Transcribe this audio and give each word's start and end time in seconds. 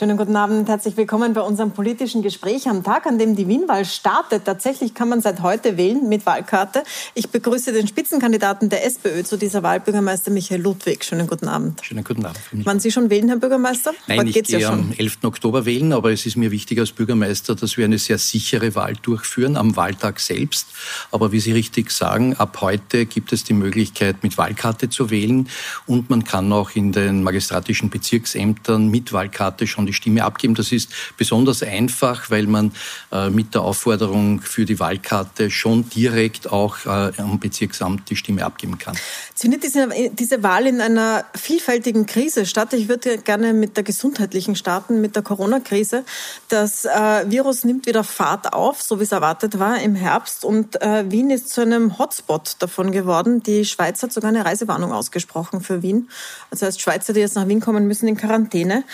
Schönen 0.00 0.16
guten 0.16 0.34
Abend, 0.34 0.66
herzlich 0.66 0.96
willkommen 0.96 1.34
bei 1.34 1.42
unserem 1.42 1.72
politischen 1.72 2.22
Gespräch 2.22 2.66
am 2.70 2.82
Tag, 2.82 3.04
an 3.04 3.18
dem 3.18 3.36
die 3.36 3.46
Wienwahl 3.48 3.84
startet. 3.84 4.46
Tatsächlich 4.46 4.94
kann 4.94 5.10
man 5.10 5.20
seit 5.20 5.42
heute 5.42 5.76
wählen 5.76 6.08
mit 6.08 6.24
Wahlkarte. 6.24 6.84
Ich 7.12 7.28
begrüße 7.28 7.74
den 7.74 7.86
Spitzenkandidaten 7.86 8.70
der 8.70 8.86
SPÖ 8.86 9.24
zu 9.24 9.36
dieser 9.36 9.62
Wahl, 9.62 9.78
Bürgermeister 9.78 10.30
Michael 10.30 10.62
Ludwig. 10.62 11.04
Schönen 11.04 11.26
guten 11.26 11.48
Abend. 11.48 11.84
Schönen 11.84 12.02
guten 12.02 12.24
Abend. 12.24 12.40
Wann 12.50 12.80
Sie 12.80 12.90
schon 12.90 13.10
wählen, 13.10 13.28
Herr 13.28 13.36
Bürgermeister? 13.36 13.92
Nein, 14.06 14.20
Heute 14.20 14.30
ich 14.30 14.42
gehe 14.42 14.60
ja 14.60 14.70
am 14.70 14.90
11. 14.96 15.18
Oktober 15.22 15.66
wählen, 15.66 15.92
aber 15.92 16.10
es 16.12 16.24
ist 16.24 16.38
mir 16.38 16.50
wichtig 16.50 16.78
als 16.78 16.92
Bürgermeister, 16.92 17.54
dass 17.54 17.76
wir 17.76 17.84
eine 17.84 17.98
sehr 17.98 18.16
sichere 18.16 18.74
Wahl 18.74 18.94
durchführen 19.02 19.58
am 19.58 19.76
Wahltag 19.76 20.20
selbst. 20.20 20.68
Aber 21.10 21.30
wie 21.30 21.40
Sie 21.40 21.52
richtig 21.52 21.90
sagen, 21.90 22.34
ab 22.36 22.62
heute 22.62 23.04
gibt 23.04 23.34
es 23.34 23.44
die 23.44 23.52
Möglichkeit, 23.52 24.22
mit 24.22 24.38
Wahlkarte 24.38 24.88
zu 24.88 25.10
wählen 25.10 25.50
und 25.84 26.08
man 26.08 26.24
kann 26.24 26.50
auch 26.54 26.70
in 26.70 26.90
den 26.90 27.22
magistratischen 27.22 27.90
Bezirksämtern 27.90 28.88
mit 28.88 29.12
Wahlkarte 29.12 29.66
schon 29.66 29.89
die 29.90 29.94
Stimme 29.94 30.24
abgeben. 30.24 30.54
Das 30.54 30.72
ist 30.72 30.90
besonders 31.16 31.62
einfach, 31.62 32.30
weil 32.30 32.46
man 32.46 32.72
äh, 33.12 33.30
mit 33.30 33.54
der 33.54 33.62
Aufforderung 33.62 34.40
für 34.40 34.64
die 34.64 34.78
Wahlkarte 34.78 35.50
schon 35.50 35.88
direkt 35.90 36.50
auch 36.50 36.86
äh, 36.86 37.12
am 37.18 37.38
Bezirksamt 37.38 38.08
die 38.10 38.16
Stimme 38.16 38.44
abgeben 38.44 38.78
kann. 38.78 38.96
Findet 39.34 39.64
diese, 39.64 39.88
diese 40.12 40.42
Wahl 40.42 40.66
in 40.66 40.80
einer 40.80 41.24
vielfältigen 41.34 42.06
Krise 42.06 42.46
statt? 42.46 42.72
Ich 42.72 42.88
würde 42.88 43.18
gerne 43.18 43.52
mit 43.52 43.76
der 43.76 43.84
gesundheitlichen 43.84 44.54
starten, 44.54 45.00
mit 45.00 45.16
der 45.16 45.22
Corona-Krise. 45.22 46.04
Das 46.48 46.84
äh, 46.84 47.30
Virus 47.30 47.64
nimmt 47.64 47.86
wieder 47.86 48.04
Fahrt 48.04 48.52
auf, 48.52 48.82
so 48.82 49.00
wie 49.00 49.04
es 49.04 49.12
erwartet 49.12 49.58
war 49.58 49.80
im 49.80 49.94
Herbst. 49.94 50.44
Und 50.44 50.74
Wien 50.74 51.30
ist 51.30 51.50
zu 51.50 51.62
einem 51.62 51.98
Hotspot 51.98 52.56
davon 52.60 52.92
geworden. 52.92 53.42
Die 53.42 53.64
Schweiz 53.64 54.02
hat 54.02 54.12
sogar 54.12 54.28
eine 54.28 54.44
Reisewarnung 54.44 54.92
ausgesprochen 54.92 55.60
für 55.60 55.82
Wien. 55.82 56.08
Das 56.50 56.62
heißt, 56.62 56.80
Schweizer, 56.80 57.12
die 57.12 57.20
jetzt 57.20 57.36
nach 57.36 57.48
Wien 57.48 57.60
kommen, 57.60 57.86
müssen 57.86 58.08
in 58.08 58.16
Quarantäne. 58.16 58.84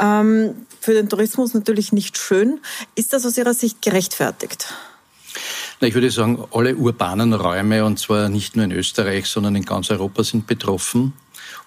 Ähm, 0.00 0.43
für 0.80 0.92
den 0.92 1.08
Tourismus 1.08 1.54
natürlich 1.54 1.92
nicht 1.92 2.18
schön. 2.18 2.60
Ist 2.94 3.12
das 3.12 3.24
aus 3.24 3.36
Ihrer 3.38 3.54
Sicht 3.54 3.82
gerechtfertigt? 3.82 4.72
Na, 5.80 5.88
ich 5.88 5.94
würde 5.94 6.10
sagen, 6.10 6.44
alle 6.52 6.76
urbanen 6.76 7.32
Räume, 7.32 7.84
und 7.84 7.98
zwar 7.98 8.28
nicht 8.28 8.56
nur 8.56 8.64
in 8.64 8.72
Österreich, 8.72 9.26
sondern 9.26 9.56
in 9.56 9.64
ganz 9.64 9.90
Europa, 9.90 10.22
sind 10.22 10.46
betroffen. 10.46 11.12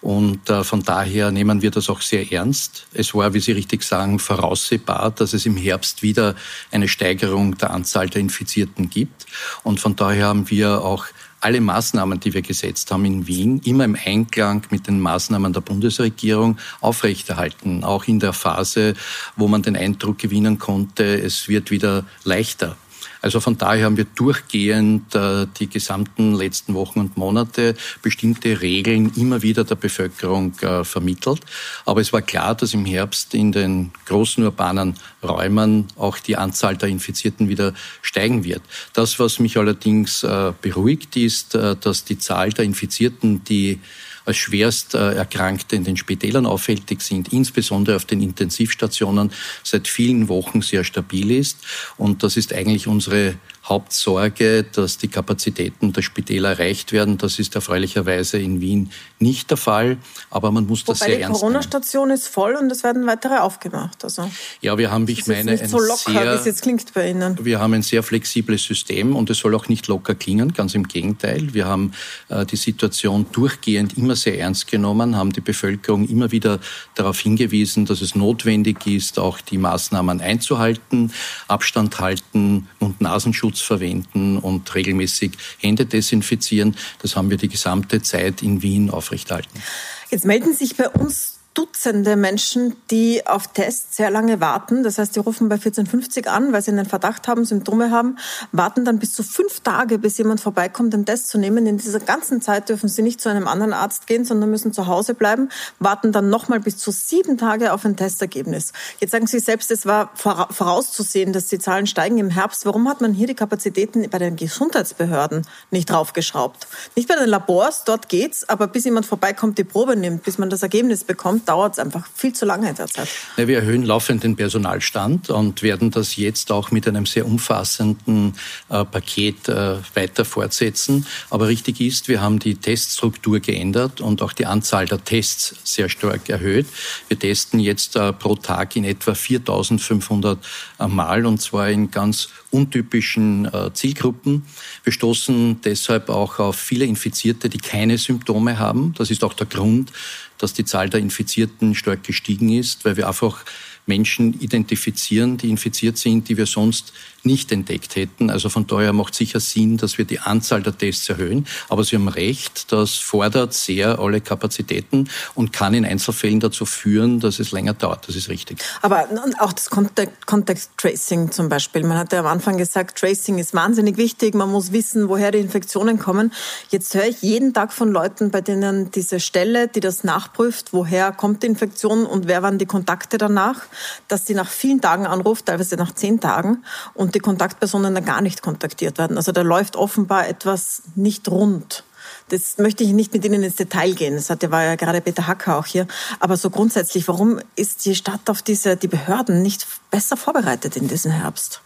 Und 0.01 0.49
äh, 0.49 0.63
von 0.63 0.83
daher 0.83 1.31
nehmen 1.31 1.61
wir 1.61 1.71
das 1.71 1.89
auch 1.89 2.01
sehr 2.01 2.31
ernst. 2.31 2.87
Es 2.93 3.13
war, 3.13 3.33
wie 3.33 3.39
Sie 3.39 3.51
richtig 3.51 3.83
sagen, 3.83 4.19
voraussehbar, 4.19 5.11
dass 5.11 5.33
es 5.33 5.45
im 5.45 5.57
Herbst 5.57 6.03
wieder 6.03 6.35
eine 6.71 6.87
Steigerung 6.87 7.57
der 7.57 7.71
Anzahl 7.71 8.09
der 8.09 8.21
Infizierten 8.21 8.89
gibt. 8.89 9.25
Und 9.63 9.79
von 9.79 9.95
daher 9.95 10.27
haben 10.27 10.49
wir 10.49 10.83
auch 10.83 11.05
alle 11.39 11.61
Maßnahmen, 11.61 12.19
die 12.19 12.33
wir 12.33 12.41
gesetzt 12.41 12.91
haben 12.91 13.05
in 13.05 13.27
Wien, 13.27 13.61
immer 13.63 13.85
im 13.85 13.97
Einklang 14.03 14.63
mit 14.69 14.87
den 14.87 14.99
Maßnahmen 14.99 15.53
der 15.53 15.61
Bundesregierung 15.61 16.57
aufrechterhalten. 16.81 17.83
Auch 17.83 18.05
in 18.05 18.19
der 18.19 18.33
Phase, 18.33 18.95
wo 19.35 19.47
man 19.47 19.61
den 19.61 19.75
Eindruck 19.75 20.17
gewinnen 20.17 20.57
konnte, 20.59 21.19
es 21.21 21.47
wird 21.47 21.71
wieder 21.71 22.05
leichter 22.23 22.75
also 23.21 23.39
von 23.39 23.57
daher 23.57 23.85
haben 23.85 23.97
wir 23.97 24.05
durchgehend 24.05 25.15
äh, 25.15 25.47
die 25.59 25.67
gesamten 25.67 26.33
letzten 26.33 26.73
Wochen 26.73 26.99
und 26.99 27.17
Monate 27.17 27.75
bestimmte 28.01 28.61
Regeln 28.61 29.11
immer 29.15 29.41
wieder 29.41 29.63
der 29.63 29.75
Bevölkerung 29.75 30.53
äh, 30.59 30.83
vermittelt. 30.83 31.41
Aber 31.85 32.01
es 32.01 32.13
war 32.13 32.21
klar, 32.21 32.55
dass 32.55 32.73
im 32.73 32.85
Herbst 32.85 33.33
in 33.33 33.51
den 33.51 33.91
großen 34.05 34.43
urbanen 34.43 34.95
Räumen 35.23 35.87
auch 35.95 36.19
die 36.19 36.37
Anzahl 36.37 36.77
der 36.77 36.89
Infizierten 36.89 37.49
wieder 37.49 37.73
steigen 38.01 38.43
wird. 38.43 38.61
Das, 38.93 39.19
was 39.19 39.39
mich 39.39 39.57
allerdings 39.57 40.23
äh, 40.23 40.53
beruhigt, 40.61 41.15
ist, 41.17 41.55
äh, 41.55 41.75
dass 41.75 42.05
die 42.05 42.17
Zahl 42.17 42.51
der 42.51 42.65
Infizierten, 42.65 43.43
die 43.43 43.79
als 44.27 44.37
schwerst 44.37 44.93
äh, 44.93 45.13
Erkrankte 45.13 45.75
in 45.75 45.85
den 45.85 45.95
Spitälern 45.95 46.45
auffällig 46.45 47.01
sind, 47.01 47.31
insbesondere 47.31 47.95
auf 47.95 48.05
den 48.05 48.21
Intensivstationen, 48.21 49.31
seit 49.63 49.87
vielen 49.87 50.27
Wochen 50.27 50.61
sehr 50.61 50.83
stabil 50.83 51.31
ist. 51.31 51.59
Und 51.97 52.23
das 52.23 52.35
ist 52.35 52.53
eigentlich 52.53 52.87
unsere 52.87 53.35
Hauptsorge, 53.69 54.63
dass 54.63 54.97
die 54.97 55.07
Kapazitäten 55.07 55.93
der 55.93 56.01
Spitäler 56.01 56.51
erreicht 56.51 56.91
werden. 56.91 57.17
Das 57.17 57.39
ist 57.39 57.55
erfreulicherweise 57.55 58.37
in 58.37 58.61
Wien 58.61 58.91
nicht 59.19 59.49
der 59.49 59.57
Fall, 59.57 59.97
aber 60.29 60.51
man 60.51 60.67
muss 60.67 60.85
das 60.85 61.01
Wobei 61.01 61.11
sehr 61.11 61.21
ernst 61.21 61.27
nehmen. 61.27 61.33
Die 61.33 61.39
Corona-Station 61.39 62.09
ist 62.11 62.27
voll 62.27 62.55
und 62.55 62.71
es 62.71 62.83
werden 62.83 63.05
weitere 63.07 63.37
aufgemacht. 63.37 64.03
Also 64.03 64.29
ja, 64.61 64.77
wir 64.77 64.91
haben, 64.91 65.07
ich 65.07 65.19
das 65.19 65.27
meine, 65.27 65.51
nicht 65.51 65.69
so 65.69 65.79
locker, 65.79 66.11
sehr, 66.11 66.33
wie 66.33 66.35
es 66.35 66.45
jetzt 66.45 66.61
klingt 66.61 66.93
bei 66.93 67.09
Ihnen. 67.09 67.43
Wir 67.43 67.59
haben 67.59 67.73
ein 67.73 67.81
sehr 67.81 68.03
flexibles 68.03 68.63
System 68.63 69.15
und 69.15 69.29
es 69.29 69.39
soll 69.39 69.55
auch 69.55 69.67
nicht 69.67 69.87
locker 69.87 70.15
klingen, 70.15 70.53
ganz 70.53 70.75
im 70.75 70.87
Gegenteil. 70.87 71.53
Wir 71.53 71.65
haben 71.65 71.93
äh, 72.29 72.45
die 72.45 72.55
Situation 72.55 73.25
durchgehend 73.31 73.97
immer 73.97 74.15
sehr 74.15 74.39
ernst 74.39 74.67
genommen, 74.67 75.15
haben 75.15 75.33
die 75.33 75.41
Bevölkerung 75.41 76.07
immer 76.07 76.31
wieder 76.31 76.59
darauf 76.95 77.19
hingewiesen, 77.19 77.85
dass 77.85 78.01
es 78.01 78.15
notwendig 78.15 78.85
ist, 78.87 79.19
auch 79.19 79.41
die 79.41 79.57
Maßnahmen 79.57 80.21
einzuhalten, 80.21 81.11
Abstand 81.47 81.99
halten 81.99 82.67
und 82.79 83.01
Nasenschutz 83.01 83.56
Mundschutz 83.57 83.61
verwenden 83.61 84.37
und 84.37 84.73
regelmäßig 84.73 85.31
Hände 85.59 85.85
desinfizieren. 85.85 86.75
Das 87.01 87.15
haben 87.15 87.29
wir 87.29 87.37
die 87.37 87.49
gesamte 87.49 88.01
Zeit 88.01 88.41
in 88.41 88.61
Wien 88.61 88.89
aufrechterhalten. 88.89 89.61
Jetzt 90.09 90.25
melden 90.25 90.53
sich 90.53 90.75
bei 90.75 90.89
uns 90.89 91.36
Dutzende 91.57 92.15
Menschen, 92.17 92.75
die 92.91 93.25
auf 93.25 93.47
Tests 93.47 93.97
sehr 93.97 94.11
lange 94.11 94.39
warten. 94.39 94.83
Das 94.83 94.99
heißt, 94.99 95.15
die 95.15 95.19
rufen 95.19 95.49
bei 95.49 95.55
1450 95.55 96.29
an, 96.29 96.53
weil 96.53 96.61
sie 96.61 96.69
einen 96.69 96.85
Verdacht 96.85 97.27
haben, 97.27 97.45
Symptome 97.45 97.89
haben, 97.89 98.19
warten 98.51 98.85
dann 98.85 98.99
bis 98.99 99.13
zu 99.13 99.23
fünf 99.23 99.61
Tage, 99.61 99.97
bis 99.97 100.19
jemand 100.19 100.39
vorbeikommt, 100.39 100.93
den 100.93 101.07
Test 101.07 101.29
zu 101.29 101.39
nehmen. 101.39 101.65
In 101.65 101.77
dieser 101.77 101.99
ganzen 101.99 102.43
Zeit 102.43 102.69
dürfen 102.69 102.87
sie 102.89 103.01
nicht 103.01 103.19
zu 103.19 103.29
einem 103.29 103.47
anderen 103.47 103.73
Arzt 103.73 104.05
gehen, 104.05 104.23
sondern 104.23 104.51
müssen 104.51 104.71
zu 104.71 104.85
Hause 104.85 105.15
bleiben, 105.15 105.49
warten 105.79 106.11
dann 106.11 106.29
nochmal 106.29 106.59
bis 106.59 106.77
zu 106.77 106.91
sieben 106.91 107.39
Tage 107.39 107.73
auf 107.73 107.85
ein 107.85 107.95
Testergebnis. 107.95 108.71
Jetzt 108.99 109.09
sagen 109.09 109.25
Sie 109.25 109.39
selbst, 109.39 109.71
es 109.71 109.87
war 109.87 110.11
vorauszusehen, 110.15 111.33
dass 111.33 111.47
die 111.47 111.57
Zahlen 111.57 111.87
steigen 111.87 112.19
im 112.19 112.29
Herbst. 112.29 112.67
Warum 112.67 112.87
hat 112.87 113.01
man 113.01 113.13
hier 113.13 113.25
die 113.25 113.33
Kapazitäten 113.33 114.07
bei 114.11 114.19
den 114.19 114.35
Gesundheitsbehörden 114.35 115.47
nicht 115.71 115.89
draufgeschraubt? 115.89 116.67
Nicht 116.95 117.07
bei 117.07 117.15
den 117.15 117.29
Labors, 117.29 117.83
dort 117.83 118.09
geht's, 118.09 118.47
aber 118.47 118.67
bis 118.67 118.85
jemand 118.85 119.07
vorbeikommt, 119.07 119.57
die 119.57 119.63
Probe 119.63 119.95
nimmt, 119.95 120.21
bis 120.21 120.37
man 120.37 120.51
das 120.51 120.61
Ergebnis 120.61 121.03
bekommt, 121.03 121.46
dauert 121.47 121.73
es 121.73 121.79
einfach 121.79 122.07
viel 122.13 122.33
zu 122.33 122.45
lange 122.45 122.73
derzeit. 122.73 123.07
Ja, 123.37 123.47
wir 123.47 123.59
erhöhen 123.59 123.83
laufend 123.83 124.23
den 124.23 124.35
Personalstand 124.35 125.29
und 125.29 125.61
werden 125.63 125.91
das 125.91 126.15
jetzt 126.15 126.51
auch 126.51 126.71
mit 126.71 126.87
einem 126.87 127.05
sehr 127.05 127.25
umfassenden 127.25 128.33
äh, 128.69 128.83
Paket 128.83 129.47
äh, 129.47 129.75
weiter 129.93 130.25
fortsetzen. 130.25 131.05
Aber 131.29 131.47
richtig 131.47 131.79
ist, 131.79 132.07
wir 132.07 132.21
haben 132.21 132.39
die 132.39 132.55
Teststruktur 132.55 133.39
geändert 133.39 134.01
und 134.01 134.21
auch 134.21 134.33
die 134.33 134.45
Anzahl 134.45 134.85
der 134.85 135.03
Tests 135.03 135.55
sehr 135.63 135.89
stark 135.89 136.29
erhöht. 136.29 136.67
Wir 137.07 137.17
testen 137.17 137.59
jetzt 137.59 137.95
äh, 137.95 138.13
pro 138.13 138.35
Tag 138.35 138.75
in 138.75 138.83
etwa 138.83 139.15
4500 139.15 140.39
äh, 140.79 140.87
Mal 140.87 141.25
und 141.25 141.41
zwar 141.41 141.69
in 141.69 141.91
ganz 141.91 142.29
untypischen 142.51 143.45
äh, 143.45 143.73
Zielgruppen. 143.73 144.43
Wir 144.83 144.93
stoßen 144.93 145.61
deshalb 145.61 146.09
auch 146.09 146.39
auf 146.39 146.55
viele 146.55 146.85
Infizierte, 146.85 147.49
die 147.49 147.57
keine 147.57 147.97
Symptome 147.97 148.59
haben. 148.59 148.93
Das 148.97 149.11
ist 149.11 149.23
auch 149.23 149.33
der 149.33 149.47
Grund, 149.47 149.91
dass 150.37 150.53
die 150.53 150.65
Zahl 150.65 150.89
der 150.89 150.99
Infizierten 150.99 151.75
stark 151.75 152.03
gestiegen 152.03 152.49
ist, 152.49 152.85
weil 152.85 152.97
wir 152.97 153.07
einfach 153.07 153.43
Menschen 153.87 154.39
identifizieren, 154.39 155.37
die 155.37 155.49
infiziert 155.49 155.97
sind, 155.97 156.29
die 156.29 156.37
wir 156.37 156.45
sonst 156.45 156.93
nicht 157.23 157.51
entdeckt 157.51 157.95
hätten. 157.95 158.29
Also 158.29 158.49
von 158.49 158.65
daher 158.67 158.93
macht 158.93 159.13
sicher 159.13 159.39
Sinn, 159.39 159.77
dass 159.77 159.97
wir 159.97 160.05
die 160.05 160.19
Anzahl 160.19 160.61
der 160.63 160.77
Tests 160.77 161.09
erhöhen. 161.09 161.45
Aber 161.69 161.83
Sie 161.83 161.95
haben 161.95 162.07
recht, 162.07 162.71
das 162.71 162.95
fordert 162.95 163.53
sehr 163.53 163.99
alle 163.99 164.21
Kapazitäten 164.21 165.09
und 165.35 165.53
kann 165.53 165.73
in 165.73 165.85
Einzelfällen 165.85 166.39
dazu 166.39 166.65
führen, 166.65 167.19
dass 167.19 167.39
es 167.39 167.51
länger 167.51 167.73
dauert. 167.73 168.07
Das 168.07 168.15
ist 168.15 168.29
richtig. 168.29 168.59
Aber 168.81 169.07
auch 169.39 169.53
das 169.53 169.69
Contact, 169.69 170.25
Contact 170.25 170.69
Tracing 170.77 171.31
zum 171.31 171.49
Beispiel. 171.49 171.83
Man 171.83 171.97
hat 171.97 172.13
ja 172.13 172.19
am 172.19 172.27
Anfang 172.27 172.57
gesagt, 172.57 172.97
Tracing 172.97 173.37
ist 173.37 173.53
wahnsinnig 173.53 173.97
wichtig. 173.97 174.33
Man 174.33 174.51
muss 174.51 174.71
wissen, 174.71 175.09
woher 175.09 175.31
die 175.31 175.39
Infektionen 175.39 175.99
kommen. 175.99 176.31
Jetzt 176.69 176.93
höre 176.95 177.07
ich 177.07 177.21
jeden 177.21 177.53
Tag 177.53 177.73
von 177.73 177.91
Leuten, 177.91 178.31
bei 178.31 178.41
denen 178.41 178.91
diese 178.91 179.19
Stelle, 179.19 179.67
die 179.67 179.79
das 179.79 180.03
nachprüft, 180.03 180.73
woher 180.73 181.11
kommt 181.11 181.43
die 181.43 181.47
Infektion 181.47 182.05
und 182.05 182.27
wer 182.27 182.41
waren 182.41 182.57
die 182.57 182.65
Kontakte 182.65 183.17
danach, 183.17 183.63
dass 184.07 184.25
sie 184.25 184.33
nach 184.33 184.49
vielen 184.49 184.81
Tagen 184.81 185.05
anruft, 185.05 185.45
teilweise 185.45 185.75
nach 185.75 185.93
zehn 185.93 186.19
Tagen 186.19 186.63
und 186.93 187.15
die 187.15 187.19
Kontaktpersonen 187.19 187.95
dann 187.95 188.05
gar 188.05 188.21
nicht 188.21 188.41
kontaktiert 188.41 188.97
werden. 188.97 189.17
Also 189.17 189.31
da 189.31 189.41
läuft 189.41 189.75
offenbar 189.75 190.27
etwas 190.27 190.83
nicht 190.95 191.29
rund. 191.29 191.83
Das 192.29 192.57
möchte 192.57 192.83
ich 192.83 192.91
nicht 192.91 193.13
mit 193.13 193.23
Ihnen 193.23 193.43
ins 193.43 193.55
Detail 193.55 193.93
gehen. 193.93 194.15
Das 194.15 194.29
war 194.29 194.63
ja 194.63 194.75
gerade 194.75 195.01
Peter 195.01 195.27
Hacker 195.27 195.57
auch 195.57 195.65
hier. 195.65 195.87
Aber 196.19 196.35
so 196.35 196.49
grundsätzlich, 196.49 197.07
warum 197.07 197.39
ist 197.55 197.85
die 197.85 197.95
Stadt 197.95 198.29
auf 198.29 198.41
diese, 198.41 198.75
die 198.75 198.87
Behörden 198.87 199.41
nicht 199.41 199.65
besser 199.91 200.17
vorbereitet 200.17 200.75
in 200.75 200.87
diesem 200.87 201.11
Herbst? 201.11 201.61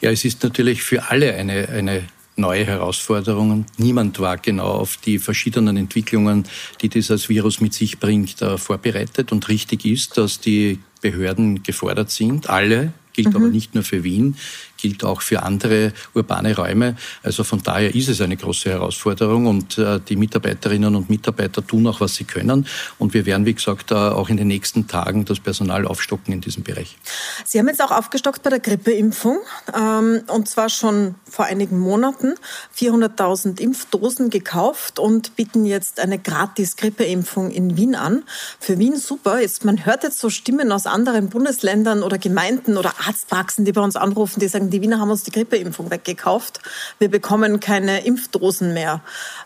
Ja, 0.00 0.10
es 0.10 0.24
ist 0.24 0.42
natürlich 0.42 0.82
für 0.82 1.08
alle 1.08 1.34
eine, 1.34 1.68
eine 1.68 2.08
neue 2.36 2.64
Herausforderung. 2.64 3.64
Niemand 3.78 4.18
war 4.18 4.36
genau 4.36 4.72
auf 4.72 4.96
die 4.98 5.18
verschiedenen 5.18 5.76
Entwicklungen, 5.76 6.44
die 6.82 6.88
dieses 6.88 7.28
Virus 7.28 7.60
mit 7.60 7.72
sich 7.72 7.98
bringt, 7.98 8.42
äh, 8.42 8.58
vorbereitet. 8.58 9.32
Und 9.32 9.48
richtig 9.48 9.84
ist, 9.84 10.18
dass 10.18 10.40
die 10.40 10.80
Behörden 11.00 11.62
gefordert 11.62 12.10
sind, 12.10 12.48
alle 12.48 12.92
gilt 13.12 13.30
mhm. 13.30 13.36
aber 13.36 13.48
nicht 13.48 13.74
nur 13.74 13.84
für 13.84 14.04
Wien, 14.04 14.36
gilt 14.86 15.02
auch 15.02 15.20
für 15.20 15.42
andere 15.42 15.92
urbane 16.14 16.54
Räume. 16.54 16.96
Also 17.24 17.42
von 17.42 17.60
daher 17.60 17.92
ist 17.94 18.08
es 18.08 18.20
eine 18.20 18.36
große 18.36 18.70
Herausforderung 18.70 19.46
und 19.46 19.78
äh, 19.78 19.98
die 20.00 20.14
Mitarbeiterinnen 20.14 20.94
und 20.94 21.10
Mitarbeiter 21.10 21.66
tun 21.66 21.88
auch, 21.88 22.00
was 22.00 22.14
sie 22.14 22.24
können. 22.24 22.66
Und 22.98 23.12
wir 23.12 23.26
werden, 23.26 23.46
wie 23.46 23.54
gesagt, 23.54 23.92
auch 23.92 24.28
in 24.28 24.36
den 24.36 24.46
nächsten 24.46 24.86
Tagen 24.86 25.24
das 25.24 25.40
Personal 25.40 25.86
aufstocken 25.86 26.32
in 26.32 26.40
diesem 26.40 26.62
Bereich. 26.62 26.96
Sie 27.44 27.58
haben 27.58 27.66
jetzt 27.66 27.82
auch 27.82 27.90
aufgestockt 27.90 28.42
bei 28.44 28.50
der 28.50 28.60
Grippeimpfung 28.60 29.38
ähm, 29.76 30.22
und 30.28 30.48
zwar 30.48 30.68
schon 30.68 31.16
vor 31.28 31.46
einigen 31.46 31.78
Monaten 31.78 32.34
400.000 32.78 33.60
Impfdosen 33.60 34.30
gekauft 34.30 35.00
und 35.00 35.34
bieten 35.34 35.64
jetzt 35.64 35.98
eine 35.98 36.18
gratis 36.18 36.76
Grippeimpfung 36.76 37.50
in 37.50 37.76
Wien 37.76 37.96
an. 37.96 38.22
Für 38.60 38.78
Wien 38.78 38.96
super. 38.96 39.40
Jetzt, 39.40 39.64
man 39.64 39.84
hört 39.84 40.04
jetzt 40.04 40.20
so 40.20 40.30
Stimmen 40.30 40.70
aus 40.70 40.86
anderen 40.86 41.28
Bundesländern 41.28 42.02
oder 42.02 42.18
Gemeinden 42.18 42.76
oder 42.76 42.92
Arztpraxen, 43.06 43.64
die 43.64 43.72
bei 43.72 43.80
uns 43.80 43.96
anrufen, 43.96 44.40
die 44.40 44.48
sagen, 44.48 44.70
die 44.70 44.75
Wiener 44.82 45.00
haben 45.00 45.10
uns 45.10 45.22
die 45.22 45.30
Grippeimpfung 45.30 45.90
weggekauft. 45.90 46.60
Wir 46.98 47.08
bekommen 47.08 47.60
keine 47.60 48.04
Impfdosen 48.04 48.74
mehr. 48.74 49.02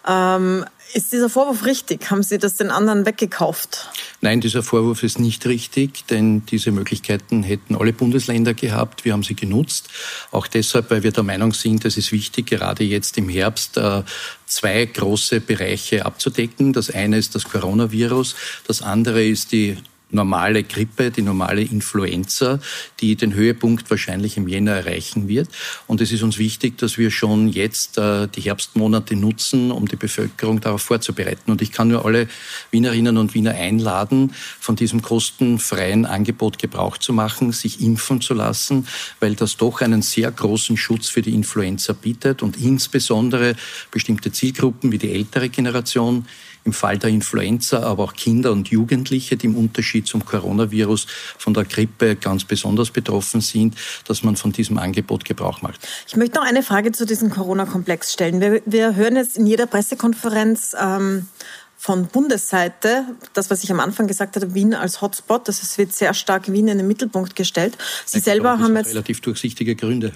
Ähm, 0.06 0.64
ist 0.92 1.12
dieser 1.12 1.28
Vorwurf 1.28 1.64
richtig? 1.64 2.10
Haben 2.10 2.22
Sie 2.22 2.38
das 2.38 2.56
den 2.56 2.70
anderen 2.70 3.06
weggekauft? 3.06 3.90
Nein, 4.20 4.40
dieser 4.40 4.62
Vorwurf 4.62 5.02
ist 5.02 5.20
nicht 5.20 5.46
richtig, 5.46 6.06
denn 6.06 6.44
diese 6.46 6.72
Möglichkeiten 6.72 7.42
hätten 7.42 7.76
alle 7.76 7.92
Bundesländer 7.92 8.54
gehabt. 8.54 9.04
Wir 9.04 9.12
haben 9.12 9.22
sie 9.22 9.36
genutzt. 9.36 9.88
Auch 10.32 10.48
deshalb, 10.48 10.90
weil 10.90 11.02
wir 11.04 11.12
der 11.12 11.22
Meinung 11.22 11.52
sind, 11.52 11.84
es 11.84 11.96
ist 11.96 12.10
wichtig, 12.10 12.46
gerade 12.46 12.82
jetzt 12.82 13.16
im 13.18 13.28
Herbst 13.28 13.76
äh, 13.76 14.02
zwei 14.46 14.84
große 14.84 15.40
Bereiche 15.40 16.06
abzudecken. 16.06 16.72
Das 16.72 16.90
eine 16.90 17.18
ist 17.18 17.34
das 17.34 17.44
Coronavirus, 17.44 18.34
das 18.66 18.82
andere 18.82 19.24
ist 19.24 19.52
die 19.52 19.76
normale 20.10 20.62
Grippe, 20.64 21.10
die 21.10 21.22
normale 21.22 21.62
Influenza, 21.62 22.60
die 23.00 23.16
den 23.16 23.34
Höhepunkt 23.34 23.90
wahrscheinlich 23.90 24.36
im 24.36 24.48
Jänner 24.48 24.72
erreichen 24.72 25.28
wird. 25.28 25.48
Und 25.86 26.00
es 26.00 26.12
ist 26.12 26.22
uns 26.22 26.38
wichtig, 26.38 26.78
dass 26.78 26.98
wir 26.98 27.10
schon 27.10 27.48
jetzt 27.48 27.98
äh, 27.98 28.28
die 28.28 28.42
Herbstmonate 28.42 29.16
nutzen, 29.16 29.70
um 29.70 29.86
die 29.86 29.96
Bevölkerung 29.96 30.60
darauf 30.60 30.82
vorzubereiten. 30.82 31.50
Und 31.50 31.62
ich 31.62 31.72
kann 31.72 31.88
nur 31.88 32.04
alle 32.04 32.28
Wienerinnen 32.70 33.16
und 33.16 33.34
Wiener 33.34 33.54
einladen, 33.54 34.32
von 34.58 34.76
diesem 34.76 35.02
kostenfreien 35.02 36.06
Angebot 36.06 36.58
Gebrauch 36.58 36.98
zu 36.98 37.12
machen, 37.12 37.52
sich 37.52 37.80
impfen 37.80 38.20
zu 38.20 38.34
lassen, 38.34 38.86
weil 39.20 39.34
das 39.34 39.56
doch 39.56 39.80
einen 39.80 40.02
sehr 40.02 40.30
großen 40.30 40.76
Schutz 40.76 41.08
für 41.08 41.22
die 41.22 41.34
Influenza 41.34 41.92
bietet 41.92 42.42
und 42.42 42.56
insbesondere 42.56 43.54
bestimmte 43.90 44.32
Zielgruppen 44.32 44.92
wie 44.92 44.98
die 44.98 45.12
ältere 45.12 45.48
Generation 45.48 46.26
im 46.64 46.72
Fall 46.72 46.98
der 46.98 47.10
Influenza, 47.10 47.82
aber 47.82 48.04
auch 48.04 48.12
Kinder 48.14 48.52
und 48.52 48.68
Jugendliche, 48.68 49.36
die 49.36 49.46
im 49.46 49.56
Unterschied 49.56 50.06
zum 50.06 50.24
Coronavirus 50.24 51.06
von 51.38 51.54
der 51.54 51.64
Grippe 51.64 52.16
ganz 52.16 52.44
besonders 52.44 52.90
betroffen 52.90 53.40
sind, 53.40 53.74
dass 54.06 54.22
man 54.22 54.36
von 54.36 54.52
diesem 54.52 54.78
Angebot 54.78 55.24
Gebrauch 55.24 55.62
macht. 55.62 55.80
Ich 56.06 56.16
möchte 56.16 56.36
noch 56.36 56.44
eine 56.44 56.62
Frage 56.62 56.92
zu 56.92 57.06
diesem 57.06 57.30
Corona-Komplex 57.30 58.12
stellen. 58.12 58.40
Wir, 58.40 58.62
wir, 58.66 58.94
hören 58.94 59.16
jetzt 59.16 59.36
in 59.38 59.46
jeder 59.46 59.66
Pressekonferenz 59.66 60.76
ähm, 60.78 61.28
von 61.76 62.06
Bundesseite, 62.08 63.04
das, 63.32 63.48
was 63.48 63.64
ich 63.64 63.70
am 63.70 63.80
Anfang 63.80 64.06
gesagt 64.06 64.36
hatte, 64.36 64.52
Wien 64.54 64.74
als 64.74 65.00
Hotspot, 65.00 65.48
das 65.48 65.62
es 65.62 65.78
wird 65.78 65.94
sehr 65.94 66.12
stark 66.12 66.52
Wien 66.52 66.68
in 66.68 66.76
den 66.76 66.86
Mittelpunkt 66.86 67.36
gestellt. 67.36 67.78
Sie 68.04 68.18
ich 68.18 68.24
selber 68.24 68.56
glaube, 68.56 68.64
haben 68.64 68.76
jetzt 68.76 68.90
relativ 68.90 69.22
durchsichtige 69.22 69.76
Gründe. 69.76 70.12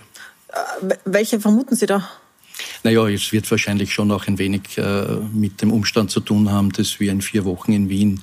Äh, 0.48 0.96
welche 1.06 1.40
vermuten 1.40 1.74
Sie 1.74 1.86
da? 1.86 2.06
Naja, 2.82 3.08
es 3.08 3.32
wird 3.32 3.50
wahrscheinlich 3.50 3.92
schon 3.92 4.10
auch 4.10 4.26
ein 4.26 4.38
wenig 4.38 4.78
äh, 4.78 5.16
mit 5.32 5.62
dem 5.62 5.72
Umstand 5.72 6.10
zu 6.10 6.20
tun 6.20 6.50
haben, 6.50 6.70
dass 6.72 7.00
wir 7.00 7.10
in 7.10 7.20
vier 7.20 7.44
Wochen 7.44 7.72
in 7.72 7.88
Wien 7.88 8.20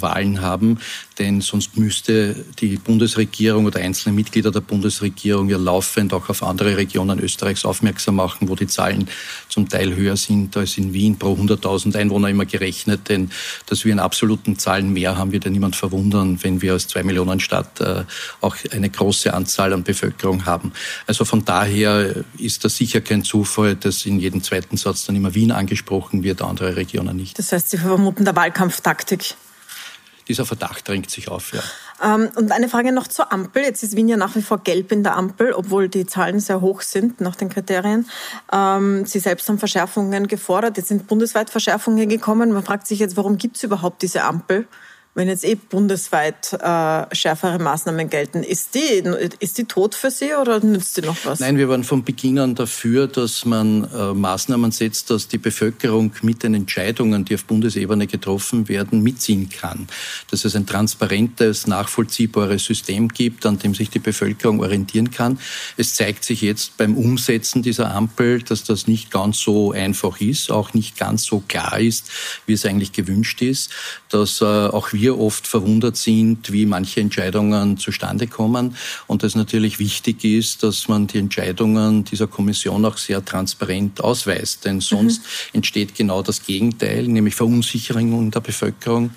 Wahlen 0.00 0.40
haben, 0.40 0.78
denn 1.18 1.40
sonst 1.40 1.76
müsste 1.76 2.34
die 2.58 2.76
Bundesregierung 2.76 3.66
oder 3.66 3.80
einzelne 3.80 4.14
Mitglieder 4.14 4.50
der 4.50 4.60
Bundesregierung 4.60 5.48
ja 5.48 5.58
laufend 5.58 6.12
auch 6.12 6.28
auf 6.28 6.42
andere 6.42 6.76
Regionen 6.76 7.18
Österreichs 7.20 7.64
aufmerksam 7.64 8.16
machen, 8.16 8.48
wo 8.48 8.56
die 8.56 8.66
Zahlen 8.66 9.08
zum 9.48 9.68
Teil 9.68 9.94
höher 9.94 10.16
sind 10.16 10.56
als 10.56 10.76
in 10.76 10.92
Wien 10.92 11.16
pro 11.18 11.34
100.000 11.34 11.96
Einwohner 11.96 12.28
immer 12.28 12.46
gerechnet. 12.46 13.08
Denn 13.08 13.30
dass 13.66 13.84
wir 13.84 13.92
in 13.92 14.00
absoluten 14.00 14.58
Zahlen 14.58 14.92
mehr 14.92 15.16
haben, 15.16 15.32
wird 15.32 15.44
ja 15.44 15.50
niemand 15.50 15.76
verwundern, 15.76 16.38
wenn 16.42 16.62
wir 16.62 16.72
als 16.72 16.88
zwei 16.88 17.02
Millionen 17.02 17.40
Stadt 17.40 17.80
äh, 17.80 18.04
auch 18.40 18.56
eine 18.70 18.90
große 18.90 19.32
Anzahl 19.32 19.72
an 19.72 19.84
Bevölkerung 19.84 20.46
haben. 20.46 20.72
Also 21.06 21.24
von 21.24 21.44
daher 21.44 22.24
ist 22.38 22.64
das 22.64 22.76
sicher 22.76 23.00
kein 23.00 23.24
Zufall, 23.24 23.76
dass 23.76 24.06
in 24.06 24.18
jedem 24.18 24.42
zweiten 24.42 24.76
Satz 24.76 25.06
dann 25.06 25.16
immer 25.16 25.34
Wien 25.34 25.52
angesprochen 25.52 26.22
wird, 26.22 26.42
andere 26.42 26.76
Regionen 26.76 27.16
nicht. 27.16 27.38
Das 27.38 27.52
heißt, 27.52 27.70
Sie 27.70 27.78
vermuten 27.78 28.24
der 28.24 28.36
Wahlkampftaktik? 28.36 29.34
Dieser 30.28 30.46
Verdacht 30.46 30.88
drängt 30.88 31.10
sich 31.10 31.28
auf. 31.28 31.52
Ja. 31.52 31.62
Ähm, 32.02 32.30
und 32.36 32.50
eine 32.52 32.68
Frage 32.68 32.92
noch 32.92 33.06
zur 33.06 33.32
Ampel. 33.32 33.62
Jetzt 33.62 33.82
ist 33.82 33.96
Wien 33.96 34.08
ja 34.08 34.16
nach 34.16 34.34
wie 34.36 34.42
vor 34.42 34.58
gelb 34.58 34.92
in 34.92 35.02
der 35.02 35.16
Ampel, 35.16 35.52
obwohl 35.52 35.88
die 35.88 36.06
Zahlen 36.06 36.40
sehr 36.40 36.60
hoch 36.60 36.80
sind 36.80 37.20
nach 37.20 37.36
den 37.36 37.48
Kriterien. 37.48 38.08
Ähm, 38.52 39.04
Sie 39.06 39.18
selbst 39.18 39.48
haben 39.48 39.58
Verschärfungen 39.58 40.26
gefordert. 40.26 40.76
Jetzt 40.76 40.88
sind 40.88 41.06
bundesweit 41.06 41.50
Verschärfungen 41.50 42.08
gekommen. 42.08 42.52
Man 42.52 42.64
fragt 42.64 42.86
sich 42.86 42.98
jetzt, 42.98 43.16
warum 43.16 43.38
gibt 43.38 43.56
es 43.56 43.62
überhaupt 43.62 44.02
diese 44.02 44.22
Ampel? 44.22 44.66
Wenn 45.14 45.28
jetzt 45.28 45.44
eh 45.44 45.54
bundesweit 45.54 46.52
äh, 46.54 47.14
schärfere 47.14 47.60
Maßnahmen 47.60 48.10
gelten, 48.10 48.42
ist 48.42 48.74
die, 48.74 49.02
ist 49.38 49.58
die 49.58 49.64
tot 49.64 49.94
für 49.94 50.10
Sie 50.10 50.34
oder 50.34 50.58
nützt 50.58 50.96
die 50.96 51.02
noch 51.02 51.16
was? 51.24 51.38
Nein, 51.38 51.56
wir 51.56 51.68
waren 51.68 51.84
von 51.84 52.02
Beginn 52.02 52.38
an 52.40 52.56
dafür, 52.56 53.06
dass 53.06 53.44
man 53.44 53.84
äh, 53.94 54.12
Maßnahmen 54.12 54.72
setzt, 54.72 55.10
dass 55.10 55.28
die 55.28 55.38
Bevölkerung 55.38 56.12
mit 56.22 56.42
den 56.42 56.54
Entscheidungen, 56.54 57.24
die 57.24 57.36
auf 57.36 57.44
Bundesebene 57.44 58.08
getroffen 58.08 58.68
werden, 58.68 59.02
mitziehen 59.04 59.48
kann. 59.48 59.86
Dass 60.32 60.44
es 60.44 60.56
ein 60.56 60.66
transparentes, 60.66 61.68
nachvollziehbares 61.68 62.64
System 62.64 63.08
gibt, 63.08 63.46
an 63.46 63.60
dem 63.60 63.74
sich 63.74 63.90
die 63.90 64.00
Bevölkerung 64.00 64.60
orientieren 64.60 65.12
kann. 65.12 65.38
Es 65.76 65.94
zeigt 65.94 66.24
sich 66.24 66.42
jetzt 66.42 66.76
beim 66.76 66.96
Umsetzen 66.96 67.62
dieser 67.62 67.94
Ampel, 67.94 68.42
dass 68.42 68.64
das 68.64 68.88
nicht 68.88 69.12
ganz 69.12 69.38
so 69.38 69.70
einfach 69.70 70.20
ist, 70.20 70.50
auch 70.50 70.74
nicht 70.74 70.96
ganz 70.96 71.24
so 71.24 71.38
klar 71.46 71.78
ist, 71.78 72.10
wie 72.46 72.54
es 72.54 72.66
eigentlich 72.66 72.90
gewünscht 72.90 73.42
ist, 73.42 73.70
dass 74.10 74.40
äh, 74.40 74.44
auch 74.44 74.92
wir 74.92 75.03
wir 75.04 75.20
oft 75.20 75.46
verwundert 75.46 75.98
sind, 75.98 76.50
wie 76.50 76.64
manche 76.64 77.02
Entscheidungen 77.02 77.76
zustande 77.76 78.26
kommen 78.26 78.74
und 79.06 79.22
es 79.22 79.34
natürlich 79.34 79.78
wichtig 79.78 80.24
ist, 80.24 80.62
dass 80.62 80.88
man 80.88 81.06
die 81.06 81.18
Entscheidungen 81.18 82.04
dieser 82.04 82.26
Kommission 82.26 82.86
auch 82.86 82.96
sehr 82.96 83.22
transparent 83.22 84.02
ausweist, 84.02 84.64
denn 84.64 84.80
sonst 84.80 85.20
mhm. 85.20 85.58
entsteht 85.58 85.94
genau 85.94 86.22
das 86.22 86.46
Gegenteil, 86.46 87.06
nämlich 87.06 87.34
Verunsicherung 87.34 88.30
der 88.30 88.40
Bevölkerung. 88.40 89.10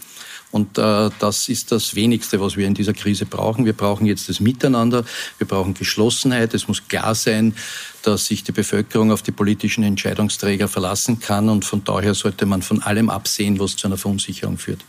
Und 0.51 0.78
äh, 0.78 1.10
das 1.19 1.48
ist 1.48 1.72
das 1.72 1.95
Wenigste, 1.95 2.42
was 2.42 2.57
wir 2.57 2.68
in 2.68 2.74
dieser 2.74 2.94
Krise 2.94 3.25
brauchen. 3.25 3.63
Wir 3.66 3.74
brauchen 3.74 4.06
jetzt 4.06 4.28
das 4.28 4.42
Miteinander, 4.42 5.06
wir 5.38 5.48
brauchen 5.48 5.74
Geschlossenheit. 5.74 6.54
Es 6.54 6.68
muss 6.68 6.88
klar 6.88 7.16
sein, 7.16 7.54
dass 8.01 8.25
sich 8.25 8.44
die 8.44 8.54
Bevölkerung 8.54 9.12
auf 9.12 9.22
die 9.22 9.31
politischen 9.31 9.84
Entscheidungsträger 9.84 10.68
verlassen 10.68 11.19
kann. 11.19 11.48
Und 11.48 11.63
von 11.63 11.84
daher 11.86 12.13
sollte 12.13 12.45
man 12.45 12.62
von 12.62 12.81
allem 12.81 13.10
absehen, 13.10 13.60
was 13.60 13.78
zu 13.78 13.88
einer 13.88 13.98
Verunsicherung 13.98 14.57
führt. 14.57 14.84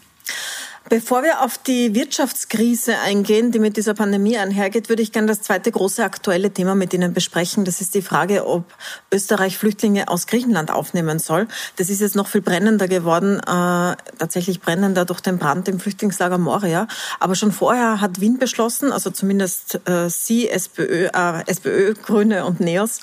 Bevor 0.88 1.22
wir 1.22 1.42
auf 1.42 1.58
die 1.58 1.94
Wirtschaftskrise 1.94 2.98
eingehen, 2.98 3.52
die 3.52 3.58
mit 3.58 3.76
dieser 3.76 3.92
Pandemie 3.92 4.38
einhergeht, 4.38 4.88
würde 4.88 5.02
ich 5.02 5.12
gerne 5.12 5.26
das 5.26 5.42
zweite 5.42 5.70
große 5.70 6.02
aktuelle 6.02 6.50
Thema 6.50 6.74
mit 6.74 6.94
Ihnen 6.94 7.12
besprechen. 7.12 7.66
Das 7.66 7.82
ist 7.82 7.94
die 7.94 8.00
Frage, 8.00 8.46
ob 8.46 8.64
Österreich 9.12 9.58
Flüchtlinge 9.58 10.08
aus 10.08 10.26
Griechenland 10.26 10.70
aufnehmen 10.70 11.18
soll. 11.18 11.46
Das 11.76 11.90
ist 11.90 12.00
jetzt 12.00 12.16
noch 12.16 12.26
viel 12.26 12.40
brennender 12.40 12.88
geworden, 12.88 13.38
äh, 13.38 13.96
tatsächlich 14.18 14.62
brennender 14.62 15.04
durch 15.04 15.20
den 15.20 15.36
Brand 15.36 15.68
im 15.68 15.78
Flüchtlingslager 15.78 16.38
Moria. 16.38 16.88
Aber 17.20 17.34
schon 17.34 17.52
vorher 17.52 18.00
hat 18.00 18.22
Wien 18.22 18.38
beschlossen, 18.38 18.90
also 18.90 19.10
zumindest 19.10 19.86
äh, 19.86 20.08
Sie, 20.08 20.48
SPÖ, 20.48 21.08
äh, 21.12 21.42
SPÖ, 21.46 21.92
Grüne 21.94 22.46
und 22.46 22.60
NEOS, 22.60 23.00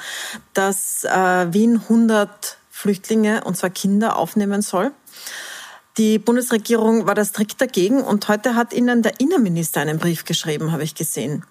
dass 0.55 1.03
äh, 1.03 1.53
Wien 1.53 1.81
100 1.83 2.57
Flüchtlinge, 2.71 3.43
und 3.43 3.55
zwar 3.57 3.69
Kinder, 3.69 4.15
aufnehmen 4.15 4.63
soll. 4.63 4.91
Die 5.97 6.19
Bundesregierung 6.19 7.07
war 7.07 7.15
da 7.15 7.23
strikt 7.23 7.61
dagegen 7.61 8.01
und 8.01 8.27
heute 8.27 8.55
hat 8.55 8.73
Ihnen 8.73 9.01
der 9.01 9.17
Innenminister 9.21 9.79
einen 9.79 9.97
Brief 9.97 10.25
geschrieben, 10.25 10.73
habe 10.73 10.83
ich 10.83 10.93
gesehen. 10.93 11.45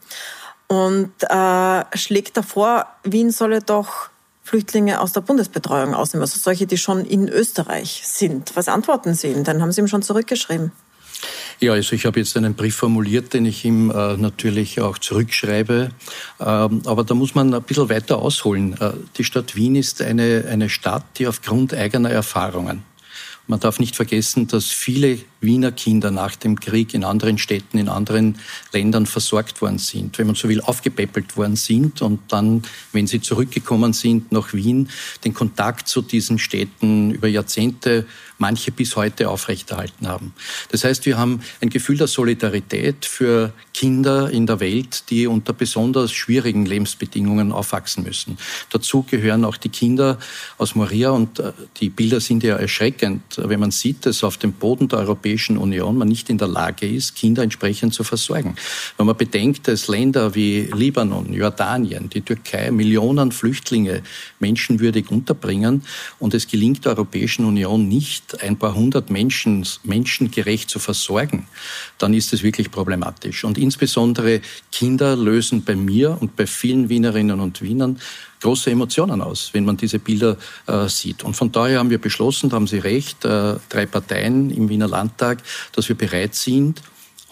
Und 0.67 1.13
äh, 1.23 1.85
schlägt 1.97 2.37
davor, 2.37 2.87
Wien 3.05 3.31
solle 3.31 3.61
doch 3.61 4.11
Flüchtlinge 4.43 5.01
aus 5.01 5.15
der 5.15 5.23
Bundesbetreuung 5.23 5.95
ausnehmen, 5.95 6.23
also 6.23 6.39
solche, 6.39 6.67
die 6.67 6.77
schon 6.77 7.07
in 7.07 7.29
Österreich 7.29 8.03
sind. 8.05 8.55
Was 8.55 8.69
antworten 8.69 9.15
Sie 9.15 9.29
ihm? 9.29 9.45
Dann 9.45 9.63
haben 9.63 9.73
Sie 9.73 9.81
ihm 9.81 9.89
schon 9.89 10.03
zurückgeschrieben. 10.03 10.73
Ja, 11.59 11.73
also 11.73 11.95
ich 11.95 12.05
habe 12.05 12.21
jetzt 12.21 12.37
einen 12.37 12.55
Brief 12.55 12.77
formuliert, 12.77 13.33
den 13.33 13.47
ich 13.47 13.65
ihm 13.65 13.91
äh, 13.91 14.19
natürlich 14.19 14.83
auch 14.83 14.99
zurückschreibe. 14.99 15.89
Ähm, 16.41 16.83
aber 16.85 17.05
da 17.05 17.15
muss 17.15 17.35
man 17.35 17.55
ein 17.55 17.63
bisschen 17.63 17.89
weiter 17.89 18.19
ausholen. 18.19 18.79
Äh, 18.79 18.93
die 19.17 19.25
Stadt 19.25 19.57
Wien 19.57 19.75
ist 19.75 20.03
eine, 20.03 20.45
eine 20.51 20.69
Stadt, 20.69 21.05
die 21.17 21.27
aufgrund 21.27 21.73
eigener 21.73 22.11
Erfahrungen 22.11 22.83
Man 23.47 23.61
darf 23.61 23.79
nicht 23.79 23.95
vergessen, 23.95 24.47
dass 24.47 24.67
viele 24.67 25.19
Wiener 25.43 25.71
Kinder 25.71 26.11
nach 26.11 26.35
dem 26.35 26.59
Krieg 26.59 26.95
in 26.95 27.05
anderen 27.05 27.37
Städten, 27.37 27.77
in 27.77 27.91
anderen 27.91 28.39
Ländern 28.73 29.05
versorgt 29.05 29.61
worden 29.61 29.79
sind, 29.79 30.19
wenn 30.19 30.27
man 30.27 30.35
so 30.35 30.49
will, 30.49 30.63
aufgepäppelt 30.63 31.37
worden 31.37 31.57
sind 31.57 32.01
und 32.01 32.21
dann, 32.29 32.63
wenn 32.93 33.07
sie 33.07 33.21
zurückgekommen 33.21 33.93
sind 33.93 34.33
nach 34.33 34.55
Wien, 34.55 34.89
den 35.25 35.35
Kontakt 35.35 35.89
zu 35.89 36.01
diesen 36.01 36.39
Städten 36.39 37.11
über 37.11 37.29
Jahrzehnte 37.29 38.07
manche 38.38 38.73
bis 38.73 38.97
heute 38.97 39.29
aufrechterhalten 39.29 40.09
haben. 40.09 40.35
Das 40.71 40.85
heißt, 40.85 41.07
wir 41.07 41.19
haben 41.19 41.41
ein 41.61 41.71
Gefühl 41.71 41.97
der 41.97 42.07
Solidarität 42.07 43.05
für 43.05 43.53
Kinder 43.73 44.31
in 44.31 44.47
der 44.47 44.61
Welt, 44.61 45.05
die 45.11 45.26
unter 45.26 45.53
besonders 45.53 46.12
schwierigen 46.12 46.67
Lebensbedingungen 46.67 47.53
aufwachsen 47.53 48.05
müssen. 48.05 48.38
Dazu 48.71 49.03
gehören 49.03 49.45
auch 49.45 49.57
die 49.57 49.69
Kinder 49.69 50.19
aus 50.59 50.75
Moria 50.75 51.11
und 51.11 51.38
äh, 51.38 51.53
die 51.81 51.91
Bilder 51.91 52.21
sind 52.21 52.43
ja 52.43 52.57
erschreckend, 52.57 53.23
wenn 53.37 53.61
man 53.61 53.71
sieht, 53.71 54.07
dass 54.07 54.25
auf 54.25 54.37
dem 54.37 54.53
Boden 54.53 54.88
der 54.88 55.00
Europäischen 55.00 55.59
Union 55.59 55.99
man 55.99 56.09
nicht 56.09 56.31
in 56.31 56.38
der 56.38 56.49
Lage 56.49 56.88
ist, 56.88 57.17
Kinder 57.17 57.43
entsprechend 57.43 57.95
zu 57.95 58.05
versorgen. 58.05 58.57
Wenn 58.97 59.07
man 59.07 59.17
bedenkt, 59.17 59.69
dass 59.69 59.88
Länder 59.88 60.35
wie 60.35 60.71
Libanon, 60.75 61.33
Jordanien, 61.33 62.11
die 62.11 62.21
Türkei 62.21 62.71
Millionen 62.71 63.33
Flüchtlinge 63.33 64.03
menschenwürdig 64.38 65.11
unterbringen 65.11 65.83
und 66.19 66.35
es 66.35 66.47
gelingt 66.47 66.85
der 66.85 66.93
Europäischen 66.93 67.45
Union 67.45 67.88
nicht, 67.88 68.24
ein 68.40 68.59
paar 68.59 68.75
hundert 68.75 69.11
Menschen 69.11 69.66
menschengerecht 69.83 70.71
zu 70.71 70.78
versorgen, 70.78 71.47
dann 71.99 72.14
ist 72.14 72.33
es 72.33 72.43
wirklich 72.43 72.71
problematisch. 72.71 73.45
Und 73.45 73.59
insbesondere 73.59 74.40
Kinder 74.73 75.16
lösen 75.16 75.64
bei 75.64 75.76
mir 75.76 76.16
und 76.21 76.37
bei 76.37 76.47
vielen 76.47 76.88
Wienerinnen 76.88 77.40
und 77.40 77.62
Wienern 77.62 77.99
große 78.40 78.71
Emotionen 78.71 79.23
aus, 79.23 79.50
wenn 79.52 79.64
man 79.64 79.76
diese 79.76 79.99
Bilder 79.99 80.37
äh, 80.66 80.87
sieht. 80.88 81.25
Und 81.25 81.35
von 81.35 81.50
daher 81.50 81.78
haben 81.78 81.88
wir 81.88 82.00
beschlossen, 82.00 82.50
da 82.50 82.57
haben 82.57 82.66
Sie 82.66 82.78
recht, 82.78 83.25
äh, 83.25 83.57
drei 83.71 83.87
Parteien 83.87 84.50
im 84.50 84.69
Wiener 84.69 84.88
Landtag, 84.88 85.38
dass 85.73 85.88
wir 85.88 85.97
bereit 85.97 86.35
sind, 86.35 86.83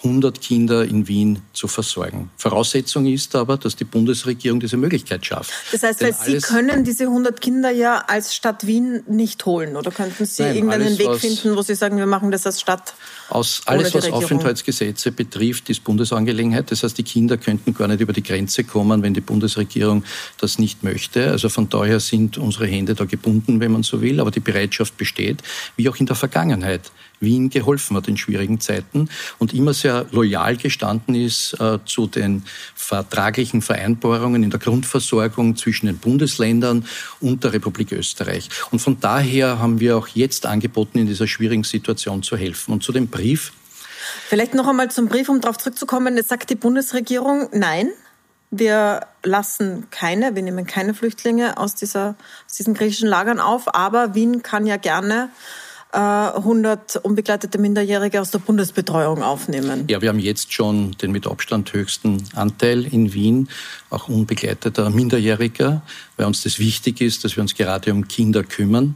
100 0.03 0.41
Kinder 0.41 0.83
in 0.83 1.07
Wien 1.07 1.39
zu 1.53 1.67
versorgen. 1.67 2.29
Voraussetzung 2.37 3.05
ist 3.05 3.35
aber, 3.35 3.57
dass 3.57 3.75
die 3.75 3.85
Bundesregierung 3.85 4.59
diese 4.59 4.75
Möglichkeit 4.75 5.25
schafft. 5.25 5.53
Das 5.71 5.83
heißt, 5.83 6.01
weil 6.01 6.13
Sie 6.13 6.39
können 6.39 6.83
diese 6.83 7.05
100 7.05 7.39
Kinder 7.39 7.71
ja 7.71 8.03
als 8.07 8.35
Stadt 8.35 8.67
Wien 8.67 9.03
nicht 9.07 9.45
holen, 9.45 9.77
oder 9.77 9.91
könnten 9.91 10.25
Sie 10.25 10.43
Nein, 10.43 10.55
irgendeinen 10.55 10.87
alles, 10.87 10.99
Weg 10.99 11.15
finden, 11.15 11.55
wo 11.55 11.61
Sie 11.61 11.75
sagen, 11.75 11.97
wir 11.97 12.05
machen 12.05 12.31
das 12.31 12.45
als 12.45 12.59
Stadt? 12.59 12.95
Aus 13.29 13.61
alles, 13.65 13.93
was 13.93 14.11
Aufenthaltsgesetze 14.11 15.11
betrifft, 15.11 15.69
ist 15.69 15.83
Bundesangelegenheit. 15.83 16.69
Das 16.69 16.83
heißt, 16.83 16.97
die 16.97 17.03
Kinder 17.03 17.37
könnten 17.37 17.73
gar 17.73 17.87
nicht 17.87 18.01
über 18.01 18.13
die 18.13 18.23
Grenze 18.23 18.63
kommen, 18.63 19.01
wenn 19.01 19.13
die 19.13 19.21
Bundesregierung 19.21 20.03
das 20.37 20.59
nicht 20.59 20.83
möchte. 20.83 21.31
Also 21.31 21.49
von 21.49 21.69
daher 21.69 21.99
sind 21.99 22.37
unsere 22.37 22.67
Hände 22.67 22.93
da 22.93 23.05
gebunden, 23.05 23.59
wenn 23.59 23.71
man 23.71 23.83
so 23.83 24.01
will. 24.01 24.19
Aber 24.19 24.31
die 24.31 24.41
Bereitschaft 24.41 24.97
besteht, 24.97 25.41
wie 25.77 25.87
auch 25.87 25.95
in 25.95 26.05
der 26.05 26.15
Vergangenheit. 26.15 26.91
Wien 27.23 27.49
geholfen 27.49 27.97
hat 27.97 28.07
in 28.07 28.17
schwierigen 28.17 28.59
Zeiten 28.59 29.09
und 29.39 29.53
immer 29.53 29.73
sehr 29.73 30.05
loyal 30.11 30.57
gestanden 30.57 31.15
ist 31.15 31.53
äh, 31.59 31.79
zu 31.85 32.07
den 32.07 32.43
vertraglichen 32.75 33.61
Vereinbarungen 33.61 34.43
in 34.43 34.49
der 34.49 34.59
Grundversorgung 34.59 35.55
zwischen 35.55 35.87
den 35.87 35.97
Bundesländern 35.97 36.85
und 37.19 37.43
der 37.43 37.53
Republik 37.53 37.91
Österreich. 37.91 38.49
Und 38.71 38.79
von 38.79 38.99
daher 38.99 39.59
haben 39.59 39.79
wir 39.79 39.97
auch 39.97 40.07
jetzt 40.07 40.45
angeboten, 40.45 40.99
in 40.99 41.07
dieser 41.07 41.27
schwierigen 41.27 41.63
Situation 41.63 42.23
zu 42.23 42.37
helfen. 42.37 42.73
Und 42.73 42.83
zu 42.83 42.91
dem 42.91 43.07
Brief. 43.07 43.53
Vielleicht 44.27 44.53
noch 44.53 44.67
einmal 44.67 44.91
zum 44.91 45.07
Brief, 45.07 45.29
um 45.29 45.41
darauf 45.41 45.57
zurückzukommen. 45.57 46.17
Jetzt 46.17 46.29
sagt 46.29 46.49
die 46.49 46.55
Bundesregierung, 46.55 47.49
nein, 47.53 47.89
wir 48.51 49.07
lassen 49.23 49.87
keine, 49.89 50.35
wir 50.35 50.43
nehmen 50.43 50.67
keine 50.67 50.93
Flüchtlinge 50.93 51.57
aus, 51.57 51.75
dieser, 51.75 52.15
aus 52.45 52.55
diesen 52.55 52.73
griechischen 52.73 53.07
Lagern 53.07 53.39
auf, 53.39 53.73
aber 53.73 54.13
Wien 54.13 54.43
kann 54.43 54.67
ja 54.67 54.77
gerne 54.77 55.29
100 55.93 56.97
unbegleitete 56.97 57.57
Minderjährige 57.57 58.19
aus 58.19 58.31
der 58.31 58.39
Bundesbetreuung 58.39 59.21
aufnehmen? 59.21 59.85
Ja, 59.87 60.01
wir 60.01 60.09
haben 60.09 60.19
jetzt 60.19 60.51
schon 60.51 60.93
den 60.93 61.11
mit 61.11 61.27
Abstand 61.27 61.71
höchsten 61.73 62.23
Anteil 62.33 62.85
in 62.85 63.13
Wien, 63.13 63.49
auch 63.89 64.09
unbegleiteter 64.09 64.89
Minderjähriger, 64.89 65.83
weil 66.17 66.25
uns 66.25 66.41
das 66.41 66.57
wichtig 66.57 66.99
ist, 67.01 67.23
dass 67.23 67.35
wir 67.35 67.41
uns 67.41 67.53
gerade 67.53 67.91
um 67.91 68.07
Kinder 68.07 68.43
kümmern. 68.43 68.95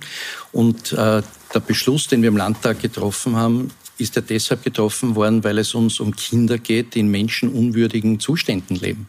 Und 0.51 0.91
äh, 0.93 1.21
der 1.53 1.59
Beschluss, 1.59 2.07
den 2.07 2.21
wir 2.21 2.29
im 2.29 2.37
Landtag 2.37 2.79
getroffen 2.79 3.35
haben, 3.35 3.71
ist 3.97 4.15
er 4.15 4.21
deshalb 4.21 4.63
getroffen 4.63 5.15
worden, 5.15 5.43
weil 5.43 5.57
es 5.57 5.73
uns 5.73 5.99
um 5.99 6.15
Kinder 6.15 6.57
geht, 6.57 6.95
die 6.95 6.99
in 6.99 7.09
menschenunwürdigen 7.09 8.19
Zuständen 8.19 8.75
leben. 8.75 9.07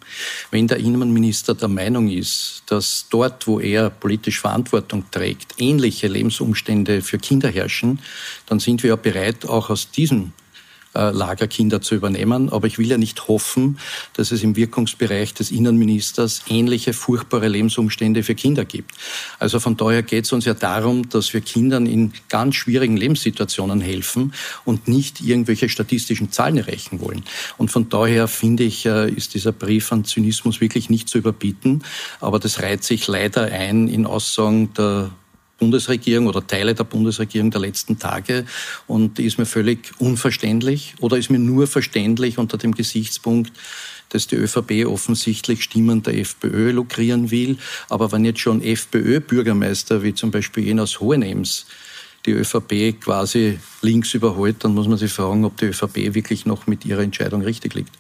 Wenn 0.51 0.67
der 0.67 0.79
Innenminister 0.79 1.55
der 1.55 1.69
Meinung 1.69 2.09
ist, 2.09 2.63
dass 2.67 3.07
dort, 3.11 3.47
wo 3.47 3.61
er 3.61 3.91
politisch 3.91 4.41
Verantwortung 4.41 5.05
trägt, 5.11 5.55
ähnliche 5.59 6.09
Lebensumstände 6.09 7.03
für 7.03 7.19
Kinder 7.19 7.49
herrschen, 7.49 8.01
dann 8.47 8.61
sind 8.61 8.83
wir 8.83 8.91
ja 8.91 8.97
bereit, 8.97 9.47
auch 9.47 9.71
aus 9.71 9.91
diesem 9.91 10.33
Lagerkinder 10.95 11.81
zu 11.81 11.95
übernehmen. 11.95 12.51
Aber 12.51 12.67
ich 12.67 12.79
will 12.79 12.89
ja 12.89 12.99
nicht 12.99 13.29
hoffen, 13.29 13.79
dass 14.15 14.33
es 14.33 14.43
im 14.43 14.57
Wirkungsbereich 14.57 15.35
des 15.35 15.51
Innenministers 15.51 16.43
ähnliche 16.49 16.93
furchtbare 16.93 17.49
Lebensumstände 17.49 18.23
für 18.23 18.35
Kinder 18.35 18.65
gibt. 18.65 18.93
Also 19.39 19.61
von 19.61 19.77
daher 19.77 20.03
geht 20.03 20.25
es 20.25 20.33
uns 20.33 20.45
ja 20.45 20.55
darum, 20.55 21.09
dass 21.09 21.33
wir 21.33 21.41
Kindern 21.41 21.87
in 21.87 22.13
ganz 22.29 22.57
schwierigen 22.57 22.97
Lebenssituationen 22.97 23.81
helfen 23.81 24.33
und 24.65 24.89
nicht 24.89 25.21
irgendwelche 25.21 25.69
statistischen 25.69 26.33
Zahlen 26.33 26.57
erreichen 26.57 27.01
wollen. 27.01 27.23
Und 27.57 27.71
von 27.71 27.89
daher 27.89 28.29
finde 28.29 28.65
ich, 28.65 28.87
äh, 28.87 29.11
ist 29.11 29.35
dieser 29.35 29.53
Brief 29.53 29.93
an 29.93 30.05
Zynismus 30.05 30.61
wirklich 30.61 30.91
nicht 30.91 31.09
zu 31.09 31.19
überbieten. 31.19 31.83
Aber 32.21 32.39
das 32.39 32.61
reiht 32.63 32.85
sich 32.85 33.07
leider 33.07 33.43
ein 33.43 33.89
in 33.89 34.07
Aussagen 34.07 34.73
der 34.75 35.11
Bundesregierung 35.59 36.27
oder 36.29 36.47
Teile 36.47 36.75
der 36.75 36.85
Bundesregierung 36.85 37.51
der 37.51 37.61
letzten 37.61 37.99
Tage 37.99 38.47
und 38.87 39.19
ist 39.19 39.39
mir 39.39 39.47
völlig 39.47 39.93
unverständlich 39.99 40.95
oder 41.01 41.19
ist 41.19 41.31
mir 41.31 41.39
nur 41.39 41.67
verständlich 41.67 42.39
unter 42.39 42.59
dem 42.59 42.75
Gesichtspunkt, 42.75 43.53
dass 44.11 44.27
die 44.27 44.37
ÖVP 44.37 44.87
offensichtlich 44.87 45.63
Stimmen 45.63 46.03
der 46.03 46.19
FPÖ 46.19 46.71
lukrieren 46.71 47.31
will. 47.31 47.59
Aber 47.89 48.11
wenn 48.13 48.25
jetzt 48.25 48.41
schon 48.41 48.63
FPÖ-Bürgermeister 48.63 50.03
wie 50.03 50.15
zum 50.15 50.31
Beispiel 50.31 50.65
jener 50.65 50.87
Hohenems 50.87 51.67
die 52.27 52.33
ÖVP 52.33 53.01
quasi 53.01 53.59
links 53.81 54.13
überholt, 54.13 54.65
dann 54.65 54.75
muss 54.75 54.89
man 54.89 54.99
sich 54.99 55.13
fragen, 55.13 55.45
ob 55.45 55.57
die 55.57 55.67
ÖVP 55.67 56.15
wirklich 56.15 56.47
noch 56.47 56.67
mit 56.67 56.85
ihrer 56.85 57.03
Entscheidung 57.03 57.43
richtig 57.43 57.75
liegt. 57.75 57.91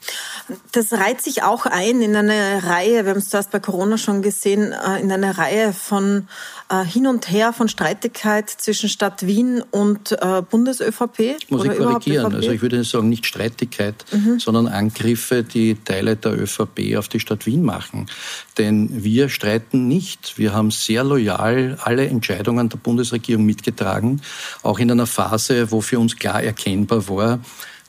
Das 0.72 0.92
reiht 0.92 1.20
sich 1.20 1.42
auch 1.42 1.66
ein 1.66 2.02
in 2.02 2.16
eine 2.16 2.62
Reihe, 2.64 3.04
wir 3.04 3.10
haben 3.10 3.18
es 3.18 3.28
zuerst 3.28 3.50
bei 3.50 3.60
Corona 3.60 3.96
schon 3.96 4.22
gesehen, 4.22 4.72
äh, 4.72 5.00
in 5.00 5.12
eine 5.12 5.38
Reihe 5.38 5.72
von 5.72 6.28
äh, 6.68 6.84
Hin 6.84 7.06
und 7.06 7.30
Her, 7.30 7.52
von 7.52 7.68
Streitigkeit 7.68 8.48
zwischen 8.48 8.88
Stadt 8.88 9.26
Wien 9.26 9.62
und 9.70 10.12
äh, 10.12 10.42
Bundes-ÖVP. 10.42 11.36
Muss 11.48 11.64
ich 11.64 11.76
korrigieren. 11.76 12.34
Also 12.34 12.50
ich 12.50 12.62
würde 12.62 12.82
sagen, 12.84 13.08
nicht 13.08 13.26
Streitigkeit, 13.26 14.04
mhm. 14.12 14.38
sondern 14.38 14.66
Angriffe, 14.66 15.42
die 15.42 15.76
Teile 15.76 16.16
der 16.16 16.38
ÖVP 16.38 16.96
auf 16.96 17.08
die 17.08 17.20
Stadt 17.20 17.46
Wien 17.46 17.62
machen. 17.62 18.06
Denn 18.58 19.02
wir 19.02 19.28
streiten 19.28 19.88
nicht. 19.88 20.38
Wir 20.38 20.52
haben 20.52 20.70
sehr 20.70 21.04
loyal 21.04 21.78
alle 21.82 22.06
Entscheidungen 22.06 22.68
der 22.68 22.78
Bundesregierung 22.78 23.44
mitgetragen, 23.46 24.20
auch 24.62 24.78
in 24.78 24.90
einer 24.90 25.06
Phase, 25.06 25.70
wo 25.70 25.80
für 25.80 25.98
uns 25.98 26.16
klar 26.16 26.42
erkennbar 26.42 27.08
war, 27.08 27.40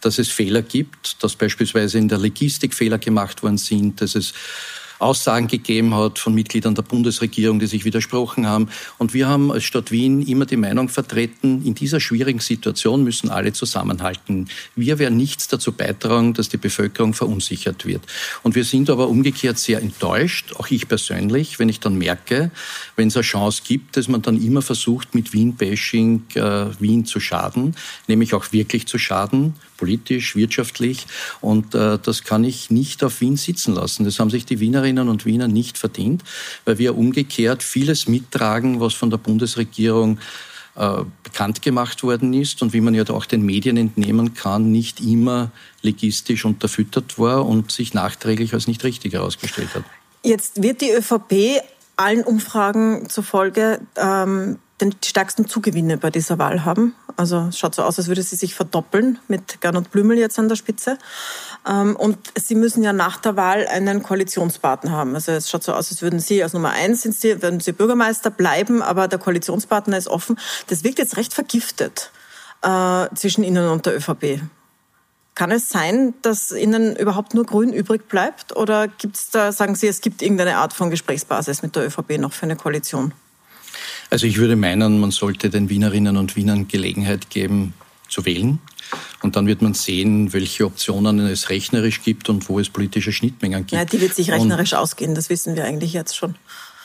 dass 0.01 0.17
es 0.19 0.29
Fehler 0.29 0.61
gibt, 0.61 1.21
dass 1.23 1.35
beispielsweise 1.35 1.97
in 1.97 2.07
der 2.07 2.17
Logistik 2.17 2.73
Fehler 2.73 2.97
gemacht 2.97 3.43
worden 3.43 3.57
sind, 3.57 4.01
dass 4.01 4.15
es 4.15 4.33
Aussagen 4.99 5.47
gegeben 5.47 5.95
hat 5.95 6.19
von 6.19 6.35
Mitgliedern 6.35 6.75
der 6.75 6.83
Bundesregierung, 6.83 7.59
die 7.59 7.65
sich 7.65 7.85
widersprochen 7.85 8.45
haben. 8.45 8.69
Und 8.97 9.13
wir 9.13 9.27
haben 9.27 9.51
als 9.51 9.63
Stadt 9.63 9.91
Wien 9.91 10.21
immer 10.21 10.45
die 10.45 10.57
Meinung 10.57 10.89
vertreten, 10.89 11.65
in 11.65 11.73
dieser 11.73 11.99
schwierigen 11.99 12.39
Situation 12.39 13.03
müssen 13.03 13.29
alle 13.29 13.53
zusammenhalten. 13.53 14.49
Wir 14.75 14.99
werden 14.99 15.17
nichts 15.17 15.47
dazu 15.47 15.71
beitragen, 15.71 16.33
dass 16.33 16.49
die 16.49 16.57
Bevölkerung 16.57 17.13
verunsichert 17.13 17.85
wird. 17.85 18.01
Und 18.43 18.55
wir 18.55 18.65
sind 18.65 18.89
aber 18.89 19.07
umgekehrt 19.07 19.57
sehr 19.57 19.81
enttäuscht, 19.81 20.53
auch 20.57 20.67
ich 20.69 20.87
persönlich, 20.87 21.59
wenn 21.59 21.69
ich 21.69 21.79
dann 21.79 21.97
merke, 21.97 22.51
wenn 22.95 23.07
es 23.07 23.15
eine 23.15 23.23
Chance 23.23 23.63
gibt, 23.65 23.97
dass 23.97 24.07
man 24.07 24.21
dann 24.21 24.41
immer 24.41 24.61
versucht, 24.61 25.15
mit 25.15 25.33
Wien-Bashing 25.33 26.23
äh, 26.35 26.65
Wien 26.79 27.05
zu 27.05 27.19
schaden, 27.19 27.75
nämlich 28.07 28.33
auch 28.33 28.51
wirklich 28.51 28.85
zu 28.87 28.97
schaden, 28.97 29.53
politisch, 29.79 30.35
wirtschaftlich. 30.35 31.07
Und 31.39 31.73
äh, 31.73 31.97
das 31.97 32.23
kann 32.23 32.43
ich 32.43 32.69
nicht 32.69 33.03
auf 33.03 33.21
Wien 33.21 33.37
sitzen 33.37 33.73
lassen. 33.73 34.03
Das 34.03 34.19
haben 34.19 34.29
sich 34.29 34.45
die 34.45 34.59
Wienerinnen 34.59 35.07
und 35.07 35.25
Wiener 35.25 35.47
nicht 35.47 35.77
verdient, 35.77 36.23
weil 36.65 36.77
wir 36.77 36.97
umgekehrt 36.97 37.63
vieles 37.63 38.07
mittragen, 38.07 38.81
was 38.81 38.93
von 38.93 39.09
der 39.09 39.17
Bundesregierung 39.17 40.19
äh, 40.75 41.03
bekannt 41.23 41.61
gemacht 41.61 42.03
worden 42.03 42.33
ist 42.33 42.61
und 42.61 42.73
wie 42.73 42.81
man 42.81 42.93
ja 42.93 43.09
auch 43.09 43.25
den 43.25 43.43
Medien 43.43 43.77
entnehmen 43.77 44.33
kann, 44.33 44.71
nicht 44.71 44.99
immer 44.99 45.51
legistisch 45.81 46.43
unterfüttert 46.43 47.17
war 47.17 47.45
und 47.45 47.71
sich 47.71 47.93
nachträglich 47.93 48.53
als 48.53 48.67
nicht 48.67 48.83
richtig 48.83 49.13
herausgestellt 49.13 49.73
hat. 49.75 49.83
Jetzt 50.23 50.61
wird 50.61 50.81
die 50.81 50.91
ÖVP 50.91 51.61
allen 51.95 52.23
Umfragen 52.23 53.09
zufolge 53.09 53.79
ähm, 53.95 54.59
den 54.81 54.95
stärksten 55.03 55.47
Zugewinne 55.47 55.97
bei 55.97 56.09
dieser 56.09 56.37
Wahl 56.37 56.65
haben. 56.65 56.95
Also 57.17 57.47
es 57.49 57.59
schaut 57.59 57.75
so 57.75 57.83
aus, 57.83 57.97
als 57.97 58.07
würde 58.07 58.23
sie 58.23 58.35
sich 58.35 58.55
verdoppeln 58.55 59.19
mit 59.27 59.59
Gernot 59.61 59.91
Blümel 59.91 60.17
jetzt 60.17 60.39
an 60.39 60.47
der 60.47 60.55
Spitze. 60.55 60.97
Ähm, 61.67 61.95
und 61.95 62.17
sie 62.35 62.55
müssen 62.55 62.83
ja 62.83 62.93
nach 62.93 63.17
der 63.17 63.35
Wahl 63.35 63.67
einen 63.67 64.03
Koalitionspartner 64.03 64.91
haben. 64.91 65.15
Also 65.15 65.33
es 65.33 65.49
schaut 65.49 65.63
so 65.63 65.73
aus, 65.73 65.91
als 65.91 66.01
würden 66.01 66.19
sie 66.19 66.41
als 66.41 66.53
Nummer 66.53 66.69
eins 66.69 67.01
sind 67.01 67.15
sie, 67.15 67.41
würden 67.41 67.59
sie 67.59 67.73
Bürgermeister 67.73 68.29
bleiben, 68.29 68.81
aber 68.81 69.07
der 69.07 69.19
Koalitionspartner 69.19 69.97
ist 69.97 70.07
offen. 70.07 70.39
Das 70.67 70.83
wirkt 70.83 70.99
jetzt 70.99 71.17
recht 71.17 71.33
vergiftet 71.33 72.11
äh, 72.61 73.07
zwischen 73.15 73.43
Ihnen 73.43 73.67
und 73.67 73.85
der 73.85 73.97
ÖVP. 73.97 74.41
Kann 75.35 75.51
es 75.51 75.69
sein, 75.69 76.13
dass 76.21 76.51
Ihnen 76.51 76.95
überhaupt 76.95 77.33
nur 77.33 77.45
Grün 77.45 77.71
übrig 77.71 78.07
bleibt? 78.09 78.55
Oder 78.55 78.87
gibt 78.87 79.15
es 79.15 79.29
da, 79.29 79.51
sagen 79.51 79.75
Sie, 79.75 79.87
es 79.87 80.01
gibt 80.01 80.21
irgendeine 80.21 80.57
Art 80.57 80.73
von 80.73 80.89
Gesprächsbasis 80.89 81.61
mit 81.61 81.75
der 81.75 81.85
ÖVP 81.85 82.17
noch 82.17 82.33
für 82.33 82.43
eine 82.43 82.55
Koalition? 82.55 83.13
Also 84.09 84.25
ich 84.25 84.37
würde 84.37 84.55
meinen, 84.55 84.99
man 84.99 85.11
sollte 85.11 85.49
den 85.49 85.69
Wienerinnen 85.69 86.17
und 86.17 86.35
Wienern 86.35 86.67
Gelegenheit 86.67 87.29
geben, 87.29 87.73
zu 88.07 88.25
wählen. 88.25 88.59
Und 89.21 89.35
dann 89.35 89.45
wird 89.45 89.61
man 89.61 89.73
sehen, 89.73 90.33
welche 90.33 90.65
Optionen 90.65 91.19
es 91.19 91.49
rechnerisch 91.49 92.01
gibt 92.01 92.29
und 92.29 92.49
wo 92.49 92.59
es 92.59 92.69
politische 92.69 93.11
Schnittmengen 93.11 93.67
gibt. 93.67 93.73
Ja, 93.73 93.85
die 93.85 94.01
wird 94.01 94.15
sich 94.15 94.31
rechnerisch 94.31 94.73
und 94.73 94.79
ausgehen, 94.79 95.13
das 95.13 95.29
wissen 95.29 95.55
wir 95.55 95.65
eigentlich 95.65 95.93
jetzt 95.93 96.15
schon. 96.15 96.35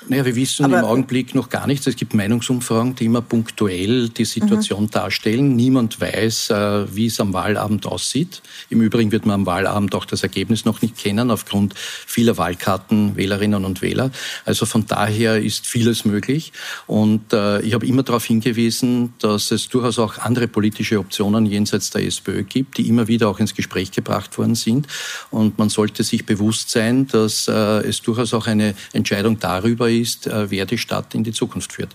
Naja, 0.09 0.25
wir 0.27 0.37
wissen 0.37 0.65
Aber 0.67 0.81
im 0.81 0.85
Augenblick 0.85 1.35
noch 1.35 1.49
gar 1.49 1.67
nichts. 1.67 1.87
Es 1.87 1.97
gibt 1.97 2.13
Meinungsumfragen, 2.13 2.95
die 2.95 3.07
immer 3.07 3.23
punktuell 3.23 4.11
die 4.11 4.27
Situation 4.27 4.85
mhm. 4.85 4.91
darstellen. 4.91 5.57
Niemand 5.57 5.99
weiß, 6.01 6.51
äh, 6.51 6.95
wie 6.95 7.07
es 7.07 7.21
am 7.21 7.33
Wahlabend 7.33 7.87
aussieht. 7.87 8.43
Im 8.69 8.83
Übrigen 8.83 9.13
wird 9.13 9.25
man 9.25 9.35
am 9.41 9.47
Wahlabend 9.47 9.95
auch 9.95 10.05
das 10.05 10.23
Ergebnis 10.23 10.67
noch 10.67 10.83
nicht 10.83 10.99
kennen, 10.99 11.31
aufgrund 11.31 11.75
vieler 11.75 12.37
Wahlkarten 12.37 13.17
Wählerinnen 13.17 13.65
und 13.65 13.81
Wähler. 13.81 14.11
Also 14.45 14.67
von 14.67 14.87
daher 14.87 15.43
ist 15.43 15.67
vieles 15.67 16.05
möglich. 16.05 16.53
Und 16.87 17.33
äh, 17.33 17.63
ich 17.63 17.73
habe 17.73 17.87
immer 17.87 18.03
darauf 18.03 18.27
hingewiesen, 18.27 19.15
dass 19.21 19.51
es 19.51 19.69
durchaus 19.71 19.99
auch 19.99 20.19
andere 20.19 20.49
politische 20.49 20.99
Optionen 20.99 21.47
jenseits 21.47 21.91
der 21.91 22.05
SPÖ 22.05 22.43
gibt, 22.43 22.77
die 22.77 22.89
immer 22.89 23.09
wieder 23.09 23.29
auch 23.29 23.41
ins 23.41 23.55
Gespräch 23.55 23.91
gebracht 23.91 24.37
worden 24.37 24.55
sind. 24.55 24.87
Und 25.31 25.59
man 25.59 25.71
sollte 25.71 26.03
sich 26.03 26.27
bewusst 26.27 26.69
sein, 26.69 27.07
dass 27.07 27.49
äh, 27.49 27.53
es 27.53 28.03
durchaus 28.03 28.35
auch 28.35 28.47
eine 28.47 28.75
Entscheidung 28.93 29.39
darüber 29.39 29.89
ist, 29.89 29.94
äh, 30.27 30.51
wer 30.51 30.67
die 30.67 30.79
Stadt 30.79 31.15
in 31.15 31.25
die 31.25 31.33
Zukunft 31.33 31.73
führt. 31.73 31.95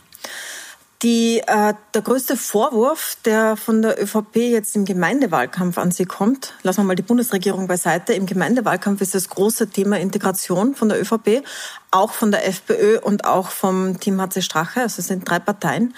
Die, 1.01 1.41
äh, 1.47 1.73
der 1.93 2.01
größte 2.01 2.35
Vorwurf, 2.35 3.15
der 3.23 3.55
von 3.55 3.81
der 3.81 4.03
ÖVP 4.03 4.35
jetzt 4.35 4.75
im 4.75 4.83
Gemeindewahlkampf 4.83 5.77
an 5.77 5.91
sie 5.91 6.03
kommt, 6.03 6.55
lassen 6.61 6.81
wir 6.81 6.83
mal 6.83 6.95
die 6.95 7.03
Bundesregierung 7.03 7.67
beiseite, 7.67 8.11
im 8.11 8.25
Gemeindewahlkampf 8.25 8.99
ist 8.99 9.15
das 9.15 9.29
große 9.29 9.69
Thema 9.69 9.97
Integration 9.97 10.75
von 10.75 10.89
der 10.89 10.99
ÖVP, 10.99 11.41
auch 11.91 12.13
von 12.13 12.31
der 12.31 12.47
FPÖ 12.47 12.99
und 12.99 13.25
auch 13.25 13.49
vom 13.49 13.99
Team 13.99 14.21
HC 14.21 14.41
Strache. 14.41 14.81
Also 14.81 14.99
es 14.99 15.07
sind 15.07 15.27
drei 15.27 15.39
Parteien, 15.39 15.95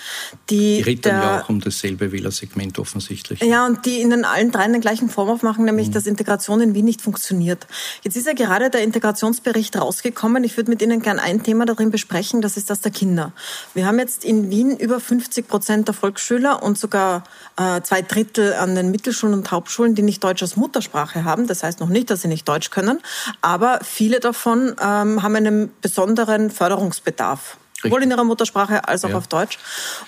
die. 0.49 0.77
Die 0.77 0.81
reden 0.81 1.09
ja 1.09 1.41
auch 1.41 1.49
um 1.49 1.59
dasselbe 1.59 2.11
Wählersegment 2.11 2.79
offensichtlich. 2.79 3.41
Ja, 3.41 3.65
und 3.65 3.85
die 3.85 4.01
ihnen 4.01 4.23
allen 4.23 4.51
dreien 4.51 4.71
den 4.71 4.81
gleichen 4.81 5.09
Vorwurf 5.09 5.43
machen, 5.43 5.65
nämlich, 5.65 5.89
mhm. 5.89 5.93
dass 5.93 6.05
Integration 6.05 6.61
in 6.61 6.73
Wien 6.73 6.85
nicht 6.85 7.01
funktioniert. 7.01 7.67
Jetzt 8.03 8.15
ist 8.15 8.25
ja 8.25 8.33
gerade 8.33 8.69
der 8.69 8.83
Integrationsbericht 8.83 9.75
rausgekommen. 9.75 10.43
Ich 10.43 10.55
würde 10.55 10.69
mit 10.69 10.81
Ihnen 10.81 11.01
gern 11.01 11.19
ein 11.19 11.43
Thema 11.43 11.65
darin 11.65 11.91
besprechen, 11.91 12.41
das 12.41 12.55
ist 12.55 12.69
das 12.69 12.79
der 12.79 12.91
Kinder. 12.91 13.33
Wir 13.73 13.85
haben 13.85 13.99
jetzt 13.99 14.23
in 14.23 14.49
Wien 14.49 14.77
über 14.77 14.99
50 14.99 15.47
Prozent 15.47 15.87
der 15.87 15.93
Volksschüler 15.93 16.63
und 16.63 16.77
sogar 16.77 17.23
äh, 17.57 17.81
zwei 17.81 18.01
Drittel 18.01 18.53
an 18.53 18.75
den 18.75 18.91
Mittelschulen 18.91 19.33
und 19.33 19.51
Hauptschulen, 19.51 19.95
die 19.95 20.03
nicht 20.03 20.23
Deutsch 20.23 20.41
als 20.41 20.55
Muttersprache 20.55 21.25
haben. 21.25 21.47
Das 21.47 21.63
heißt 21.63 21.79
noch 21.81 21.89
nicht, 21.89 22.09
dass 22.09 22.21
sie 22.21 22.27
nicht 22.29 22.47
Deutsch 22.47 22.69
können, 22.69 22.99
aber 23.41 23.79
viele 23.83 24.19
davon 24.19 24.75
ähm, 24.81 25.21
haben 25.21 25.35
einen 25.35 25.71
besonderen 25.81 26.51
Förderungsbedarf. 26.51 27.57
Richtig. 27.83 27.93
Sowohl 27.93 28.03
in 28.03 28.11
ihrer 28.11 28.23
Muttersprache 28.23 28.87
als 28.87 29.03
auch 29.05 29.09
ja. 29.09 29.17
auf 29.17 29.27
Deutsch. 29.27 29.57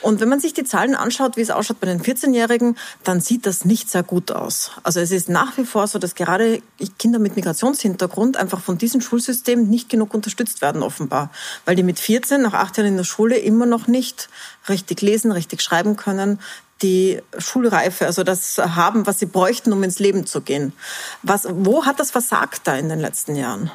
Und 0.02 0.20
wenn 0.20 0.30
man 0.30 0.40
sich 0.40 0.54
die 0.54 0.64
Zahlen 0.64 0.94
anschaut, 0.94 1.38
wie 1.38 1.42
es 1.42 1.50
ausschaut 1.50 1.80
bei 1.80 1.88
den 1.88 2.02
14-Jährigen, 2.02 2.78
dann 3.04 3.20
sieht 3.20 3.48
das 3.48 3.66
nicht 3.66 3.90
sehr 3.90 4.04
gut 4.04 4.32
aus. 4.32 4.72
Also 4.84 5.00
es 5.00 5.10
ist 5.10 5.28
nach 5.28 5.58
wie 5.58 5.66
vor 5.66 5.88
so, 5.88 5.98
dass 5.98 6.14
gerade 6.14 6.62
Kinder 7.00 7.18
mit 7.18 7.36
Migrationshintergrund 7.36 8.38
einfach 8.38 8.62
von 8.62 8.78
diesem 8.78 9.02
Schulsystem 9.02 9.68
nicht 9.68 9.90
genug 9.90 10.14
unterstützt 10.14 10.62
werden, 10.62 10.84
offenbar. 10.84 11.32
Weil 11.66 11.76
die 11.76 11.82
mit 11.82 12.00
14 12.00 12.44
nach 12.44 12.54
acht 12.54 12.78
Jahren 12.78 12.90
in 12.90 12.98
der 12.98 13.06
Schule 13.06 13.38
immer 13.38 13.66
noch 13.66 13.88
nicht 13.88 14.30
richtig 14.70 15.02
lesen, 15.02 15.32
richtig 15.32 15.64
schreiben 15.64 15.96
können, 15.96 16.40
die 16.84 17.22
Schulreife, 17.38 18.06
also 18.06 18.24
das 18.24 18.58
haben, 18.58 19.08
was 19.08 19.18
sie 19.18 19.26
bräuchten, 19.26 19.74
um 19.74 19.82
ins 19.82 20.00
Leben 20.00 20.28
zu 20.28 20.42
gehen. 20.42 20.74
Was, 21.24 21.48
wo 21.50 21.86
hat 21.86 22.00
das 22.00 22.12
versagt 22.12 22.62
da 22.66 22.76
in 22.76 22.90
den 22.90 23.00
letzten 23.00 23.36
Jahren? 23.36 23.72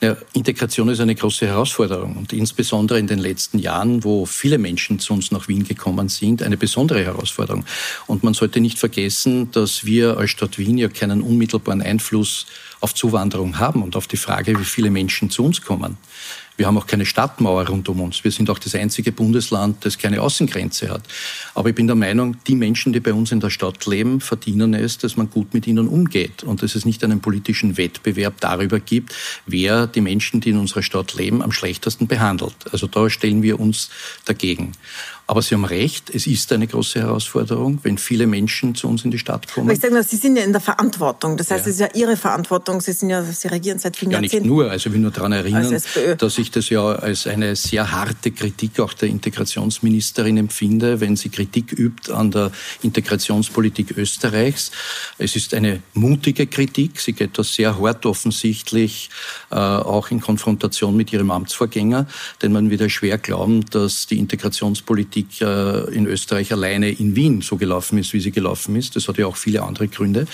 Ja, 0.00 0.16
Integration 0.34 0.88
ist 0.88 1.00
eine 1.00 1.14
große 1.14 1.46
Herausforderung 1.46 2.16
und 2.16 2.32
insbesondere 2.32 2.98
in 2.98 3.06
den 3.06 3.18
letzten 3.18 3.58
Jahren, 3.58 4.04
wo 4.04 4.26
viele 4.26 4.58
Menschen 4.58 4.98
zu 4.98 5.14
uns 5.14 5.30
nach 5.30 5.48
Wien 5.48 5.64
gekommen 5.64 6.08
sind, 6.08 6.42
eine 6.42 6.56
besondere 6.56 7.04
Herausforderung. 7.04 7.64
Und 8.06 8.22
man 8.22 8.34
sollte 8.34 8.60
nicht 8.60 8.78
vergessen, 8.78 9.50
dass 9.52 9.84
wir 9.84 10.18
als 10.18 10.30
Stadt 10.30 10.58
Wien 10.58 10.78
ja 10.78 10.88
keinen 10.88 11.22
unmittelbaren 11.22 11.82
Einfluss 11.82 12.46
auf 12.80 12.94
Zuwanderung 12.94 13.58
haben 13.58 13.82
und 13.82 13.96
auf 13.96 14.06
die 14.06 14.18
Frage, 14.18 14.58
wie 14.58 14.64
viele 14.64 14.90
Menschen 14.90 15.30
zu 15.30 15.44
uns 15.44 15.62
kommen. 15.62 15.96
Wir 16.56 16.66
haben 16.66 16.78
auch 16.78 16.86
keine 16.86 17.04
Stadtmauer 17.04 17.68
rund 17.68 17.88
um 17.88 18.00
uns. 18.00 18.24
Wir 18.24 18.30
sind 18.30 18.48
auch 18.48 18.58
das 18.58 18.74
einzige 18.74 19.12
Bundesland, 19.12 19.84
das 19.84 19.98
keine 19.98 20.22
Außengrenze 20.22 20.88
hat. 20.88 21.02
Aber 21.54 21.68
ich 21.68 21.74
bin 21.74 21.86
der 21.86 21.96
Meinung, 21.96 22.36
die 22.46 22.54
Menschen, 22.54 22.92
die 22.92 23.00
bei 23.00 23.12
uns 23.12 23.30
in 23.30 23.40
der 23.40 23.50
Stadt 23.50 23.84
leben, 23.86 24.20
verdienen 24.20 24.72
es, 24.72 24.98
dass 24.98 25.16
man 25.16 25.28
gut 25.28 25.52
mit 25.52 25.66
ihnen 25.66 25.86
umgeht 25.86 26.42
und 26.44 26.62
dass 26.62 26.74
es 26.74 26.84
nicht 26.86 27.04
einen 27.04 27.20
politischen 27.20 27.76
Wettbewerb 27.76 28.40
darüber 28.40 28.80
gibt, 28.80 29.14
wer 29.46 29.86
die 29.86 30.00
Menschen, 30.00 30.40
die 30.40 30.50
in 30.50 30.58
unserer 30.58 30.82
Stadt 30.82 31.14
leben, 31.14 31.42
am 31.42 31.52
schlechtesten 31.52 32.06
behandelt. 32.06 32.56
Also 32.72 32.86
da 32.86 33.10
stellen 33.10 33.42
wir 33.42 33.60
uns 33.60 33.90
dagegen. 34.24 34.72
Aber 35.28 35.42
Sie 35.42 35.56
haben 35.56 35.64
recht, 35.64 36.14
es 36.14 36.28
ist 36.28 36.52
eine 36.52 36.68
große 36.68 37.00
Herausforderung, 37.00 37.80
wenn 37.82 37.98
viele 37.98 38.28
Menschen 38.28 38.76
zu 38.76 38.86
uns 38.86 39.04
in 39.04 39.10
die 39.10 39.18
Stadt 39.18 39.52
kommen. 39.52 39.66
Aber 39.66 39.74
ich 39.74 39.80
sage 39.80 39.92
mal, 39.92 40.04
Sie 40.04 40.16
sind 40.16 40.36
ja 40.36 40.44
in 40.44 40.52
der 40.52 40.60
Verantwortung. 40.60 41.36
Das 41.36 41.50
heißt, 41.50 41.66
ja. 41.66 41.70
es 41.70 41.74
ist 41.74 41.80
ja 41.80 41.88
Ihre 41.94 42.16
Verantwortung. 42.16 42.80
Sie 42.80 42.92
sind 42.92 43.10
ja, 43.10 43.24
Sie 43.24 43.48
regieren 43.48 43.80
seit 43.80 43.96
vielen 43.96 44.12
ja, 44.12 44.20
Jahrzehnten. 44.20 44.46
Ja, 44.46 44.52
nicht 44.52 44.56
nur. 44.56 44.70
Also 44.70 44.88
ich 44.88 44.92
will 44.94 45.00
nur 45.00 45.10
daran 45.10 45.32
erinnern, 45.32 45.82
dass 46.18 46.38
ich 46.38 46.50
das 46.52 46.68
ja 46.68 46.92
als 46.92 47.26
eine 47.26 47.56
sehr 47.56 47.90
harte 47.90 48.30
Kritik 48.30 48.78
auch 48.78 48.92
der 48.92 49.08
Integrationsministerin 49.08 50.36
empfinde, 50.36 51.00
wenn 51.00 51.16
sie 51.16 51.28
Kritik 51.28 51.72
übt 51.72 52.12
an 52.12 52.30
der 52.30 52.52
Integrationspolitik 52.82 53.98
Österreichs. 53.98 54.70
Es 55.18 55.34
ist 55.34 55.54
eine 55.54 55.82
mutige 55.94 56.46
Kritik. 56.46 57.00
Sie 57.00 57.14
geht 57.14 57.36
da 57.36 57.42
sehr 57.42 57.80
hart 57.80 58.06
offensichtlich, 58.06 59.10
äh, 59.50 59.56
auch 59.56 60.12
in 60.12 60.20
Konfrontation 60.20 60.96
mit 60.96 61.12
ihrem 61.12 61.32
Amtsvorgänger. 61.32 62.06
Denn 62.42 62.52
man 62.52 62.70
wird 62.70 62.80
ja 62.80 62.88
schwer 62.88 63.18
glauben, 63.18 63.64
dass 63.70 64.06
die 64.06 64.18
Integrationspolitik 64.18 65.15
Politik 65.16 65.40
äh, 65.40 65.94
in 65.94 66.06
Österreich 66.06 66.52
alleine 66.52 66.90
in 66.90 67.16
Wien 67.16 67.40
so 67.40 67.56
gelaufen 67.56 67.96
ist, 67.96 68.12
wie 68.12 68.20
sie 68.20 68.32
gelaufen 68.32 68.76
ist. 68.76 68.96
Das 68.96 69.08
hat 69.08 69.16
ja 69.16 69.26
auch 69.26 69.36
viele 69.36 69.62
andere 69.62 69.88
Gründe. 69.88 70.26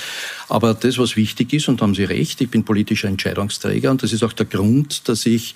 Aber 0.48 0.74
das, 0.74 0.98
was 0.98 1.14
wichtig 1.14 1.52
ist, 1.52 1.68
und 1.68 1.80
da 1.80 1.84
haben 1.84 1.94
Sie 1.94 2.04
recht, 2.04 2.40
ich 2.40 2.50
bin 2.50 2.64
politischer 2.64 3.08
Entscheidungsträger 3.08 3.90
und 3.92 4.02
das 4.02 4.12
ist 4.12 4.24
auch 4.24 4.32
der 4.32 4.46
Grund, 4.46 5.08
dass 5.08 5.24
ich 5.24 5.54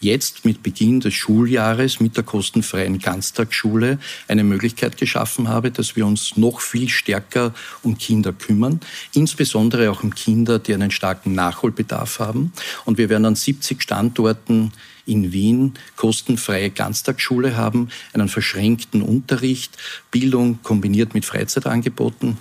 jetzt 0.00 0.46
mit 0.46 0.62
Beginn 0.62 1.00
des 1.00 1.14
Schuljahres 1.14 2.00
mit 2.00 2.16
der 2.16 2.24
kostenfreien 2.24 2.98
Ganztagsschule 2.98 3.98
eine 4.26 4.42
Möglichkeit 4.42 4.96
geschaffen 4.96 5.48
habe, 5.48 5.70
dass 5.70 5.94
wir 5.94 6.06
uns 6.06 6.36
noch 6.36 6.60
viel 6.60 6.88
stärker 6.88 7.54
um 7.82 7.98
Kinder 7.98 8.32
kümmern, 8.32 8.80
insbesondere 9.12 9.90
auch 9.90 10.02
um 10.02 10.14
Kinder, 10.14 10.58
die 10.58 10.74
einen 10.74 10.90
starken 10.90 11.34
Nachholbedarf 11.34 12.18
haben. 12.18 12.52
Und 12.84 12.98
wir 12.98 13.10
werden 13.10 13.26
an 13.26 13.36
70 13.36 13.82
Standorten 13.82 14.72
in 15.06 15.32
Wien 15.32 15.74
kostenfreie 15.96 16.70
Ganztagsschule 16.70 17.56
haben, 17.56 17.88
einen 18.12 18.28
verschränkten 18.28 19.02
Unterricht, 19.02 19.76
Bildung 20.10 20.62
kombiniert 20.62 21.14
mit 21.14 21.24
Freizeitangeboten. 21.24 22.38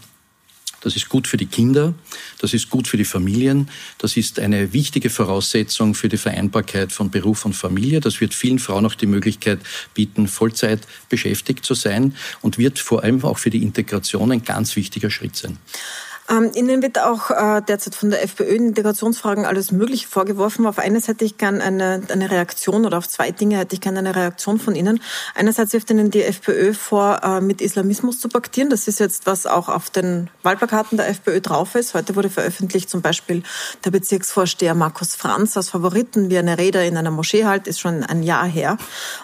Das 0.81 0.95
ist 0.95 1.09
gut 1.09 1.27
für 1.27 1.37
die 1.37 1.45
Kinder, 1.45 1.93
das 2.39 2.55
ist 2.55 2.71
gut 2.71 2.87
für 2.87 2.97
die 2.97 3.05
Familien, 3.05 3.69
das 3.99 4.17
ist 4.17 4.39
eine 4.39 4.73
wichtige 4.73 5.11
Voraussetzung 5.11 5.93
für 5.93 6.09
die 6.09 6.17
Vereinbarkeit 6.17 6.91
von 6.91 7.11
Beruf 7.11 7.45
und 7.45 7.53
Familie. 7.53 7.99
Das 7.99 8.19
wird 8.19 8.33
vielen 8.33 8.57
Frauen 8.57 8.87
auch 8.87 8.95
die 8.95 9.05
Möglichkeit 9.05 9.59
bieten, 9.93 10.27
Vollzeit 10.27 10.81
beschäftigt 11.07 11.65
zu 11.65 11.75
sein 11.75 12.15
und 12.41 12.57
wird 12.57 12.79
vor 12.79 13.03
allem 13.03 13.23
auch 13.23 13.37
für 13.37 13.51
die 13.51 13.61
Integration 13.61 14.31
ein 14.31 14.43
ganz 14.43 14.75
wichtiger 14.75 15.11
Schritt 15.11 15.35
sein. 15.35 15.59
Ähm, 16.31 16.51
Ihnen 16.55 16.81
wird 16.81 16.97
auch 16.97 17.29
äh, 17.29 17.61
derzeit 17.61 17.93
von 17.93 18.09
der 18.09 18.23
FPÖ 18.23 18.55
in 18.55 18.67
Integrationsfragen 18.69 19.45
alles 19.45 19.73
Mögliche 19.73 20.07
vorgeworfen. 20.07 20.65
Auf 20.65 20.79
eines 20.79 21.09
hätte 21.09 21.25
ich 21.25 21.37
gern 21.37 21.59
eine, 21.59 22.03
eine 22.09 22.31
Reaktion 22.31 22.85
oder 22.85 22.99
auf 22.99 23.09
zwei 23.09 23.31
Dinge 23.31 23.57
hätte 23.57 23.75
ich 23.75 23.81
gerne 23.81 23.99
eine 23.99 24.15
Reaktion 24.15 24.57
von 24.57 24.75
Ihnen. 24.75 25.01
Einerseits 25.35 25.73
wirft 25.73 25.89
Ihnen 25.89 26.09
die 26.09 26.23
FPÖ 26.23 26.73
vor, 26.73 27.21
äh, 27.23 27.41
mit 27.41 27.59
Islamismus 27.59 28.21
zu 28.21 28.29
paktieren. 28.29 28.69
Das 28.69 28.87
ist 28.87 29.01
jetzt, 29.01 29.25
was 29.25 29.45
auch 29.45 29.67
auf 29.67 29.89
den 29.89 30.29
Wahlplakaten 30.43 30.97
der 30.97 31.09
FPÖ 31.09 31.41
drauf 31.41 31.75
ist. 31.75 31.95
Heute 31.95 32.15
wurde 32.15 32.29
veröffentlicht 32.29 32.89
zum 32.89 33.01
Beispiel 33.01 33.43
der 33.83 33.91
Bezirksvorsteher 33.91 34.73
Markus 34.73 35.15
Franz 35.15 35.57
als 35.57 35.69
Favoriten, 35.69 36.29
wie 36.29 36.37
eine 36.37 36.57
Rede 36.57 36.85
in 36.85 36.95
einer 36.95 37.11
Moschee 37.11 37.45
halt, 37.45 37.67
ist 37.67 37.81
schon 37.81 38.05
ein 38.05 38.23
Jahr 38.23 38.45
her. 38.45 38.77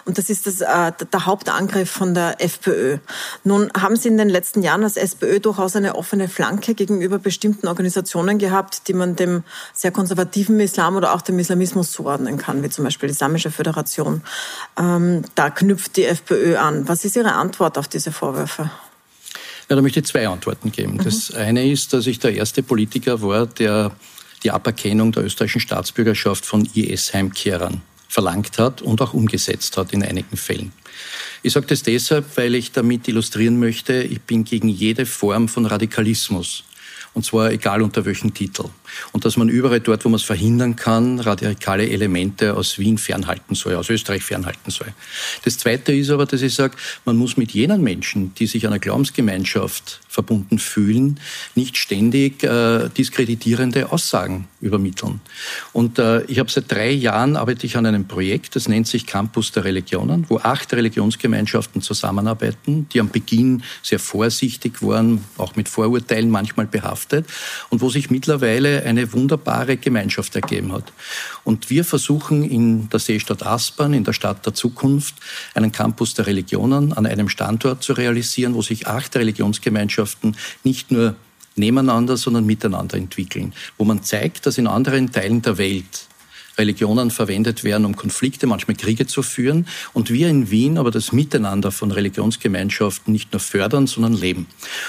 Und 0.04 0.18
das 0.18 0.28
ist 0.28 0.46
das, 0.46 0.60
äh, 0.60 0.92
der 1.10 1.24
Hauptangriff 1.24 1.90
von 1.90 2.12
der 2.12 2.42
FPÖ. 2.42 2.98
Nun 3.44 3.70
haben 3.74 3.96
Sie 3.96 4.08
in 4.08 4.18
den 4.18 4.28
letzten 4.28 4.62
Jahren 4.62 4.84
als 4.84 4.98
SPÖ 4.98 5.40
durchaus 5.40 5.74
eine 5.74 5.94
offene 5.94 6.28
Flanke 6.28 6.74
gegen 6.74 6.97
gegenüber 6.98 7.18
bestimmten 7.18 7.68
Organisationen 7.68 8.38
gehabt, 8.38 8.88
die 8.88 8.92
man 8.92 9.16
dem 9.16 9.44
sehr 9.72 9.90
konservativen 9.92 10.58
Islam 10.60 10.96
oder 10.96 11.14
auch 11.14 11.22
dem 11.22 11.38
Islamismus 11.38 11.92
zuordnen 11.92 12.38
kann, 12.38 12.62
wie 12.62 12.70
zum 12.70 12.84
Beispiel 12.84 13.08
die 13.08 13.12
Islamische 13.12 13.50
Föderation. 13.50 14.22
Ähm, 14.78 15.22
da 15.34 15.50
knüpft 15.50 15.96
die 15.96 16.04
FPÖ 16.04 16.56
an. 16.56 16.88
Was 16.88 17.04
ist 17.04 17.16
Ihre 17.16 17.32
Antwort 17.32 17.78
auf 17.78 17.88
diese 17.88 18.12
Vorwürfe? 18.12 18.70
Ja, 19.68 19.76
da 19.76 19.82
möchte 19.82 20.00
ich 20.00 20.06
zwei 20.06 20.26
Antworten 20.26 20.72
geben. 20.72 20.94
Mhm. 20.94 21.04
Das 21.04 21.32
eine 21.32 21.70
ist, 21.70 21.92
dass 21.92 22.06
ich 22.06 22.18
der 22.18 22.34
erste 22.34 22.62
Politiker 22.62 23.22
war, 23.22 23.46
der 23.46 23.92
die 24.42 24.50
Aberkennung 24.50 25.12
der 25.12 25.24
österreichischen 25.24 25.60
Staatsbürgerschaft 25.60 26.46
von 26.46 26.68
IS-Heimkehrern 26.74 27.82
verlangt 28.08 28.58
hat 28.58 28.82
und 28.82 29.02
auch 29.02 29.14
umgesetzt 29.14 29.76
hat 29.76 29.92
in 29.92 30.02
einigen 30.02 30.36
Fällen. 30.36 30.72
Ich 31.42 31.52
sage 31.52 31.66
das 31.66 31.82
deshalb, 31.82 32.36
weil 32.36 32.54
ich 32.54 32.72
damit 32.72 33.06
illustrieren 33.06 33.58
möchte, 33.58 34.02
ich 34.02 34.20
bin 34.22 34.44
gegen 34.44 34.68
jede 34.68 35.06
Form 35.06 35.48
von 35.48 35.66
Radikalismus. 35.66 36.64
Und 37.18 37.24
zwar 37.24 37.50
egal 37.50 37.82
unter 37.82 38.04
welchem 38.04 38.32
Titel. 38.32 38.66
Und 39.12 39.24
dass 39.24 39.36
man 39.36 39.48
überall 39.48 39.80
dort, 39.80 40.04
wo 40.04 40.08
man 40.08 40.16
es 40.16 40.22
verhindern 40.22 40.76
kann, 40.76 41.20
radikale 41.20 41.88
Elemente 41.88 42.56
aus 42.56 42.78
Wien 42.78 42.98
fernhalten 42.98 43.54
soll, 43.54 43.74
aus 43.74 43.90
Österreich 43.90 44.22
fernhalten 44.22 44.70
soll. 44.70 44.88
Das 45.44 45.58
Zweite 45.58 45.92
ist 45.92 46.10
aber, 46.10 46.26
dass 46.26 46.42
ich 46.42 46.54
sage, 46.54 46.76
man 47.04 47.16
muss 47.16 47.36
mit 47.36 47.52
jenen 47.52 47.82
Menschen, 47.82 48.34
die 48.34 48.46
sich 48.46 48.66
einer 48.66 48.78
Glaubensgemeinschaft 48.78 50.00
verbunden 50.08 50.58
fühlen, 50.58 51.20
nicht 51.54 51.76
ständig 51.76 52.42
äh, 52.42 52.88
diskreditierende 52.88 53.92
Aussagen 53.92 54.48
übermitteln. 54.60 55.20
Und 55.72 55.98
äh, 55.98 56.22
ich 56.24 56.38
habe 56.38 56.50
seit 56.50 56.70
drei 56.70 56.90
Jahren 56.90 57.36
arbeite 57.36 57.66
ich 57.66 57.76
an 57.76 57.86
einem 57.86 58.08
Projekt, 58.08 58.56
das 58.56 58.68
nennt 58.68 58.88
sich 58.88 59.06
Campus 59.06 59.52
der 59.52 59.64
Religionen, 59.64 60.26
wo 60.28 60.38
acht 60.38 60.72
Religionsgemeinschaften 60.72 61.82
zusammenarbeiten, 61.82 62.88
die 62.92 63.00
am 63.00 63.10
Beginn 63.10 63.62
sehr 63.82 63.98
vorsichtig 63.98 64.82
waren, 64.82 65.24
auch 65.36 65.56
mit 65.56 65.68
Vorurteilen 65.68 66.30
manchmal 66.30 66.66
behaftet 66.66 67.26
und 67.70 67.80
wo 67.80 67.90
sich 67.90 68.10
mittlerweile 68.10 68.77
eine 68.84 69.12
wunderbare 69.12 69.76
Gemeinschaft 69.76 70.34
ergeben 70.34 70.72
hat. 70.72 70.92
Und 71.44 71.70
wir 71.70 71.84
versuchen 71.84 72.42
in 72.42 72.88
der 72.90 73.00
Seestadt 73.00 73.44
Aspern, 73.44 73.94
in 73.94 74.04
der 74.04 74.12
Stadt 74.12 74.44
der 74.44 74.54
Zukunft, 74.54 75.14
einen 75.54 75.72
Campus 75.72 76.14
der 76.14 76.26
Religionen 76.26 76.92
an 76.92 77.06
einem 77.06 77.28
Standort 77.28 77.82
zu 77.82 77.92
realisieren, 77.92 78.54
wo 78.54 78.62
sich 78.62 78.86
acht 78.86 79.14
Religionsgemeinschaften 79.16 80.36
nicht 80.64 80.90
nur 80.90 81.16
nebeneinander, 81.56 82.16
sondern 82.16 82.46
miteinander 82.46 82.96
entwickeln, 82.96 83.52
wo 83.76 83.84
man 83.84 84.02
zeigt, 84.02 84.46
dass 84.46 84.58
in 84.58 84.66
anderen 84.66 85.12
Teilen 85.12 85.42
der 85.42 85.58
Welt 85.58 86.07
Religionen 86.58 87.10
verwendet 87.10 87.64
werden, 87.64 87.84
um 87.84 87.96
Konflikte, 87.96 88.46
manchmal 88.46 88.76
Kriege 88.76 89.06
zu 89.06 89.22
führen. 89.22 89.66
Und 89.92 90.10
wir 90.10 90.28
in 90.28 90.50
Wien 90.50 90.76
aber 90.78 90.90
das 90.90 91.12
Miteinander 91.12 91.70
von 91.70 91.90
Religionsgemeinschaften 91.90 93.12
nicht 93.12 93.32
nur 93.32 93.40
fördern, 93.40 93.86
sondern 93.86 94.14
leben. 94.14 94.46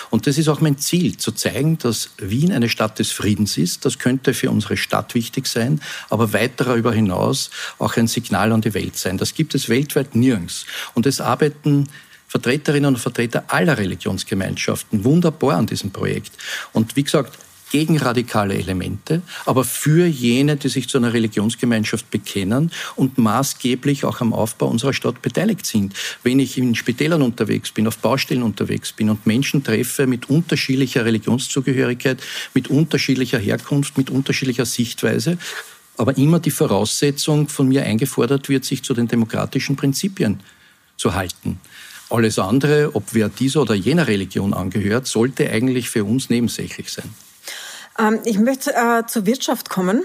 Und 0.09 0.27
das 0.27 0.37
ist 0.37 0.47
auch 0.47 0.61
mein 0.61 0.77
Ziel, 0.77 1.17
zu 1.17 1.31
zeigen, 1.31 1.77
dass 1.77 2.11
Wien 2.17 2.51
eine 2.51 2.69
Stadt 2.69 2.99
des 2.99 3.11
Friedens 3.11 3.57
ist. 3.57 3.85
Das 3.85 3.99
könnte 3.99 4.33
für 4.33 4.49
unsere 4.49 4.77
Stadt 4.77 5.15
wichtig 5.15 5.47
sein, 5.47 5.81
aber 6.09 6.33
weit 6.33 6.53
darüber 6.57 6.91
hinaus 6.91 7.51
auch 7.77 7.95
ein 7.97 8.07
Signal 8.07 8.51
an 8.51 8.61
die 8.61 8.73
Welt 8.73 8.97
sein. 8.97 9.17
Das 9.17 9.33
gibt 9.33 9.55
es 9.55 9.69
weltweit 9.69 10.15
nirgends. 10.15 10.65
Und 10.93 11.05
es 11.05 11.21
arbeiten 11.21 11.87
Vertreterinnen 12.27 12.93
und 12.93 12.99
Vertreter 12.99 13.45
aller 13.47 13.77
Religionsgemeinschaften 13.77 15.03
wunderbar 15.03 15.57
an 15.57 15.65
diesem 15.65 15.89
Projekt. 15.89 16.31
Und 16.73 16.95
wie 16.95 17.03
gesagt, 17.03 17.37
gegen 17.71 17.97
radikale 17.97 18.55
Elemente, 18.55 19.21
aber 19.45 19.63
für 19.63 20.05
jene, 20.05 20.55
die 20.57 20.69
sich 20.69 20.87
zu 20.87 20.97
einer 20.97 21.13
Religionsgemeinschaft 21.13 22.09
bekennen 22.09 22.71
und 22.95 23.17
maßgeblich 23.17 24.05
auch 24.05 24.21
am 24.21 24.33
Aufbau 24.33 24.67
unserer 24.67 24.93
Stadt 24.93 25.21
beteiligt 25.21 25.65
sind. 25.65 25.93
Wenn 26.23 26.39
ich 26.39 26.57
in 26.57 26.75
Spitälern 26.75 27.21
unterwegs 27.21 27.71
bin, 27.71 27.87
auf 27.87 27.97
Baustellen 27.97 28.43
unterwegs 28.43 28.91
bin 28.91 29.09
und 29.09 29.25
Menschen 29.25 29.63
treffe 29.63 30.07
mit 30.07 30.29
unterschiedlicher 30.29 31.05
Religionszugehörigkeit, 31.05 32.21
mit 32.53 32.67
unterschiedlicher 32.69 33.39
Herkunft, 33.39 33.97
mit 33.97 34.09
unterschiedlicher 34.09 34.65
Sichtweise, 34.65 35.37
aber 35.97 36.17
immer 36.17 36.39
die 36.39 36.51
Voraussetzung 36.51 37.49
von 37.49 37.67
mir 37.67 37.83
eingefordert 37.83 38.47
wird, 38.49 38.65
sich 38.65 38.83
zu 38.83 38.93
den 38.93 39.07
demokratischen 39.07 39.75
Prinzipien 39.75 40.39
zu 40.95 41.13
halten. 41.13 41.59
Alles 42.09 42.39
andere, 42.39 42.95
ob 42.95 43.13
wer 43.13 43.29
dieser 43.29 43.61
oder 43.61 43.75
jener 43.75 44.07
Religion 44.07 44.53
angehört, 44.53 45.05
sollte 45.05 45.49
eigentlich 45.49 45.89
für 45.89 46.03
uns 46.05 46.29
nebensächlich 46.29 46.89
sein. 46.89 47.09
Ähm, 47.99 48.19
ich 48.23 48.39
möchte 48.39 48.73
äh, 48.73 49.05
zur 49.05 49.25
Wirtschaft 49.25 49.69
kommen. 49.69 50.03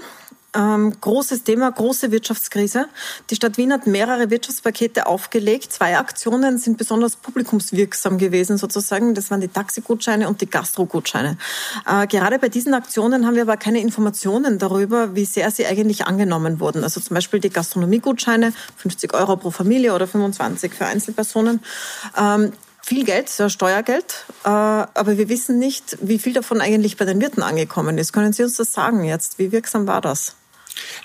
Ähm, 0.55 0.93
großes 1.01 1.43
Thema, 1.43 1.69
große 1.69 2.11
Wirtschaftskrise. 2.11 2.87
Die 3.29 3.35
Stadt 3.35 3.57
Wien 3.57 3.73
hat 3.73 3.87
mehrere 3.87 4.29
Wirtschaftspakete 4.29 5.05
aufgelegt. 5.05 5.73
Zwei 5.73 5.97
Aktionen 5.97 6.57
sind 6.57 6.77
besonders 6.77 7.17
publikumswirksam 7.17 8.17
gewesen, 8.17 8.57
sozusagen. 8.57 9.15
Das 9.15 9.31
waren 9.31 9.41
die 9.41 9.49
Taxigutscheine 9.49 10.29
und 10.29 10.39
die 10.39 10.49
Gastrogutscheine. 10.49 11.37
Äh, 11.85 12.07
gerade 12.07 12.39
bei 12.39 12.47
diesen 12.47 12.73
Aktionen 12.73 13.25
haben 13.25 13.35
wir 13.35 13.41
aber 13.41 13.57
keine 13.57 13.81
Informationen 13.81 14.57
darüber, 14.57 15.13
wie 15.13 15.25
sehr 15.25 15.51
sie 15.51 15.65
eigentlich 15.65 16.05
angenommen 16.05 16.61
wurden. 16.61 16.85
Also 16.85 17.01
zum 17.01 17.15
Beispiel 17.15 17.41
die 17.41 17.49
Gastronomiegutscheine, 17.49 18.53
50 18.77 19.13
Euro 19.13 19.35
pro 19.35 19.51
Familie 19.51 19.93
oder 19.93 20.07
25 20.07 20.73
für 20.73 20.85
Einzelpersonen. 20.85 21.59
Ähm, 22.17 22.53
viel 22.85 23.03
Geld, 23.03 23.35
ja, 23.39 23.49
Steuergeld, 23.49 24.25
äh, 24.43 24.49
aber 24.49 25.17
wir 25.17 25.27
wissen 25.27 25.57
nicht, 25.57 25.97
wie 26.01 26.19
viel 26.19 26.33
davon 26.33 26.61
eigentlich 26.61 26.97
bei 26.97 27.05
den 27.05 27.19
Wirten 27.19 27.41
angekommen 27.41 27.97
ist. 27.97 28.13
Können 28.13 28.31
Sie 28.31 28.43
uns 28.43 28.57
das 28.57 28.73
sagen 28.73 29.03
jetzt? 29.03 29.39
Wie 29.39 29.51
wirksam 29.51 29.87
war 29.87 30.01
das? 30.01 30.35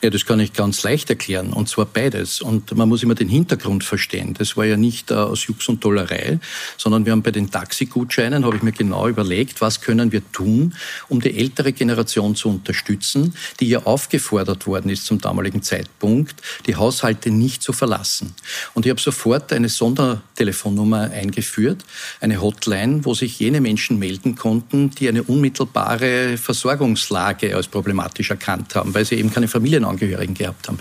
Ja, 0.02 0.10
das 0.10 0.24
kann 0.24 0.40
ich 0.40 0.52
ganz 0.52 0.82
leicht 0.82 1.10
erklären. 1.10 1.52
Und 1.52 1.68
zwar 1.68 1.86
beides. 1.86 2.40
Und 2.40 2.74
man 2.76 2.88
muss 2.88 3.02
immer 3.02 3.14
den 3.14 3.28
Hintergrund 3.28 3.84
verstehen. 3.84 4.34
Das 4.34 4.56
war 4.56 4.64
ja 4.64 4.76
nicht 4.76 5.10
äh, 5.10 5.14
aus 5.14 5.46
Jux 5.46 5.68
und 5.68 5.80
Tollerei, 5.80 6.38
sondern 6.76 7.04
wir 7.04 7.12
haben 7.12 7.22
bei 7.22 7.30
den 7.30 7.50
Taxigutscheinen, 7.50 8.44
habe 8.44 8.56
ich 8.56 8.62
mir 8.62 8.72
genau 8.72 9.08
überlegt, 9.08 9.60
was 9.60 9.80
können 9.80 10.12
wir 10.12 10.22
tun, 10.32 10.74
um 11.08 11.20
die 11.20 11.36
ältere 11.36 11.72
Generation 11.72 12.34
zu 12.34 12.48
unterstützen, 12.48 13.34
die 13.60 13.68
ja 13.68 13.80
aufgefordert 13.84 14.66
worden 14.66 14.90
ist 14.90 15.06
zum 15.06 15.20
damaligen 15.20 15.62
Zeitpunkt, 15.62 16.40
die 16.66 16.76
Haushalte 16.76 17.30
nicht 17.30 17.62
zu 17.62 17.72
verlassen. 17.72 18.34
Und 18.74 18.86
ich 18.86 18.90
habe 18.90 19.00
sofort 19.00 19.52
eine 19.52 19.68
Sondertelefonnummer 19.68 21.10
eingeführt, 21.10 21.84
eine 22.20 22.40
Hotline, 22.40 23.04
wo 23.04 23.14
sich 23.14 23.38
jene 23.38 23.60
Menschen 23.60 23.98
melden 23.98 24.34
konnten, 24.34 24.90
die 24.90 25.08
eine 25.08 25.22
unmittelbare 25.22 26.36
Versorgungslage 26.38 27.54
als 27.54 27.68
problematisch 27.68 28.30
erkannt 28.30 28.74
haben, 28.74 28.94
weil 28.94 29.04
sie 29.04 29.16
eben 29.16 29.32
keine 29.32 29.48
Familienangehörigen 29.60 30.34
gehabt 30.34 30.68
haben. 30.68 30.78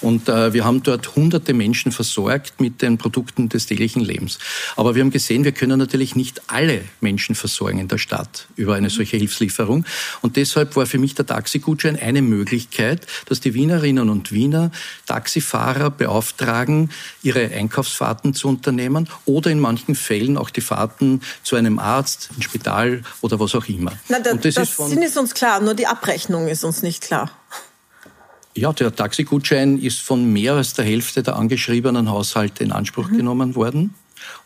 Und 0.00 0.28
äh, 0.28 0.54
wir 0.54 0.64
haben 0.64 0.82
dort 0.82 1.14
hunderte 1.14 1.52
Menschen 1.52 1.92
versorgt 1.92 2.60
mit 2.60 2.80
den 2.80 2.96
Produkten 2.96 3.48
des 3.48 3.66
täglichen 3.66 4.02
Lebens. 4.02 4.38
Aber 4.76 4.94
wir 4.94 5.02
haben 5.02 5.10
gesehen, 5.10 5.44
wir 5.44 5.52
können 5.52 5.78
natürlich 5.78 6.16
nicht 6.16 6.42
alle 6.46 6.82
Menschen 7.00 7.34
versorgen 7.34 7.78
in 7.78 7.88
der 7.88 7.98
Stadt 7.98 8.46
über 8.56 8.74
eine 8.74 8.88
solche 8.88 9.18
Hilfslieferung. 9.18 9.84
Und 10.22 10.36
deshalb 10.36 10.76
war 10.76 10.86
für 10.86 10.98
mich 10.98 11.14
der 11.14 11.26
Taxigutschein 11.26 11.98
eine 11.98 12.22
Möglichkeit, 12.22 13.06
dass 13.26 13.40
die 13.40 13.52
Wienerinnen 13.52 14.08
und 14.08 14.32
Wiener 14.32 14.70
Taxifahrer 15.06 15.90
beauftragen, 15.90 16.90
ihre 17.22 17.50
Einkaufsfahrten 17.50 18.32
zu 18.32 18.48
unternehmen 18.48 19.08
oder 19.26 19.50
in 19.50 19.60
manchen 19.60 19.94
Fällen 19.94 20.38
auch 20.38 20.50
die 20.50 20.62
Fahrten 20.62 21.20
zu 21.42 21.56
einem 21.56 21.78
Arzt, 21.78 22.30
ein 22.36 22.42
Spital 22.42 23.02
oder 23.20 23.38
was 23.38 23.54
auch 23.54 23.66
immer. 23.68 23.92
Na, 24.08 24.20
da, 24.20 24.34
das, 24.34 24.54
das 24.54 24.68
ist, 24.70 24.74
von, 24.74 24.90
ist 25.02 25.18
uns 25.18 25.34
klar, 25.34 25.60
nur 25.60 25.74
die 25.74 25.86
Abrechnung 25.86 26.48
ist 26.48 26.64
uns 26.64 26.82
nicht 26.82 27.02
klar. 27.02 27.30
Ja, 28.54 28.72
der 28.72 28.94
Taxigutschein 28.94 29.78
ist 29.78 30.00
von 30.00 30.30
mehr 30.30 30.54
als 30.54 30.74
der 30.74 30.84
Hälfte 30.84 31.22
der 31.22 31.36
angeschriebenen 31.36 32.10
Haushalte 32.10 32.62
in 32.62 32.72
Anspruch 32.72 33.08
mhm. 33.08 33.16
genommen 33.16 33.54
worden. 33.54 33.94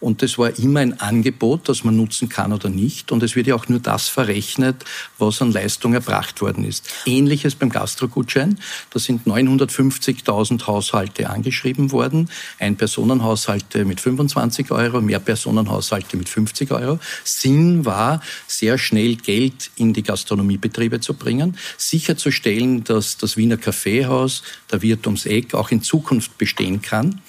Und 0.00 0.22
das 0.22 0.38
war 0.38 0.58
immer 0.58 0.80
ein 0.80 1.00
Angebot, 1.00 1.68
das 1.68 1.84
man 1.84 1.96
nutzen 1.96 2.28
kann 2.28 2.52
oder 2.52 2.68
nicht. 2.68 3.12
Und 3.12 3.22
es 3.22 3.36
wird 3.36 3.46
ja 3.46 3.54
auch 3.54 3.68
nur 3.68 3.80
das 3.80 4.08
verrechnet, 4.08 4.84
was 5.18 5.40
an 5.42 5.52
Leistung 5.52 5.94
erbracht 5.94 6.40
worden 6.40 6.64
ist. 6.64 6.88
Ähnliches 7.06 7.54
beim 7.54 7.70
Gastrogutschein. 7.70 8.58
Da 8.90 8.98
sind 8.98 9.26
950.000 9.26 10.66
Haushalte 10.66 11.30
angeschrieben 11.30 11.92
worden. 11.92 12.30
Ein-Personen-Haushalte 12.58 13.84
mit 13.84 14.00
25 14.00 14.70
Euro, 14.70 15.00
Mehr-Personen-Haushalte 15.00 16.16
mit 16.16 16.28
50 16.28 16.70
Euro. 16.70 16.98
Sinn 17.24 17.84
war, 17.84 18.20
sehr 18.46 18.78
schnell 18.78 19.16
Geld 19.16 19.70
in 19.76 19.92
die 19.92 20.02
Gastronomiebetriebe 20.02 21.00
zu 21.00 21.14
bringen, 21.14 21.56
sicherzustellen, 21.76 22.84
dass 22.84 23.16
das 23.16 23.36
Wiener 23.36 23.56
Kaffeehaus, 23.56 24.42
der 24.70 24.82
Wirt 24.82 25.06
ums 25.06 25.26
Eck, 25.26 25.54
auch 25.54 25.70
in 25.70 25.82
Zukunft 25.82 26.38
bestehen 26.38 26.82
kann. 26.82 27.20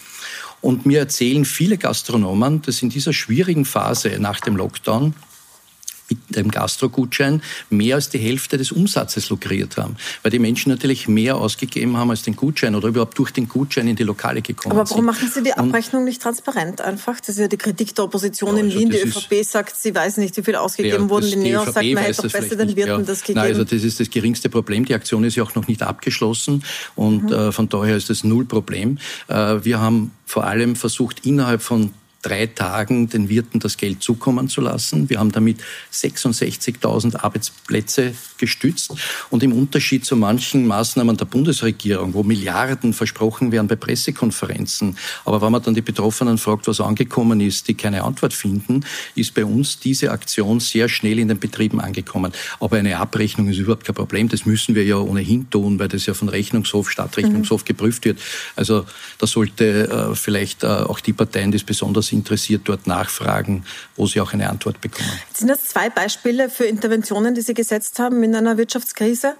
Und 0.61 0.85
mir 0.85 0.99
erzählen 0.99 1.45
viele 1.45 1.77
Gastronomen, 1.77 2.61
dass 2.63 2.81
in 2.81 2.89
dieser 2.89 3.13
schwierigen 3.13 3.65
Phase 3.65 4.17
nach 4.19 4.39
dem 4.39 4.55
Lockdown 4.55 5.13
mit 6.09 6.35
dem 6.35 6.51
Gastrogutschein 6.51 7.41
mehr 7.69 7.95
als 7.95 8.09
die 8.09 8.17
Hälfte 8.17 8.57
des 8.57 8.71
Umsatzes 8.71 9.29
lukriert 9.29 9.77
haben, 9.77 9.95
weil 10.23 10.31
die 10.31 10.39
Menschen 10.39 10.69
natürlich 10.69 11.07
mehr 11.07 11.37
ausgegeben 11.37 11.97
haben 11.97 12.09
als 12.09 12.23
den 12.23 12.35
Gutschein 12.35 12.75
oder 12.75 12.87
überhaupt 12.87 13.17
durch 13.17 13.31
den 13.31 13.47
Gutschein 13.47 13.87
in 13.87 13.95
die 13.95 14.03
Lokale 14.03 14.41
gekommen 14.41 14.71
sind. 14.73 14.79
Aber 14.79 14.89
warum 14.89 15.05
sind. 15.05 15.05
machen 15.05 15.31
Sie 15.33 15.43
die 15.43 15.53
Abrechnung 15.53 16.01
Und 16.01 16.05
nicht 16.05 16.21
transparent 16.21 16.81
einfach? 16.81 17.19
Das 17.19 17.29
ist 17.29 17.39
ja 17.39 17.47
die 17.47 17.57
Kritik 17.57 17.95
der 17.95 18.05
Opposition 18.05 18.57
ja, 18.57 18.63
also 18.63 18.77
in 18.77 18.79
Wien. 18.79 18.89
Die 18.89 18.97
ÖVP 18.97 19.43
sagt, 19.43 19.75
sie 19.75 19.93
weiß 19.93 20.17
nicht, 20.17 20.37
wie 20.37 20.43
viel 20.43 20.55
ausgegeben 20.55 21.03
ja, 21.03 21.09
wurde. 21.09 21.27
Die 21.27 21.35
Neo 21.35 21.63
sagt, 21.65 21.75
man 21.75 21.97
hätte 21.97 22.21
doch 22.21 22.31
besser 22.31 22.55
den 22.55 22.75
Wirten 22.75 22.89
ja. 22.89 22.97
das 22.99 23.21
gegeben. 23.21 23.39
Nein, 23.39 23.49
also 23.49 23.63
das 23.63 23.83
ist 23.83 23.99
das 23.99 24.09
geringste 24.09 24.49
Problem. 24.49 24.85
Die 24.85 24.93
Aktion 24.93 25.23
ist 25.23 25.35
ja 25.35 25.43
auch 25.43 25.55
noch 25.55 25.67
nicht 25.67 25.83
abgeschlossen 25.83 26.63
und 26.95 27.25
mhm. 27.25 27.33
äh, 27.33 27.51
von 27.51 27.69
daher 27.69 27.97
ist 27.97 28.09
das 28.09 28.23
null 28.23 28.45
Problem. 28.45 28.97
Äh, 29.27 29.63
wir 29.63 29.79
haben 29.79 30.11
vor 30.25 30.45
allem 30.45 30.75
versucht, 30.75 31.25
innerhalb 31.25 31.61
von 31.61 31.91
drei 32.21 32.47
Tagen 32.47 33.09
den 33.09 33.29
Wirten 33.29 33.59
das 33.59 33.77
Geld 33.77 34.03
zukommen 34.03 34.49
zu 34.49 34.61
lassen. 34.61 35.09
Wir 35.09 35.19
haben 35.19 35.31
damit 35.31 35.59
66.000 35.93 37.17
Arbeitsplätze 37.17 38.13
gestützt. 38.37 38.93
Und 39.29 39.43
im 39.43 39.53
Unterschied 39.53 40.05
zu 40.05 40.15
manchen 40.15 40.67
Maßnahmen 40.67 41.17
der 41.17 41.25
Bundesregierung, 41.25 42.13
wo 42.13 42.23
Milliarden 42.23 42.93
versprochen 42.93 43.51
werden 43.51 43.67
bei 43.67 43.75
Pressekonferenzen, 43.75 44.97
aber 45.25 45.41
wenn 45.41 45.51
man 45.51 45.61
dann 45.61 45.73
die 45.73 45.81
Betroffenen 45.81 46.37
fragt, 46.37 46.67
was 46.67 46.81
angekommen 46.81 47.39
ist, 47.39 47.67
die 47.67 47.73
keine 47.73 48.03
Antwort 48.03 48.33
finden, 48.33 48.85
ist 49.15 49.33
bei 49.33 49.45
uns 49.45 49.79
diese 49.79 50.11
Aktion 50.11 50.59
sehr 50.59 50.89
schnell 50.89 51.19
in 51.19 51.27
den 51.27 51.39
Betrieben 51.39 51.79
angekommen. 51.79 52.31
Aber 52.59 52.77
eine 52.77 52.97
Abrechnung 52.97 53.49
ist 53.49 53.57
überhaupt 53.57 53.85
kein 53.85 53.95
Problem. 53.95 54.29
Das 54.29 54.45
müssen 54.45 54.75
wir 54.75 54.83
ja 54.83 54.97
ohnehin 54.97 55.49
tun, 55.49 55.79
weil 55.79 55.87
das 55.87 56.05
ja 56.05 56.13
von 56.13 56.29
Rechnungshof, 56.29 56.89
Stadtrechnungshof 56.89 57.61
mhm. 57.61 57.65
geprüft 57.65 58.05
wird. 58.05 58.19
Also 58.55 58.85
da 59.17 59.27
sollte 59.27 59.89
äh, 59.89 60.15
vielleicht 60.15 60.63
äh, 60.63 60.67
auch 60.67 60.99
die 60.99 61.13
Parteien, 61.13 61.51
die 61.51 61.57
es 61.57 61.63
besonders 61.63 62.06
interessiert, 62.11 62.63
dort 62.65 62.87
nachfragen, 62.87 63.65
wo 63.95 64.07
sie 64.07 64.21
auch 64.21 64.33
eine 64.33 64.49
Antwort 64.49 64.81
bekommen. 64.81 65.09
Sind 65.33 65.47
das 65.47 65.65
zwei 65.65 65.89
Beispiele 65.89 66.49
für 66.49 66.65
Interventionen, 66.65 67.35
die 67.35 67.41
Sie 67.41 67.53
gesetzt 67.53 67.99
haben 67.99 68.23
in 68.23 68.35
einer 68.35 68.57
Wirtschaftskrise, 68.57 69.35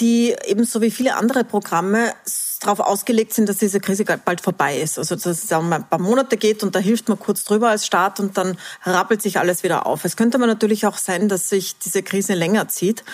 die 0.00 0.34
ebenso 0.46 0.80
wie 0.80 0.90
viele 0.90 1.16
andere 1.16 1.44
Programme 1.44 2.12
darauf 2.62 2.80
ausgelegt 2.80 3.34
sind, 3.34 3.48
dass 3.48 3.58
diese 3.58 3.80
Krise 3.80 4.04
bald 4.04 4.40
vorbei 4.40 4.78
ist. 4.78 4.98
Also 4.98 5.14
dass 5.14 5.26
es 5.26 5.52
ein 5.52 5.70
paar 5.88 6.00
Monate 6.00 6.36
geht 6.36 6.62
und 6.62 6.74
da 6.74 6.78
hilft 6.78 7.08
man 7.08 7.18
kurz 7.18 7.44
drüber 7.44 7.68
als 7.70 7.86
Staat 7.86 8.20
und 8.20 8.36
dann 8.38 8.56
rappelt 8.84 9.22
sich 9.22 9.38
alles 9.38 9.62
wieder 9.62 9.86
auf. 9.86 10.04
Es 10.04 10.16
könnte 10.16 10.38
aber 10.38 10.46
natürlich 10.46 10.86
auch 10.86 10.98
sein, 10.98 11.28
dass 11.28 11.48
sich 11.48 11.78
diese 11.78 12.02
Krise 12.02 12.34
länger 12.34 12.68
zieht 12.68 13.04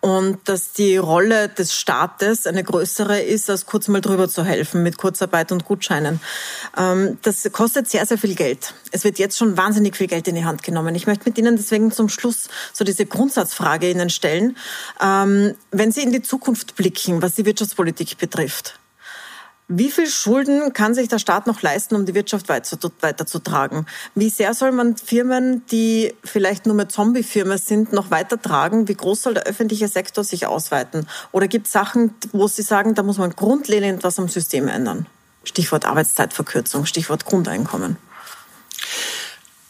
und 0.00 0.38
dass 0.48 0.72
die 0.72 0.96
Rolle 0.96 1.48
des 1.48 1.74
Staates 1.74 2.46
eine 2.46 2.64
größere 2.64 3.20
ist, 3.20 3.50
als 3.50 3.66
kurz 3.66 3.88
mal 3.88 4.00
drüber 4.00 4.28
zu 4.28 4.44
helfen 4.44 4.82
mit 4.82 4.96
Kurzarbeit 4.96 5.52
und 5.52 5.64
Gutscheinen. 5.64 6.20
Ähm, 6.76 7.18
das 7.22 7.50
kostet 7.52 7.88
sehr, 7.88 8.06
sehr 8.06 8.18
viel 8.18 8.34
Geld. 8.34 8.74
Es 8.90 9.04
wird 9.04 9.18
jetzt 9.18 9.38
schon 9.38 9.56
wahnsinnig 9.56 9.96
viel 9.96 10.06
Geld 10.06 10.28
in 10.28 10.34
die 10.34 10.44
Hand 10.44 10.62
genommen. 10.62 10.94
Ich 10.94 11.06
möchte 11.06 11.24
mit 11.26 11.38
Ihnen 11.38 11.56
deswegen 11.56 11.92
zum 11.92 12.08
Schluss 12.08 12.48
so 12.72 12.84
diese 12.84 13.06
Grundsatzfrage 13.06 13.90
Ihnen 13.90 14.10
stellen. 14.10 14.56
Ähm, 15.00 15.54
wenn 15.70 15.92
Sie 15.92 16.02
in 16.02 16.12
die 16.12 16.22
Zukunft 16.22 16.76
blicken, 16.76 17.22
was 17.22 17.34
die 17.34 17.44
Wirtschaftspolitik 17.44 18.18
betrifft, 18.18 18.78
wie 19.68 19.90
viel 19.90 20.06
Schulden 20.06 20.74
kann 20.74 20.94
sich 20.94 21.08
der 21.08 21.18
Staat 21.18 21.46
noch 21.46 21.62
leisten, 21.62 21.94
um 21.94 22.04
die 22.04 22.14
Wirtschaft 22.14 22.48
weiterzutragen? 22.48 23.86
Wie 24.14 24.28
sehr 24.28 24.52
soll 24.52 24.72
man 24.72 24.96
Firmen, 24.96 25.64
die 25.70 26.14
vielleicht 26.22 26.66
nur 26.66 26.74
mehr 26.74 26.90
Zombie-Firmen 26.90 27.56
sind, 27.56 27.92
noch 27.92 28.10
weitertragen? 28.10 28.88
Wie 28.88 28.94
groß 28.94 29.22
soll 29.22 29.34
der 29.34 29.44
öffentliche 29.44 29.88
Sektor 29.88 30.22
sich 30.22 30.46
ausweiten? 30.46 31.06
Oder 31.32 31.48
gibt 31.48 31.66
es 31.66 31.72
Sachen, 31.72 32.14
wo 32.32 32.46
Sie 32.46 32.62
sagen, 32.62 32.94
da 32.94 33.02
muss 33.02 33.16
man 33.16 33.30
grundlegend 33.30 34.04
was 34.04 34.18
am 34.18 34.28
System 34.28 34.68
ändern? 34.68 35.06
Stichwort 35.44 35.86
Arbeitszeitverkürzung, 35.86 36.84
Stichwort 36.84 37.24
Grundeinkommen. 37.24 37.96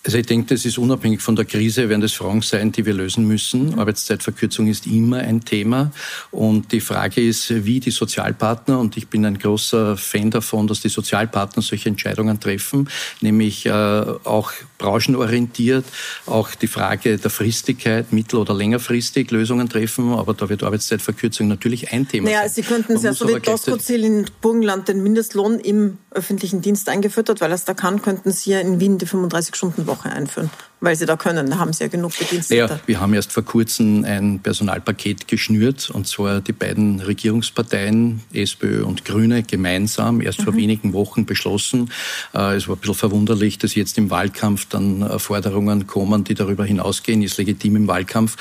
Also 0.04 0.18
ich 0.18 0.26
denke, 0.26 0.54
das 0.54 0.66
ist 0.66 0.76
unabhängig 0.76 1.22
von 1.22 1.34
der 1.34 1.46
Krise, 1.46 1.88
werden 1.88 2.02
das 2.02 2.12
Fragen 2.12 2.42
sein, 2.42 2.72
die 2.72 2.84
wir 2.84 2.92
lösen 2.92 3.26
müssen. 3.26 3.70
Mhm. 3.70 3.78
Arbeitszeitverkürzung 3.78 4.66
ist 4.66 4.86
immer 4.86 5.18
ein 5.18 5.40
Thema. 5.40 5.92
Und 6.30 6.72
die 6.72 6.80
Frage 6.80 7.26
ist, 7.26 7.64
wie 7.64 7.80
die 7.80 7.90
Sozialpartner, 7.90 8.78
und 8.78 8.98
ich 8.98 9.08
bin 9.08 9.24
ein 9.24 9.38
großer 9.38 9.96
Fan 9.96 10.30
davon, 10.30 10.66
dass 10.66 10.80
die 10.80 10.90
Sozialpartner 10.90 11.62
solche 11.62 11.88
Entscheidungen 11.88 12.38
treffen, 12.38 12.90
nämlich 13.22 13.64
äh, 13.64 13.70
auch 13.70 14.52
branchenorientiert, 14.76 15.86
auch 16.26 16.54
die 16.54 16.66
Frage 16.66 17.16
der 17.16 17.30
Fristigkeit, 17.30 18.12
mittel- 18.12 18.40
oder 18.40 18.52
längerfristig 18.52 19.30
Lösungen 19.30 19.70
treffen. 19.70 20.12
Aber 20.12 20.34
da 20.34 20.50
wird 20.50 20.64
Arbeitszeitverkürzung 20.64 21.48
natürlich 21.48 21.92
ein 21.92 22.06
Thema 22.06 22.28
naja, 22.28 22.40
sein. 22.42 22.50
Sie 22.50 22.62
könnten 22.62 22.92
es 22.92 23.04
ja 23.04 23.14
so 23.14 23.26
wie 23.26 23.40
Doskozil 23.40 24.04
in 24.04 24.26
Burgenland 24.42 24.88
den 24.88 25.02
Mindestlohn 25.02 25.60
im 25.60 25.96
öffentlichen 26.10 26.60
Dienst 26.60 26.90
eingeführt 26.90 27.30
hat, 27.30 27.40
weil 27.40 27.50
er 27.50 27.54
es 27.54 27.64
da 27.64 27.72
kann, 27.72 28.02
könnten 28.02 28.32
Sie 28.32 28.50
ja 28.50 28.60
in 28.60 28.80
Wien 28.80 28.98
die 28.98 29.06
35-Stunden-Woche 29.06 29.93
Woche 29.93 29.93
einführen, 30.02 30.50
weil 30.84 30.96
sie 30.96 31.06
da 31.06 31.16
können. 31.16 31.50
Da 31.50 31.58
haben 31.58 31.72
sie 31.72 31.84
ja 31.84 31.88
genug 31.88 32.16
Bedienstete. 32.18 32.54
Ja, 32.56 32.80
wir 32.86 33.00
haben 33.00 33.14
erst 33.14 33.32
vor 33.32 33.44
kurzem 33.44 34.04
ein 34.04 34.40
Personalpaket 34.40 35.28
geschnürt 35.28 35.90
und 35.90 36.06
zwar 36.06 36.40
die 36.40 36.52
beiden 36.52 37.00
Regierungsparteien, 37.00 38.20
SPÖ 38.32 38.84
und 38.84 39.04
Grüne, 39.04 39.42
gemeinsam 39.42 40.20
erst 40.20 40.40
mhm. 40.40 40.44
vor 40.44 40.56
wenigen 40.56 40.92
Wochen 40.92 41.24
beschlossen. 41.24 41.90
Äh, 42.34 42.56
es 42.56 42.68
war 42.68 42.76
ein 42.76 42.80
bisschen 42.80 42.94
verwunderlich, 42.94 43.58
dass 43.58 43.74
jetzt 43.74 43.96
im 43.98 44.10
Wahlkampf 44.10 44.66
dann 44.66 45.02
äh, 45.02 45.18
Forderungen 45.18 45.86
kommen, 45.86 46.24
die 46.24 46.34
darüber 46.34 46.64
hinausgehen, 46.64 47.22
ist 47.22 47.38
legitim 47.38 47.76
im 47.76 47.88
Wahlkampf, 47.88 48.36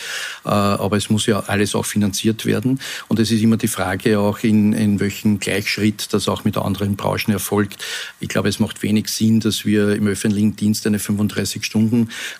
äh, 0.45 0.49
aber 0.49 0.97
es 0.97 1.10
muss 1.10 1.25
ja 1.25 1.39
alles 1.41 1.75
auch 1.75 1.86
finanziert 1.86 2.45
werden. 2.45 2.79
Und 3.08 3.19
es 3.19 3.32
ist 3.32 3.41
immer 3.41 3.58
die 3.58 3.67
Frage 3.67 4.19
auch, 4.19 4.39
in, 4.39 4.73
in 4.73 4.99
welchem 4.99 5.39
Gleichschritt 5.39 6.13
das 6.13 6.27
auch 6.27 6.43
mit 6.43 6.58
anderen 6.58 6.95
Branchen 6.95 7.32
erfolgt. 7.32 7.84
Ich 8.19 8.27
glaube, 8.27 8.49
es 8.49 8.60
macht 8.60 8.84
wenig 8.84 9.08
Sinn, 9.08 9.39
dass 9.39 9.65
wir 9.65 9.95
im 9.95 10.08
öffentlichen 10.08 10.56
Dienst 10.56 10.86
eine 10.86 10.99
35 10.99 11.63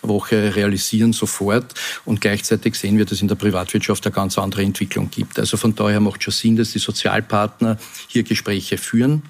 30-Stunden-Woche 0.02 0.56
realisieren 0.56 1.14
sofort. 1.14 1.74
Und 2.06 2.22
gleichzeitig 2.22 2.76
sehen 2.76 2.98
wir, 2.98 3.06
dass 3.06 3.22
in 3.22 3.28
der 3.28 3.36
Privatwirtschaft 3.36 4.06
eine 4.06 4.14
ganz 4.14 4.38
andere 4.38 4.64
Entwicklung 4.64 5.10
gibt. 5.10 5.40
Also 5.40 5.58
von 5.58 5.76
daher 5.76 6.00
macht 6.00 6.24
schon 6.24 6.34
Sinn, 6.34 6.56
dass 6.56 6.72
die 6.72 6.80
Sozialpartner 6.80 7.78
hier 8.08 8.24
Gespräche 8.24 8.78
führen. 8.78 9.24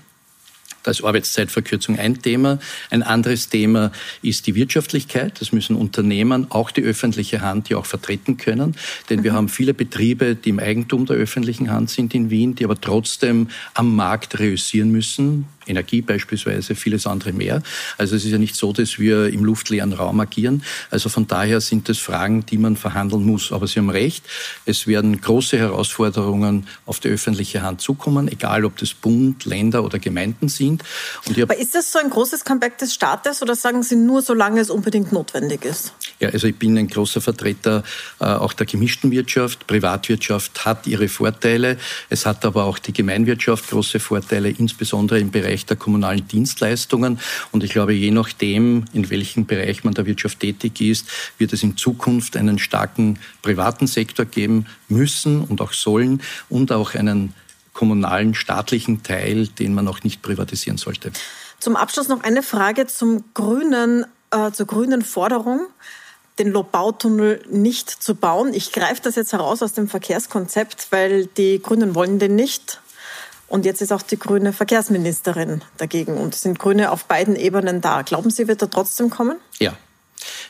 Da 0.84 0.92
ist 0.92 1.02
Arbeitszeitverkürzung 1.02 1.98
ein 1.98 2.22
Thema. 2.22 2.60
Ein 2.90 3.04
anderes 3.04 3.48
Thema 3.48 3.94
ist 4.22 4.48
die 4.48 4.56
Wirtschaftlichkeit. 4.56 5.40
Das 5.40 5.54
müssen 5.54 5.78
Unternehmen, 5.78 6.52
auch 6.52 6.72
die 6.72 6.82
öffentliche 6.82 7.40
Hand, 7.40 7.70
ja 7.70 7.78
auch 7.78 7.86
vertreten 7.86 8.36
können. 8.36 8.76
Denn 9.10 9.24
wir 9.24 9.32
mhm. 9.32 9.36
haben 9.38 9.50
viele 9.50 9.74
Betriebe, 9.74 10.36
die 10.36 10.50
im 10.50 10.60
Eigentum 10.60 11.06
der 11.06 11.16
öffentlichen 11.16 11.72
Hand 11.72 11.90
sind 11.90 12.14
in 12.14 12.30
Wien, 12.30 12.56
die 12.56 12.66
aber 12.66 12.80
trotzdem 12.80 13.48
am 13.74 13.96
Markt 13.96 14.40
reüssieren 14.40 14.92
müssen. 14.92 15.46
Energie 15.68 16.02
beispielsweise, 16.02 16.76
vieles 16.76 17.08
andere 17.08 17.34
mehr. 17.34 17.62
Also 17.98 18.16
es 18.16 18.26
ist 18.26 18.32
ja 18.32 18.38
nicht 18.38 18.56
so, 18.56 18.74
dass 18.74 19.00
wir 19.00 19.28
im 19.28 19.44
luftleeren 19.44 19.94
Raum 19.94 20.20
agieren. 20.20 20.64
Also 20.92 21.10
von 21.10 21.28
daher 21.28 21.62
sind 21.62 21.90
das 21.90 21.98
Fragen, 21.98 22.46
die 22.46 22.58
man 22.58 22.76
verhandeln 22.76 23.26
muss. 23.26 23.52
Aber 23.52 23.68
Sie 23.68 23.80
haben 23.80 23.90
recht, 23.90 24.24
es 24.66 24.88
werden 24.88 25.20
große 25.22 25.58
Herausforderungen 25.58 26.68
auf 26.86 27.00
die 27.00 27.10
öffentliche 27.10 27.62
Hand 27.62 27.82
zukommen, 27.82 28.28
egal 28.28 28.66
ob 28.66 28.78
das 28.78 28.94
Bund, 28.94 29.46
Länder 29.46 29.84
oder 29.84 30.00
Gemeinden 30.00 30.50
sind. 30.50 30.84
Aber 31.42 31.58
ist 31.58 31.76
das 31.76 31.92
so 31.92 32.00
ein 32.00 32.10
großes 32.10 32.44
Comeback 32.44 32.78
des 32.78 32.94
Staates 32.94 33.42
oder 33.42 33.56
sagen 33.56 33.84
Sie 33.84 33.96
nur, 33.96 34.22
solange 34.22 34.62
es 34.62 34.70
unbedingt 34.70 35.12
notwendig 35.12 35.66
ist? 35.66 35.94
Ja, 36.20 36.30
also 36.30 36.48
ich 36.48 36.56
bin 36.56 36.78
ein 36.78 36.88
großer 36.88 37.22
Vertreter 37.22 37.84
äh, 38.20 38.26
auch 38.26 38.54
der 38.54 38.66
gemischten 38.66 39.12
Wirtschaft. 39.12 39.68
Privatwirtschaft 39.68 40.66
hat 40.66 40.88
ihre 40.88 41.08
Vorteile. 41.08 41.78
Es 42.10 42.26
hat 42.26 42.46
aber 42.46 42.66
auch 42.66 42.80
die 42.80 42.94
Gemeinwirtschaft 42.94 43.70
große 43.70 44.00
Vorteile, 44.00 44.50
insbesondere 44.50 45.20
im 45.20 45.32
Bereich 45.32 45.53
Bereich 45.54 45.66
der 45.68 45.78
kommunalen 45.78 46.28
Dienstleistungen. 46.28 47.20
Und 47.52 47.64
ich 47.64 47.72
glaube, 47.72 47.94
je 47.94 48.10
nachdem, 48.10 48.86
in 48.92 49.10
welchem 49.12 49.46
Bereich 49.46 49.84
man 49.84 49.94
der 49.94 50.08
Wirtschaft 50.08 50.40
tätig 50.40 50.82
ist, 50.82 51.08
wird 51.38 51.54
es 51.54 51.62
in 51.62 51.78
Zukunft 51.78 52.36
einen 52.36 52.58
starken 52.58 53.20
privaten 53.44 53.86
Sektor 53.86 54.26
geben 54.26 54.66
müssen 54.88 55.42
und 55.42 55.62
auch 55.62 55.74
sollen 55.74 56.24
und 56.50 56.72
auch 56.72 56.96
einen 56.96 57.36
kommunalen, 57.74 58.34
staatlichen 58.34 59.04
Teil, 59.04 59.48
den 59.48 59.76
man 59.76 59.88
auch 59.88 60.02
nicht 60.04 60.24
privatisieren 60.24 60.78
sollte. 60.78 61.12
Zum 61.60 61.76
Abschluss 61.76 62.08
noch 62.08 62.24
eine 62.24 62.42
Frage 62.42 62.88
zum 62.88 63.24
grünen, 63.36 64.06
äh, 64.32 64.52
zur 64.52 64.66
grünen 64.66 65.04
Forderung 65.04 65.68
den 66.40 66.52
Lobautunnel 66.52 67.44
nicht 67.52 67.90
zu 67.92 68.16
bauen. 68.16 68.56
Ich 68.56 68.72
greife 68.72 69.02
das 69.04 69.16
jetzt 69.16 69.34
heraus 69.34 69.62
aus 69.62 69.74
dem 69.74 69.88
Verkehrskonzept, 69.88 70.88
weil 70.90 71.28
die 71.28 71.62
Grünen 71.62 71.94
wollen 71.94 72.18
den 72.18 72.36
nicht. 72.36 72.80
Und 73.54 73.66
jetzt 73.66 73.84
ist 73.84 73.94
auch 73.94 74.02
die 74.02 74.18
grüne 74.18 74.52
Verkehrsministerin 74.52 75.62
dagegen 75.78 76.18
und 76.18 76.34
sind 76.34 76.58
Grüne 76.58 76.90
auf 76.90 77.06
beiden 77.06 77.36
Ebenen 77.36 77.82
da. 77.82 78.02
Glauben 78.02 78.32
Sie, 78.32 78.48
wird 78.48 78.64
er 78.64 78.70
trotzdem 78.72 79.12
kommen? 79.12 79.38
Ja. 79.60 79.78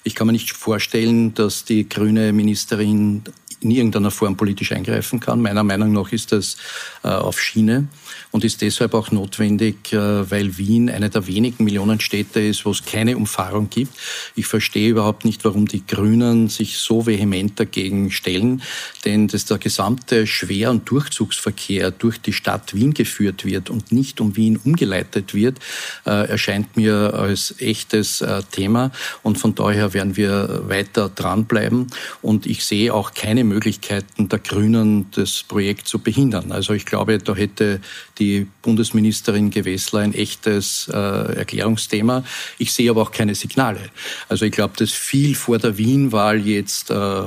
Ich 0.05 0.15
kann 0.15 0.25
mir 0.25 0.31
nicht 0.31 0.53
vorstellen, 0.53 1.33
dass 1.33 1.65
die 1.65 1.89
grüne 1.89 2.31
Ministerin 2.31 3.25
in 3.63 3.71
irgendeiner 3.71 4.11
Form 4.11 4.37
politisch 4.37 4.71
eingreifen 4.71 5.19
kann. 5.19 5.41
Meiner 5.41 5.63
Meinung 5.63 5.91
nach 5.91 6.11
ist 6.11 6.31
das 6.31 6.57
äh, 7.03 7.07
auf 7.07 7.39
Schiene 7.39 7.87
und 8.31 8.43
ist 8.43 8.61
deshalb 8.61 8.93
auch 8.93 9.11
notwendig, 9.11 9.93
äh, 9.93 10.29
weil 10.29 10.57
Wien 10.57 10.89
eine 10.89 11.09
der 11.09 11.27
wenigen 11.27 11.63
Millionenstädte 11.63 12.39
ist, 12.39 12.65
wo 12.65 12.71
es 12.71 12.83
keine 12.83 13.15
Umfahrung 13.15 13.69
gibt. 13.69 13.93
Ich 14.35 14.47
verstehe 14.47 14.89
überhaupt 14.89 15.23
nicht, 15.23 15.45
warum 15.45 15.67
die 15.67 15.85
Grünen 15.85 16.49
sich 16.49 16.77
so 16.77 17.05
vehement 17.05 17.59
dagegen 17.59 18.11
stellen, 18.11 18.61
denn 19.05 19.27
dass 19.27 19.45
der 19.45 19.59
gesamte 19.59 20.27
Schwer- 20.27 20.71
und 20.71 20.89
Durchzugsverkehr 20.89 21.91
durch 21.91 22.19
die 22.19 22.33
Stadt 22.33 22.73
Wien 22.73 22.93
geführt 22.93 23.45
wird 23.45 23.69
und 23.69 23.91
nicht 23.91 24.19
um 24.19 24.35
Wien 24.35 24.59
umgeleitet 24.63 25.33
wird, 25.33 25.59
äh, 26.05 26.27
erscheint 26.27 26.75
mir 26.75 27.13
als 27.13 27.55
echtes 27.59 28.21
äh, 28.21 28.41
Thema 28.51 28.91
und 29.21 29.37
von 29.37 29.55
daher 29.55 29.93
werden 29.93 30.17
wir 30.17 30.63
weiter 30.67 31.09
dranbleiben 31.09 31.87
und 32.21 32.45
ich 32.45 32.65
sehe 32.65 32.93
auch 32.93 33.13
keine 33.13 33.43
Möglichkeiten 33.53 34.29
der 34.29 34.39
Grünen, 34.39 35.11
das 35.11 35.43
Projekt 35.43 35.87
zu 35.87 35.99
behindern. 35.99 36.51
Also 36.51 36.73
ich 36.73 36.85
glaube, 36.85 37.19
da 37.19 37.35
hätte 37.35 37.81
die 38.17 38.47
Bundesministerin 38.61 39.51
Gewessler 39.51 39.99
ein 39.99 40.13
echtes 40.13 40.89
äh, 40.91 40.97
Erklärungsthema. 40.97 42.23
Ich 42.57 42.73
sehe 42.73 42.89
aber 42.89 43.03
auch 43.03 43.11
keine 43.11 43.35
Signale. 43.35 43.79
Also 44.27 44.45
ich 44.45 44.51
glaube, 44.51 44.73
dass 44.77 44.91
viel 44.91 45.35
vor 45.35 45.59
der 45.59 45.77
Wien-Wahl 45.77 46.39
jetzt 46.39 46.89
äh, 46.89 47.23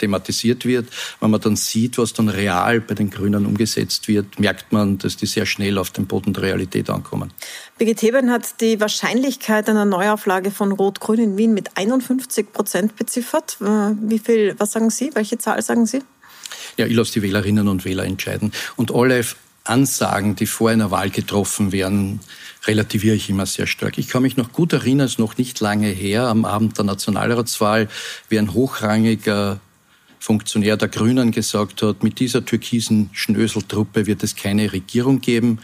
thematisiert 0.00 0.64
wird. 0.64 0.88
Wenn 1.20 1.30
man 1.30 1.40
dann 1.40 1.56
sieht, 1.56 1.98
was 1.98 2.12
dann 2.12 2.28
real 2.28 2.80
bei 2.80 2.94
den 2.94 3.10
Grünen 3.10 3.46
umgesetzt 3.46 4.08
wird, 4.08 4.38
merkt 4.40 4.72
man, 4.72 4.98
dass 4.98 5.16
die 5.16 5.26
sehr 5.26 5.46
schnell 5.46 5.78
auf 5.78 5.90
den 5.90 6.06
Boden 6.06 6.32
der 6.32 6.42
Realität 6.42 6.90
ankommen. 6.90 7.32
Birgit 7.78 8.02
Heben 8.02 8.30
hat 8.30 8.60
die 8.60 8.80
Wahrscheinlichkeit 8.80 9.68
einer 9.68 9.84
Neuauflage 9.84 10.50
von 10.50 10.72
Rot-Grün 10.72 11.20
in 11.20 11.36
Wien 11.36 11.54
mit 11.54 11.76
51 11.76 12.52
Prozent 12.52 12.96
beziffert. 12.96 13.58
Äh, 13.60 13.64
wie 14.02 14.18
viel, 14.18 14.54
was 14.58 14.72
sagen 14.72 14.90
Sie? 14.90 15.10
Welche 15.14 15.38
Zahl 15.38 15.62
sagen 15.62 15.86
Sie? 15.86 16.02
Ja, 16.76 16.86
ich 16.86 16.94
lasse 16.94 17.12
die 17.12 17.22
Wählerinnen 17.22 17.68
und 17.68 17.84
Wähler 17.84 18.04
entscheiden. 18.04 18.52
Und 18.76 18.92
alle 18.94 19.24
Ansagen, 19.64 20.36
die 20.36 20.46
vor 20.46 20.70
einer 20.70 20.90
Wahl 20.90 21.10
getroffen 21.10 21.72
werden, 21.72 22.20
relativiere 22.66 23.16
ich 23.16 23.30
immer 23.30 23.46
sehr 23.46 23.66
stark. 23.66 23.98
Ich 23.98 24.08
kann 24.08 24.22
mich 24.22 24.36
noch 24.36 24.52
gut 24.52 24.72
erinnern, 24.72 25.06
es 25.06 25.12
ist 25.12 25.18
noch 25.18 25.36
nicht 25.36 25.60
lange 25.60 25.88
her, 25.88 26.24
am 26.24 26.44
Abend 26.44 26.76
der 26.78 26.84
Nationalratswahl, 26.84 27.88
wie 28.28 28.38
ein 28.38 28.52
hochrangiger 28.52 29.60
Funktionär 30.22 30.76
der 30.76 30.88
Grünen 30.88 31.30
gesagt 31.30 31.80
hat, 31.80 32.02
mit 32.02 32.20
dieser 32.20 32.44
türkisen 32.44 33.08
Schnöseltruppe 33.14 34.06
wird 34.06 34.22
es 34.22 34.36
keine 34.36 34.70
Regierung 34.70 35.22
geben. 35.22 35.60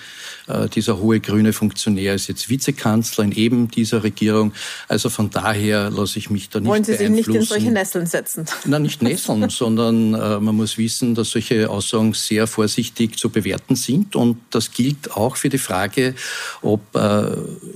Äh, 0.46 0.70
dieser 0.70 0.98
hohe 0.98 1.20
grüne 1.20 1.52
Funktionär 1.52 2.14
ist 2.14 2.28
jetzt 2.28 2.48
Vizekanzler 2.48 3.24
in 3.24 3.32
eben 3.32 3.70
dieser 3.70 4.02
Regierung. 4.02 4.54
Also 4.88 5.10
von 5.10 5.28
daher 5.28 5.90
lasse 5.90 6.18
ich 6.18 6.30
mich 6.30 6.48
da 6.48 6.60
nicht 6.60 6.70
Wollen 6.70 6.84
Sie 6.84 6.94
sich 6.94 7.10
nicht 7.10 7.28
in 7.28 7.42
solche 7.42 7.70
Nesseln 7.70 8.06
setzen? 8.06 8.46
Nein, 8.64 8.84
nicht 8.84 9.02
Nesseln, 9.02 9.50
sondern 9.50 10.14
äh, 10.14 10.40
man 10.40 10.56
muss 10.56 10.78
wissen, 10.78 11.14
dass 11.14 11.32
solche 11.32 11.68
Aussagen 11.68 12.14
sehr 12.14 12.46
vorsichtig 12.46 13.18
zu 13.18 13.28
bewerten 13.28 13.76
sind. 13.76 14.16
Und 14.16 14.38
das 14.50 14.70
gilt 14.70 15.12
auch 15.12 15.36
für 15.36 15.50
die 15.50 15.58
Frage, 15.58 16.14
ob 16.62 16.80
äh, 16.96 17.26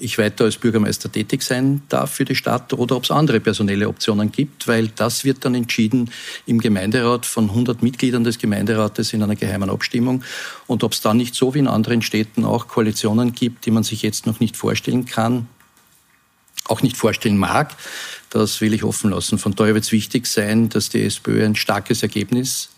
ich 0.01 0.17
weiter 0.17 0.45
als 0.45 0.57
Bürgermeister 0.57 1.13
tätig 1.13 1.43
sein 1.43 1.83
darf 1.91 2.13
für 2.13 2.25
die 2.25 2.35
Stadt 2.35 2.73
oder 2.73 2.97
ob 2.97 3.05
es 3.05 3.11
andere 3.11 3.39
personelle 3.39 3.87
Optionen 3.87 4.33
gibt, 4.33 4.67
weil 4.67 4.89
das 4.89 5.25
wird 5.25 5.45
dann 5.45 5.55
entschieden 5.55 6.11
im 6.47 6.59
Gemeinderat 6.59 6.70
von 7.23 7.51
100 7.51 7.83
Mitgliedern 7.83 8.25
des 8.25 8.39
Gemeinderates 8.39 9.13
in 9.13 9.23
einer 9.23 9.37
geheimen 9.37 9.71
Abstimmung. 9.71 10.25
Und 10.67 10.85
ob 10.85 10.93
es 10.93 11.01
dann 11.01 11.17
nicht 11.17 11.35
so 11.35 11.55
wie 11.55 11.59
in 11.59 11.69
anderen 11.69 12.03
Städten 12.03 12.45
auch 12.45 12.69
Koalitionen 12.69 13.33
gibt, 13.33 13.67
die 13.67 13.71
man 13.71 13.83
sich 13.83 14.03
jetzt 14.03 14.27
noch 14.27 14.41
nicht 14.41 14.57
vorstellen 14.57 15.05
kann, 15.05 15.49
auch 16.67 16.83
nicht 16.83 16.97
vorstellen 16.97 17.37
mag, 17.37 17.77
das 18.31 18.61
will 18.61 18.75
ich 18.75 18.85
offen 18.85 19.11
lassen. 19.11 19.39
Von 19.39 19.55
daher 19.55 19.75
wird 19.75 19.85
es 19.85 19.93
wichtig 19.93 20.27
sein, 20.27 20.69
dass 20.69 20.89
die 20.89 21.03
SPÖ 21.03 21.45
ein 21.45 21.57
starkes 21.57 22.03
Ergebnis 22.03 22.71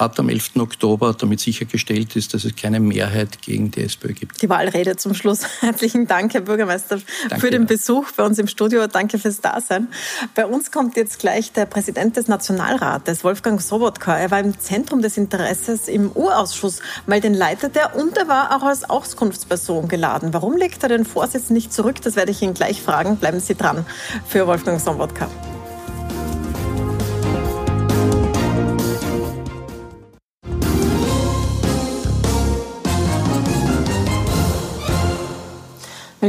hat 0.00 0.18
am 0.18 0.28
11. 0.28 0.56
Oktober 0.58 1.14
damit 1.16 1.40
sichergestellt 1.40 2.16
ist, 2.16 2.34
dass 2.34 2.44
es 2.44 2.56
keine 2.56 2.80
Mehrheit 2.80 3.42
gegen 3.42 3.70
die 3.70 3.84
SPÖ 3.84 4.14
gibt. 4.14 4.40
Die 4.42 4.48
Wahlrede 4.48 4.96
zum 4.96 5.14
Schluss. 5.14 5.42
Herzlichen 5.60 6.06
Dank, 6.06 6.34
Herr 6.34 6.40
Bürgermeister, 6.40 7.00
Danke, 7.28 7.40
für 7.40 7.50
den 7.50 7.66
Besuch 7.66 8.10
bei 8.12 8.24
uns 8.24 8.38
im 8.38 8.46
Studio. 8.46 8.86
Danke 8.86 9.18
fürs 9.18 9.40
Dasein. 9.40 9.88
Bei 10.34 10.46
uns 10.46 10.72
kommt 10.72 10.96
jetzt 10.96 11.18
gleich 11.18 11.52
der 11.52 11.66
Präsident 11.66 12.16
des 12.16 12.28
Nationalrates, 12.28 13.22
Wolfgang 13.24 13.60
Sobotka. 13.60 14.16
Er 14.16 14.30
war 14.30 14.40
im 14.40 14.58
Zentrum 14.58 15.02
des 15.02 15.16
Interesses 15.16 15.88
im 15.88 16.10
U-Ausschuss, 16.14 16.80
weil 17.06 17.20
den 17.20 17.34
leitet 17.34 17.76
er 17.76 17.94
und 17.94 18.16
er 18.16 18.28
war 18.28 18.56
auch 18.56 18.62
als 18.62 18.88
Auskunftsperson 18.88 19.88
geladen. 19.88 20.32
Warum 20.32 20.56
legt 20.56 20.82
er 20.82 20.88
den 20.88 21.04
Vorsitz 21.04 21.50
nicht 21.50 21.72
zurück? 21.72 22.00
Das 22.02 22.16
werde 22.16 22.30
ich 22.30 22.40
ihn 22.42 22.54
gleich 22.54 22.80
fragen. 22.80 23.16
Bleiben 23.16 23.40
Sie 23.40 23.54
dran 23.54 23.84
für 24.26 24.46
Wolfgang 24.46 24.80
Sobotka. 24.80 25.28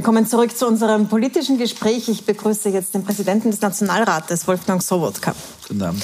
Willkommen 0.01 0.25
zurück 0.25 0.57
zu 0.57 0.65
unserem 0.65 1.07
politischen 1.09 1.59
Gespräch. 1.59 2.09
Ich 2.09 2.25
begrüße 2.25 2.69
jetzt 2.69 2.95
den 2.95 3.03
Präsidenten 3.03 3.51
des 3.51 3.61
Nationalrates, 3.61 4.47
Wolfgang 4.47 4.81
Sobotka. 4.81 5.35
Guten 5.67 5.83
Abend. 5.83 6.03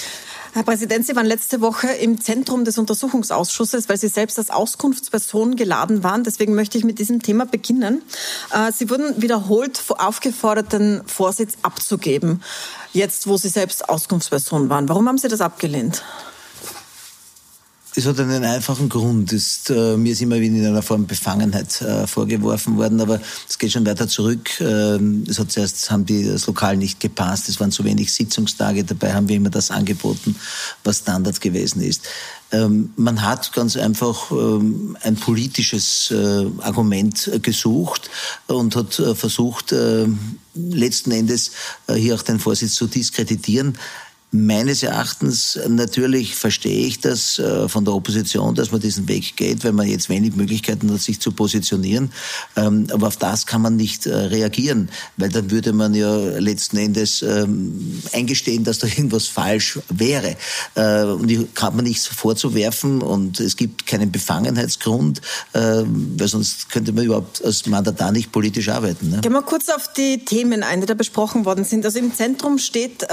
Herr 0.53 0.61
Präsident, 0.61 1.07
Sie 1.07 1.15
waren 1.15 1.25
letzte 1.25 1.61
Woche 1.61 1.87
im 1.87 2.21
Zentrum 2.21 2.63
des 2.63 2.77
Untersuchungsausschusses, 2.77 3.89
weil 3.89 3.97
Sie 3.97 4.07
selbst 4.07 4.37
als 4.37 4.51
Auskunftsperson 4.51 5.55
geladen 5.55 6.03
waren. 6.03 6.23
Deswegen 6.23 6.53
möchte 6.53 6.77
ich 6.77 6.83
mit 6.83 6.99
diesem 6.99 7.23
Thema 7.23 7.47
beginnen. 7.47 8.03
Äh, 8.53 8.71
Sie 8.71 8.87
wurden 8.91 9.19
wiederholt 9.19 9.81
aufgefordert, 9.97 10.73
den 10.73 11.01
Vorsitz 11.07 11.53
abzugeben, 11.63 12.43
jetzt 12.93 13.25
wo 13.25 13.37
Sie 13.37 13.49
selbst 13.49 13.89
Auskunftsperson 13.89 14.69
waren. 14.69 14.87
Warum 14.89 15.07
haben 15.07 15.17
Sie 15.17 15.27
das 15.27 15.41
abgelehnt? 15.41 16.03
Es 17.97 18.05
hat 18.05 18.19
einen 18.19 18.43
einfachen 18.43 18.89
Grund. 18.89 19.33
Ist, 19.33 19.71
äh, 19.71 19.97
mir 19.97 20.11
ist 20.11 20.21
immer 20.21 20.35
wieder 20.35 20.55
in 20.55 20.67
einer 20.67 20.83
Form 20.83 21.07
Befangenheit 21.07 21.81
äh, 21.81 22.05
vorgeworfen 22.05 22.77
worden, 22.77 23.01
aber 23.01 23.19
es 23.49 23.57
geht 23.57 23.71
schon 23.71 23.87
weiter 23.87 24.07
zurück. 24.07 24.61
Äh, 24.61 24.99
es 25.27 25.39
hat 25.39 25.51
zuerst 25.51 25.89
haben 25.89 26.05
die 26.05 26.23
das 26.23 26.45
Lokal 26.45 26.77
nicht 26.77 26.99
gepasst. 26.99 27.49
Es 27.49 27.59
waren 27.59 27.71
zu 27.71 27.83
wenig 27.85 28.13
Sitzungstage. 28.13 28.83
Dabei 28.83 29.15
haben 29.15 29.27
wir 29.27 29.37
immer 29.37 29.49
das 29.49 29.71
angeboten, 29.71 30.35
was 30.83 30.99
Standard 30.99 31.41
gewesen 31.41 31.81
ist. 31.81 32.03
Ähm, 32.51 32.93
man 32.97 33.23
hat 33.23 33.51
ganz 33.53 33.75
einfach 33.75 34.29
ähm, 34.29 34.95
ein 35.01 35.15
politisches 35.15 36.11
äh, 36.11 36.45
Argument 36.61 37.31
gesucht 37.41 38.11
und 38.45 38.75
hat 38.75 38.99
äh, 38.99 39.15
versucht, 39.15 39.71
äh, 39.71 40.05
letzten 40.53 41.11
Endes 41.11 41.51
hier 41.93 42.15
auch 42.15 42.23
den 42.23 42.39
Vorsitz 42.39 42.75
zu 42.75 42.87
diskreditieren. 42.87 43.77
Meines 44.37 44.83
Erachtens 44.83 45.59
natürlich 45.67 46.35
verstehe 46.35 46.85
ich 46.85 46.99
das 46.99 47.39
äh, 47.39 47.67
von 47.67 47.85
der 47.85 47.95
Opposition, 47.95 48.53
dass 48.53 48.71
man 48.71 48.79
diesen 48.79 49.07
Weg 49.07 49.35
geht, 49.35 49.63
weil 49.63 49.71
man 49.71 49.87
jetzt 49.87 50.09
wenig 50.09 50.35
Möglichkeiten 50.35 50.91
hat, 50.91 51.01
sich 51.01 51.19
zu 51.19 51.31
positionieren. 51.31 52.11
Ähm, 52.55 52.87
aber 52.91 53.07
auf 53.07 53.17
das 53.17 53.47
kann 53.47 53.63
man 53.63 53.75
nicht 53.75 54.05
äh, 54.05 54.13
reagieren, 54.13 54.89
weil 55.15 55.29
dann 55.29 55.49
würde 55.49 55.73
man 55.73 55.95
ja 55.95 56.15
letzten 56.37 56.77
Endes 56.77 57.23
ähm, 57.23 57.99
eingestehen, 58.13 58.63
dass 58.63 58.77
da 58.77 58.87
irgendwas 58.97 59.25
falsch 59.25 59.79
wäre. 59.89 60.35
Äh, 60.75 61.03
und 61.05 61.31
ich 61.31 61.53
kann 61.55 61.75
man 61.75 61.85
nichts 61.85 62.05
vorzuwerfen 62.05 63.01
und 63.01 63.39
es 63.39 63.57
gibt 63.57 63.87
keinen 63.87 64.11
Befangenheitsgrund, 64.11 65.21
weil 65.53 66.27
sonst 66.27 66.69
könnte 66.69 66.91
man 66.91 67.05
überhaupt 67.05 67.43
als 67.43 67.65
Mandatar 67.65 68.11
nicht 68.11 68.31
politisch 68.31 68.69
arbeiten. 68.69 69.09
Ne? 69.09 69.21
Gehen 69.21 69.31
wir 69.31 69.41
kurz 69.41 69.69
auf 69.69 69.91
die 69.93 70.23
Themen 70.25 70.63
ein, 70.63 70.81
die 70.81 70.87
da 70.87 70.93
besprochen 70.93 71.45
worden 71.45 71.63
sind. 71.63 71.85
Also 71.85 71.99
im 71.99 72.13
Zentrum 72.13 72.57
steht 72.57 73.07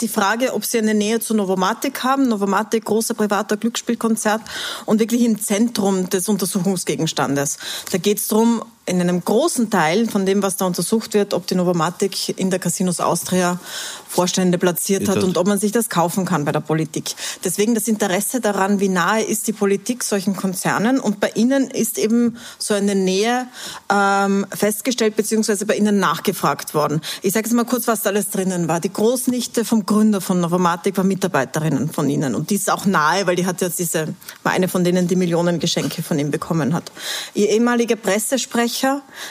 die 0.00 0.08
Frage, 0.08 0.54
ob 0.54 0.61
sie 0.64 0.78
eine 0.78 0.94
Nähe 0.94 1.20
zu 1.20 1.34
Novomatic 1.34 2.02
haben. 2.04 2.28
Novomatic, 2.28 2.84
großer 2.84 3.14
privater 3.14 3.56
Glücksspielkonzert 3.56 4.42
und 4.86 5.00
wirklich 5.00 5.22
im 5.22 5.40
Zentrum 5.40 6.08
des 6.08 6.28
Untersuchungsgegenstandes. 6.28 7.58
Da 7.90 7.98
geht 7.98 8.18
es 8.18 8.28
darum, 8.28 8.62
in 8.84 9.00
einem 9.00 9.24
großen 9.24 9.70
Teil 9.70 10.08
von 10.08 10.26
dem, 10.26 10.42
was 10.42 10.56
da 10.56 10.66
untersucht 10.66 11.14
wird, 11.14 11.34
ob 11.34 11.46
die 11.46 11.54
Novomatic 11.54 12.36
in 12.36 12.50
der 12.50 12.58
Casinos 12.58 12.98
Austria 12.98 13.60
Vorstände 14.08 14.58
platziert 14.58 15.08
hat 15.08 15.22
und 15.22 15.38
ob 15.38 15.46
man 15.46 15.58
sich 15.58 15.72
das 15.72 15.88
kaufen 15.88 16.24
kann 16.26 16.44
bei 16.44 16.52
der 16.52 16.60
Politik. 16.60 17.14
Deswegen 17.44 17.74
das 17.74 17.86
Interesse 17.86 18.40
daran, 18.40 18.80
wie 18.80 18.88
nahe 18.88 19.22
ist 19.22 19.46
die 19.46 19.52
Politik 19.52 20.02
solchen 20.02 20.36
Konzernen 20.36 20.98
und 20.98 21.20
bei 21.20 21.30
Ihnen 21.34 21.70
ist 21.70 21.96
eben 21.96 22.36
so 22.58 22.74
eine 22.74 22.94
Nähe 22.96 23.46
ähm, 23.90 24.46
festgestellt 24.52 25.16
beziehungsweise 25.16 25.64
bei 25.64 25.76
Ihnen 25.76 25.98
nachgefragt 26.00 26.74
worden. 26.74 27.00
Ich 27.22 27.32
sage 27.32 27.46
jetzt 27.46 27.54
mal 27.54 27.64
kurz, 27.64 27.86
was 27.86 28.02
da 28.02 28.10
alles 28.10 28.30
drinnen 28.30 28.66
war. 28.66 28.80
Die 28.80 28.92
Großnichte 28.92 29.64
vom 29.64 29.86
Gründer 29.86 30.20
von 30.20 30.40
Novomatic 30.40 30.96
war 30.96 31.04
Mitarbeiterinnen 31.04 31.88
von 31.88 32.10
Ihnen 32.10 32.34
und 32.34 32.50
die 32.50 32.56
ist 32.56 32.70
auch 32.70 32.84
nahe, 32.84 33.28
weil 33.28 33.36
die 33.36 33.46
hat 33.46 33.60
jetzt 33.60 33.78
diese, 33.78 34.08
war 34.42 34.52
eine 34.52 34.66
von 34.66 34.82
denen, 34.82 35.06
die 35.06 35.16
Millionen 35.16 35.60
Geschenke 35.60 36.02
von 36.02 36.18
ihm 36.18 36.32
bekommen 36.32 36.74
hat. 36.74 36.90
Ihr 37.32 37.48
ehemaliger 37.48 37.96
Pressesprecher 37.96 38.71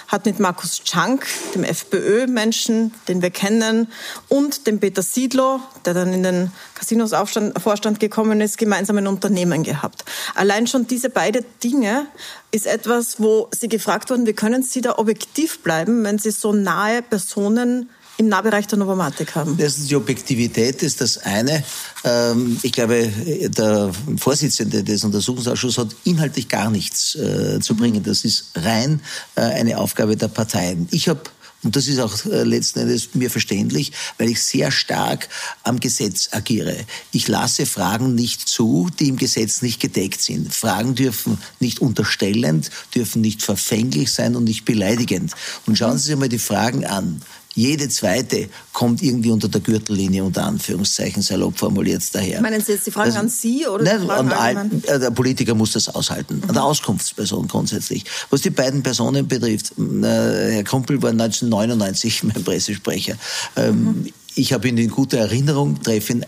hat 0.07 0.25
mit 0.25 0.39
Markus 0.39 0.83
Czank, 0.83 1.27
dem 1.53 1.63
FPÖ-Menschen, 1.63 2.93
den 3.07 3.21
wir 3.21 3.29
kennen, 3.29 3.87
und 4.27 4.67
dem 4.67 4.71
dem 4.71 4.79
Peter 4.79 5.01
Siedlow, 5.01 5.59
der 5.85 5.93
dann 5.93 6.13
in 6.13 6.23
den 6.23 6.51
Casinos-Vorstand 6.75 7.99
gekommen 7.99 8.39
ist, 8.41 8.57
gemeinsam 8.57 8.97
ein 8.97 9.07
Unternehmen 9.07 9.63
gehabt. 9.63 10.05
Allein 10.33 10.65
schon 10.65 10.87
diese 10.87 11.09
beiden 11.09 11.45
Dinge 11.63 12.07
ist 12.51 12.65
etwas, 12.65 13.19
wo 13.19 13.49
Sie 13.51 13.67
gefragt 13.67 14.09
wurden, 14.09 14.25
wie 14.25 14.33
können 14.33 14.63
Sie 14.63 14.81
da 14.81 14.97
objektiv 14.97 15.59
bleiben, 15.59 16.03
wenn 16.03 16.19
Sie 16.19 16.31
so 16.31 16.53
nahe 16.53 17.01
Personen 17.01 17.89
im 18.21 18.29
Nahbereich 18.29 18.67
der 18.67 18.77
Novomatik 18.77 19.35
haben? 19.35 19.57
Erstens 19.57 19.87
die 19.87 19.95
Objektivität 19.95 20.81
ist 20.83 21.01
das 21.01 21.17
eine. 21.17 21.63
Ähm, 22.03 22.57
ich 22.61 22.71
glaube, 22.71 23.11
der 23.57 23.91
Vorsitzende 24.17 24.83
des 24.83 25.03
Untersuchungsausschusses 25.03 25.77
hat 25.79 25.95
inhaltlich 26.03 26.47
gar 26.47 26.69
nichts 26.69 27.15
äh, 27.15 27.59
zu 27.59 27.75
bringen. 27.75 28.03
Das 28.03 28.23
ist 28.23 28.51
rein 28.55 29.01
äh, 29.35 29.41
eine 29.41 29.77
Aufgabe 29.77 30.15
der 30.15 30.29
Parteien. 30.29 30.87
Ich 30.91 31.09
habe 31.09 31.21
und 31.63 31.75
das 31.75 31.87
ist 31.87 31.99
auch 31.99 32.25
äh, 32.25 32.43
letzten 32.43 32.79
Endes 32.79 33.09
mir 33.13 33.29
verständlich, 33.29 33.91
weil 34.17 34.29
ich 34.29 34.41
sehr 34.41 34.71
stark 34.71 35.29
am 35.63 35.79
Gesetz 35.79 36.29
agiere. 36.31 36.75
Ich 37.11 37.27
lasse 37.27 37.67
Fragen 37.67 38.15
nicht 38.15 38.47
zu, 38.47 38.89
die 38.99 39.09
im 39.09 39.17
Gesetz 39.17 39.61
nicht 39.61 39.79
gedeckt 39.79 40.21
sind. 40.21 40.53
Fragen 40.53 40.95
dürfen 40.95 41.37
nicht 41.59 41.79
unterstellend, 41.79 42.71
dürfen 42.95 43.21
nicht 43.21 43.43
verfänglich 43.43 44.11
sein 44.11 44.35
und 44.35 44.45
nicht 44.45 44.65
beleidigend. 44.65 45.33
Und 45.67 45.77
schauen 45.77 45.99
Sie 45.99 46.07
sich 46.07 46.15
mal 46.15 46.29
die 46.29 46.39
Fragen 46.39 46.83
an. 46.83 47.21
Jede 47.53 47.89
zweite 47.89 48.49
kommt 48.71 49.01
irgendwie 49.03 49.29
unter 49.29 49.49
der 49.49 49.59
Gürtellinie, 49.59 50.23
unter 50.23 50.45
Anführungszeichen, 50.45 51.21
salopp 51.21 51.57
formuliert 51.57 52.03
daher. 52.13 52.41
Meinen 52.41 52.61
Sie 52.61 52.71
jetzt 52.73 52.87
die 52.87 52.91
Fragen 52.91 53.09
also, 53.09 53.19
an 53.19 53.29
Sie 53.29 53.67
oder 53.67 53.83
nein, 53.83 54.09
an 54.09 54.31
all, 54.31 54.69
äh, 54.83 54.99
Der 54.99 55.11
Politiker 55.11 55.53
muss 55.53 55.73
das 55.73 55.89
aushalten, 55.89 56.41
mhm. 56.47 56.53
der 56.53 56.63
Auskunftsperson 56.63 57.47
grundsätzlich. 57.47 58.05
Was 58.29 58.41
die 58.41 58.51
beiden 58.51 58.83
Personen 58.83 59.27
betrifft, 59.27 59.73
äh, 59.77 60.51
Herr 60.53 60.63
Kumpel 60.63 61.01
war 61.01 61.09
1999 61.09 62.23
mein 62.23 62.43
Pressesprecher. 62.43 63.15
Ähm, 63.57 63.83
mhm. 63.83 64.13
Ich 64.35 64.53
habe 64.53 64.69
ihn 64.69 64.77
in 64.77 64.89
guter 64.89 65.17
Erinnerung, 65.17 65.81
treffe 65.81 66.13
ihn 66.13 66.25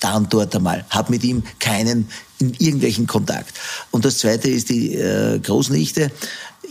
da 0.00 0.16
und 0.16 0.32
dort 0.32 0.56
einmal, 0.56 0.84
habe 0.90 1.12
mit 1.12 1.22
ihm 1.22 1.44
keinen 1.60 2.08
in 2.40 2.54
irgendwelchen 2.58 3.06
Kontakt. 3.06 3.52
Und 3.90 4.04
das 4.04 4.18
Zweite 4.18 4.50
ist 4.50 4.70
die 4.70 4.94
äh, 4.94 5.38
Großnichte. 5.38 6.10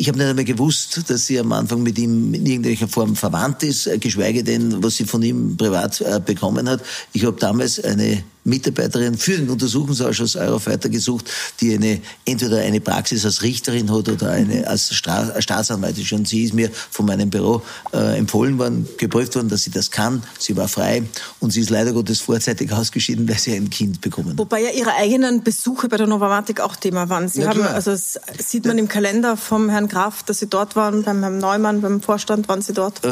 Ich 0.01 0.07
habe 0.07 0.17
nicht 0.17 0.27
einmal 0.29 0.45
gewusst, 0.45 1.09
dass 1.09 1.25
sie 1.25 1.37
am 1.37 1.51
Anfang 1.51 1.83
mit 1.83 1.99
ihm 1.99 2.33
in 2.33 2.45
irgendeiner 2.45 2.87
Form 2.87 3.17
verwandt 3.17 3.63
ist, 3.63 3.85
äh, 3.85 3.97
geschweige 3.97 4.45
denn, 4.45 4.81
was 4.81 4.95
sie 4.95 5.03
von 5.03 5.21
ihm 5.21 5.57
privat 5.57 5.99
äh, 5.99 6.21
bekommen 6.25 6.69
hat. 6.69 6.81
Ich 7.11 7.25
habe 7.25 7.37
damals 7.37 7.83
eine 7.83 8.23
Mitarbeiterin 8.43 9.17
für 9.17 9.37
den 9.37 9.49
Untersuchungsausschuss 9.49 10.35
Eurofighter 10.35 10.89
gesucht, 10.89 11.29
die 11.61 11.73
eine, 11.73 12.01
entweder 12.25 12.59
eine 12.59 12.79
Praxis 12.81 13.25
als 13.25 13.41
Richterin 13.41 13.91
hat 13.91 14.09
oder 14.09 14.31
eine 14.31 14.67
als 14.67 14.93
Stra 14.93 15.41
Staatsanwältin. 15.41 16.05
Und 16.11 16.27
sie 16.27 16.43
ist 16.43 16.53
mir 16.53 16.69
von 16.71 17.05
meinem 17.05 17.29
Büro 17.29 17.61
äh, 17.93 18.17
empfohlen 18.17 18.57
worden, 18.57 18.87
geprüft 18.97 19.35
worden, 19.35 19.49
dass 19.49 19.63
sie 19.63 19.71
das 19.71 19.91
kann. 19.91 20.23
Sie 20.37 20.55
war 20.55 20.67
frei 20.67 21.03
und 21.39 21.51
sie 21.51 21.61
ist 21.61 21.69
leider 21.69 21.93
Gottes 21.93 22.21
vorzeitig 22.21 22.71
ausgeschieden, 22.79 23.27
weil 23.27 23.37
sie 23.37 23.55
ein 23.55 23.69
Kind 23.69 24.01
bekommen 24.01 24.31
hat. 24.31 24.37
Wobei 24.37 24.61
ja 24.61 24.71
ihre 24.71 24.93
eigenen 24.93 25.43
Besuche 25.43 25.87
bei 25.89 25.97
der 25.97 26.07
Novomatic 26.07 26.61
auch 26.61 26.75
Thema 26.75 27.09
waren. 27.09 27.27
Sie 27.27 27.41
ja, 27.41 27.49
haben, 27.49 27.61
also 27.61 27.91
das 27.91 28.19
sieht 28.39 28.65
man 28.65 28.77
im 28.77 28.87
Kalender 28.87 29.37
vom 29.37 29.69
Herrn 29.69 29.87
Graf, 29.87 30.23
dass 30.23 30.39
Sie 30.39 30.47
dort 30.47 30.75
waren, 30.75 31.03
beim 31.03 31.19
Herrn 31.21 31.37
Neumann, 31.37 31.81
beim 31.81 32.01
Vorstand 32.01 32.47
waren 32.47 32.61
Sie 32.61 32.73
dort. 32.73 33.03
Äh, 33.03 33.11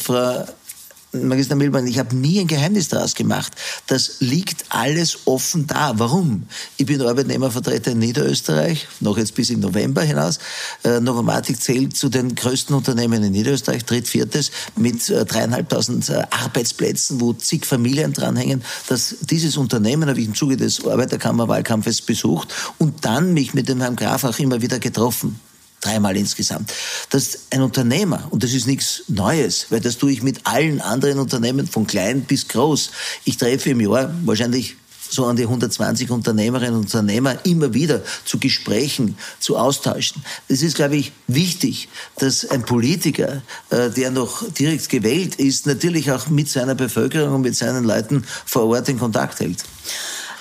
Frau 0.00 0.46
Magister 1.12 1.56
Milborn, 1.56 1.88
ich 1.88 1.98
habe 1.98 2.14
nie 2.14 2.38
ein 2.38 2.46
Geheimnis 2.46 2.88
daraus 2.88 3.16
gemacht. 3.16 3.52
Das 3.88 4.20
liegt 4.20 4.64
alles 4.68 5.26
offen 5.26 5.66
da. 5.66 5.92
Warum? 5.96 6.44
Ich 6.76 6.86
bin 6.86 7.02
Arbeitnehmervertreter 7.02 7.92
in 7.92 7.98
Niederösterreich, 7.98 8.86
noch 9.00 9.18
jetzt 9.18 9.34
bis 9.34 9.50
im 9.50 9.58
November 9.58 10.02
hinaus. 10.02 10.38
Äh, 10.84 11.00
Novomatic 11.00 11.60
zählt 11.60 11.96
zu 11.96 12.10
den 12.10 12.36
größten 12.36 12.76
Unternehmen 12.76 13.24
in 13.24 13.32
Niederösterreich, 13.32 13.84
drittviertes, 13.84 14.52
mit 14.76 15.10
äh, 15.10 15.24
dreieinhalbtausend 15.24 16.08
äh, 16.10 16.22
Arbeitsplätzen, 16.30 17.20
wo 17.20 17.32
zig 17.32 17.66
Familien 17.66 18.12
dranhängen. 18.12 18.62
Dass 18.88 19.16
dieses 19.22 19.56
Unternehmen 19.56 20.08
habe 20.08 20.20
ich 20.20 20.26
im 20.26 20.34
Zuge 20.36 20.56
des 20.56 20.86
Arbeiterkammerwahlkampfes 20.86 22.02
besucht 22.02 22.54
und 22.78 23.04
dann 23.04 23.34
mich 23.34 23.52
mit 23.52 23.68
dem 23.68 23.80
Herrn 23.80 23.96
Graf 23.96 24.22
auch 24.22 24.38
immer 24.38 24.62
wieder 24.62 24.78
getroffen 24.78 25.40
dreimal 25.80 26.16
insgesamt. 26.16 26.72
dass 27.10 27.46
ein 27.50 27.62
Unternehmer, 27.62 28.28
und 28.30 28.42
das 28.42 28.52
ist 28.52 28.66
nichts 28.66 29.02
Neues, 29.08 29.66
weil 29.70 29.80
das 29.80 29.98
tue 29.98 30.12
ich 30.12 30.22
mit 30.22 30.46
allen 30.46 30.80
anderen 30.80 31.18
Unternehmen 31.18 31.66
von 31.66 31.86
klein 31.86 32.22
bis 32.22 32.48
groß. 32.48 32.90
Ich 33.24 33.36
treffe 33.36 33.70
im 33.70 33.80
Jahr 33.80 34.14
wahrscheinlich 34.24 34.76
so 35.10 35.26
an 35.26 35.36
die 35.36 35.42
120 35.42 36.10
Unternehmerinnen 36.10 36.74
und 36.74 36.82
Unternehmer 36.82 37.44
immer 37.44 37.74
wieder 37.74 38.02
zu 38.24 38.38
Gesprächen, 38.38 39.16
zu 39.40 39.56
austauschen. 39.56 40.22
Es 40.48 40.62
ist, 40.62 40.76
glaube 40.76 40.96
ich, 40.96 41.12
wichtig, 41.26 41.88
dass 42.18 42.48
ein 42.48 42.62
Politiker, 42.62 43.42
äh, 43.70 43.90
der 43.90 44.10
noch 44.10 44.48
direkt 44.52 44.88
gewählt 44.88 45.34
ist, 45.36 45.66
natürlich 45.66 46.12
auch 46.12 46.28
mit 46.28 46.48
seiner 46.48 46.74
Bevölkerung 46.74 47.36
und 47.36 47.42
mit 47.42 47.56
seinen 47.56 47.84
Leuten 47.84 48.24
vor 48.46 48.66
Ort 48.66 48.88
in 48.88 48.98
Kontakt 48.98 49.40
hält. 49.40 49.64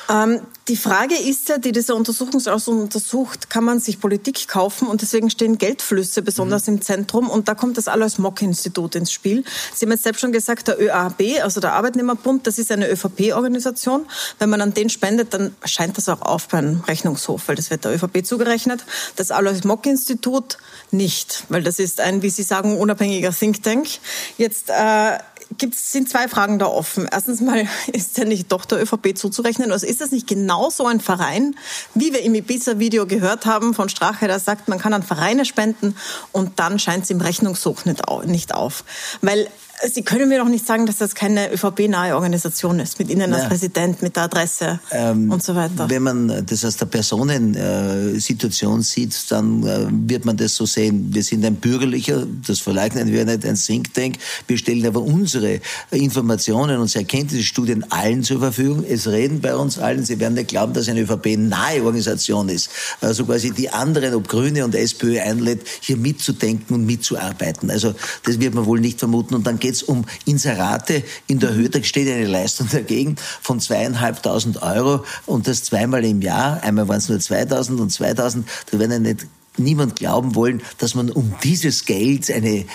Ähm, 0.09 0.41
die 0.67 0.77
Frage 0.77 1.15
ist 1.15 1.49
ja, 1.49 1.57
die 1.57 1.71
dieser 1.71 1.95
Untersuchungsausschuss 1.95 2.67
untersucht, 2.67 3.49
kann 3.49 3.63
man 3.63 3.79
sich 3.79 3.99
Politik 3.99 4.47
kaufen 4.47 4.87
und 4.87 5.01
deswegen 5.01 5.29
stehen 5.29 5.57
Geldflüsse 5.57 6.21
besonders 6.21 6.67
mhm. 6.67 6.75
im 6.75 6.81
Zentrum 6.81 7.29
und 7.29 7.47
da 7.47 7.55
kommt 7.55 7.77
das 7.77 7.87
Alois 7.87 8.17
Mock-Institut 8.17 8.95
ins 8.95 9.11
Spiel. 9.11 9.43
Sie 9.73 9.85
haben 9.85 9.91
jetzt 9.91 10.03
selbst 10.03 10.21
schon 10.21 10.31
gesagt, 10.31 10.67
der 10.67 10.79
ÖAB, 10.79 11.41
also 11.43 11.59
der 11.59 11.73
Arbeitnehmerbund, 11.73 12.47
das 12.47 12.57
ist 12.57 12.71
eine 12.71 12.89
ÖVP-Organisation. 12.89 14.05
Wenn 14.39 14.49
man 14.49 14.61
an 14.61 14.73
den 14.73 14.89
spendet, 14.89 15.33
dann 15.33 15.55
scheint 15.65 15.97
das 15.97 16.09
auch 16.09 16.21
auf 16.21 16.47
beim 16.47 16.81
Rechnungshof, 16.81 17.47
weil 17.47 17.55
das 17.55 17.69
wird 17.69 17.85
der 17.85 17.93
ÖVP 17.93 18.25
zugerechnet. 18.25 18.83
Das 19.15 19.31
Alois 19.31 19.61
Mock-Institut 19.63 20.57
nicht, 20.91 21.45
weil 21.49 21.63
das 21.63 21.79
ist 21.79 21.99
ein, 21.99 22.21
wie 22.21 22.29
Sie 22.29 22.43
sagen, 22.43 22.77
unabhängiger 22.77 23.31
Think 23.31 23.63
Tank. 23.63 23.87
Jetzt 24.37 24.69
äh, 24.69 25.17
gibt's, 25.57 25.91
sind 25.91 26.09
zwei 26.09 26.27
Fragen 26.27 26.59
da 26.59 26.67
offen. 26.67 27.07
Erstens 27.11 27.41
mal, 27.41 27.67
ist 27.93 28.17
der 28.17 28.25
nicht 28.25 28.51
doch 28.51 28.65
der 28.65 28.81
ÖVP 28.81 29.17
zuzurechnen? 29.17 29.71
Also 29.71 29.87
ist 29.87 30.01
das 30.01 30.11
nicht 30.11 30.27
genau 30.27 30.69
so 30.69 30.85
ein 30.85 30.99
Verein, 30.99 31.55
wie 31.95 32.13
wir 32.13 32.21
im 32.21 32.35
Ibiza-Video 32.35 33.05
gehört 33.05 33.45
haben 33.45 33.73
von 33.73 33.89
Strache, 33.89 34.27
der 34.27 34.39
sagt, 34.39 34.67
man 34.67 34.79
kann 34.79 34.93
an 34.93 35.03
Vereine 35.03 35.45
spenden 35.45 35.95
und 36.31 36.59
dann 36.59 36.79
scheint 36.79 37.03
es 37.03 37.09
im 37.09 37.21
Rechnungshoch 37.21 37.85
nicht 37.85 38.53
auf. 38.53 38.83
Weil 39.21 39.47
Sie 39.87 40.03
können 40.03 40.27
mir 40.27 40.39
doch 40.39 40.49
nicht 40.49 40.65
sagen, 40.65 40.85
dass 40.85 40.97
das 40.97 41.15
keine 41.15 41.53
ÖVP-nahe 41.53 42.15
Organisation 42.15 42.79
ist, 42.79 42.99
mit 42.99 43.09
Ihnen 43.09 43.33
als 43.33 43.43
ja. 43.43 43.49
Präsident, 43.49 44.01
mit 44.01 44.15
der 44.15 44.23
Adresse 44.23 44.79
ähm, 44.91 45.31
und 45.31 45.41
so 45.41 45.55
weiter. 45.55 45.89
Wenn 45.89 46.03
man 46.03 46.45
das 46.45 46.65
aus 46.65 46.75
der 46.75 46.87
Personensituation 46.87 48.81
sieht, 48.81 49.31
dann 49.31 49.63
äh, 49.63 49.87
wird 49.89 50.25
man 50.25 50.35
das 50.35 50.55
so 50.55 50.65
sehen. 50.65 51.13
Wir 51.13 51.23
sind 51.23 51.45
ein 51.45 51.55
bürgerlicher, 51.55 52.27
das 52.45 52.59
verleugnen 52.59 53.11
wir 53.11 53.23
nicht, 53.23 53.45
ein 53.45 53.55
Think 53.55 53.93
Tank. 53.93 54.17
Wir 54.47 54.57
stellen 54.57 54.85
aber 54.85 55.01
unsere 55.01 55.61
Informationen, 55.91 56.79
unsere 56.79 57.03
Erkenntnisstudien 57.03 57.89
allen 57.91 58.23
zur 58.23 58.39
Verfügung. 58.39 58.83
Es 58.83 59.07
reden 59.07 59.39
bei 59.39 59.55
uns 59.55 59.79
allen. 59.79 60.03
Sie 60.03 60.19
werden 60.19 60.33
nicht 60.33 60.49
glauben, 60.49 60.73
dass 60.73 60.89
eine 60.89 61.01
ÖVP-nahe 61.01 61.83
Organisation 61.83 62.49
ist. 62.49 62.69
Also 62.99 63.25
quasi 63.25 63.51
die 63.51 63.69
anderen, 63.69 64.13
ob 64.13 64.27
Grüne 64.27 64.65
und 64.65 64.75
SPÖ 64.75 65.21
einlädt, 65.21 65.61
hier 65.79 65.95
mitzudenken 65.95 66.75
und 66.75 66.85
mitzuarbeiten. 66.85 67.71
Also 67.71 67.93
das 68.23 68.39
wird 68.39 68.53
man 68.53 68.65
wohl 68.65 68.81
nicht 68.81 68.99
vermuten. 68.99 69.35
Und 69.35 69.47
dann 69.47 69.57
geht 69.57 69.68
es 69.75 69.83
um 69.83 70.05
Inserate 70.25 71.03
in 71.27 71.39
der 71.39 71.53
Höhe, 71.53 71.69
da 71.69 71.83
steht 71.83 72.09
eine 72.09 72.27
Leistung 72.27 72.67
dagegen 72.71 73.15
von 73.41 73.59
zweieinhalbtausend 73.59 74.61
Euro 74.61 75.05
und 75.25 75.47
das 75.47 75.63
zweimal 75.63 76.03
im 76.05 76.21
Jahr. 76.21 76.61
Einmal 76.63 76.87
waren 76.87 76.97
es 76.97 77.09
nur 77.09 77.19
2000 77.19 77.79
und 77.79 77.89
2000, 77.91 78.47
da 78.71 78.79
werden 78.79 78.91
ja 78.91 78.99
nicht 78.99 79.27
niemand 79.59 79.95
glauben 79.95 80.35
wollen, 80.35 80.61
dass 80.77 80.95
man 80.95 81.09
um 81.09 81.33
dieses 81.43 81.85
Geld 81.85 82.31
eine 82.31 82.59
äh, 82.59 82.65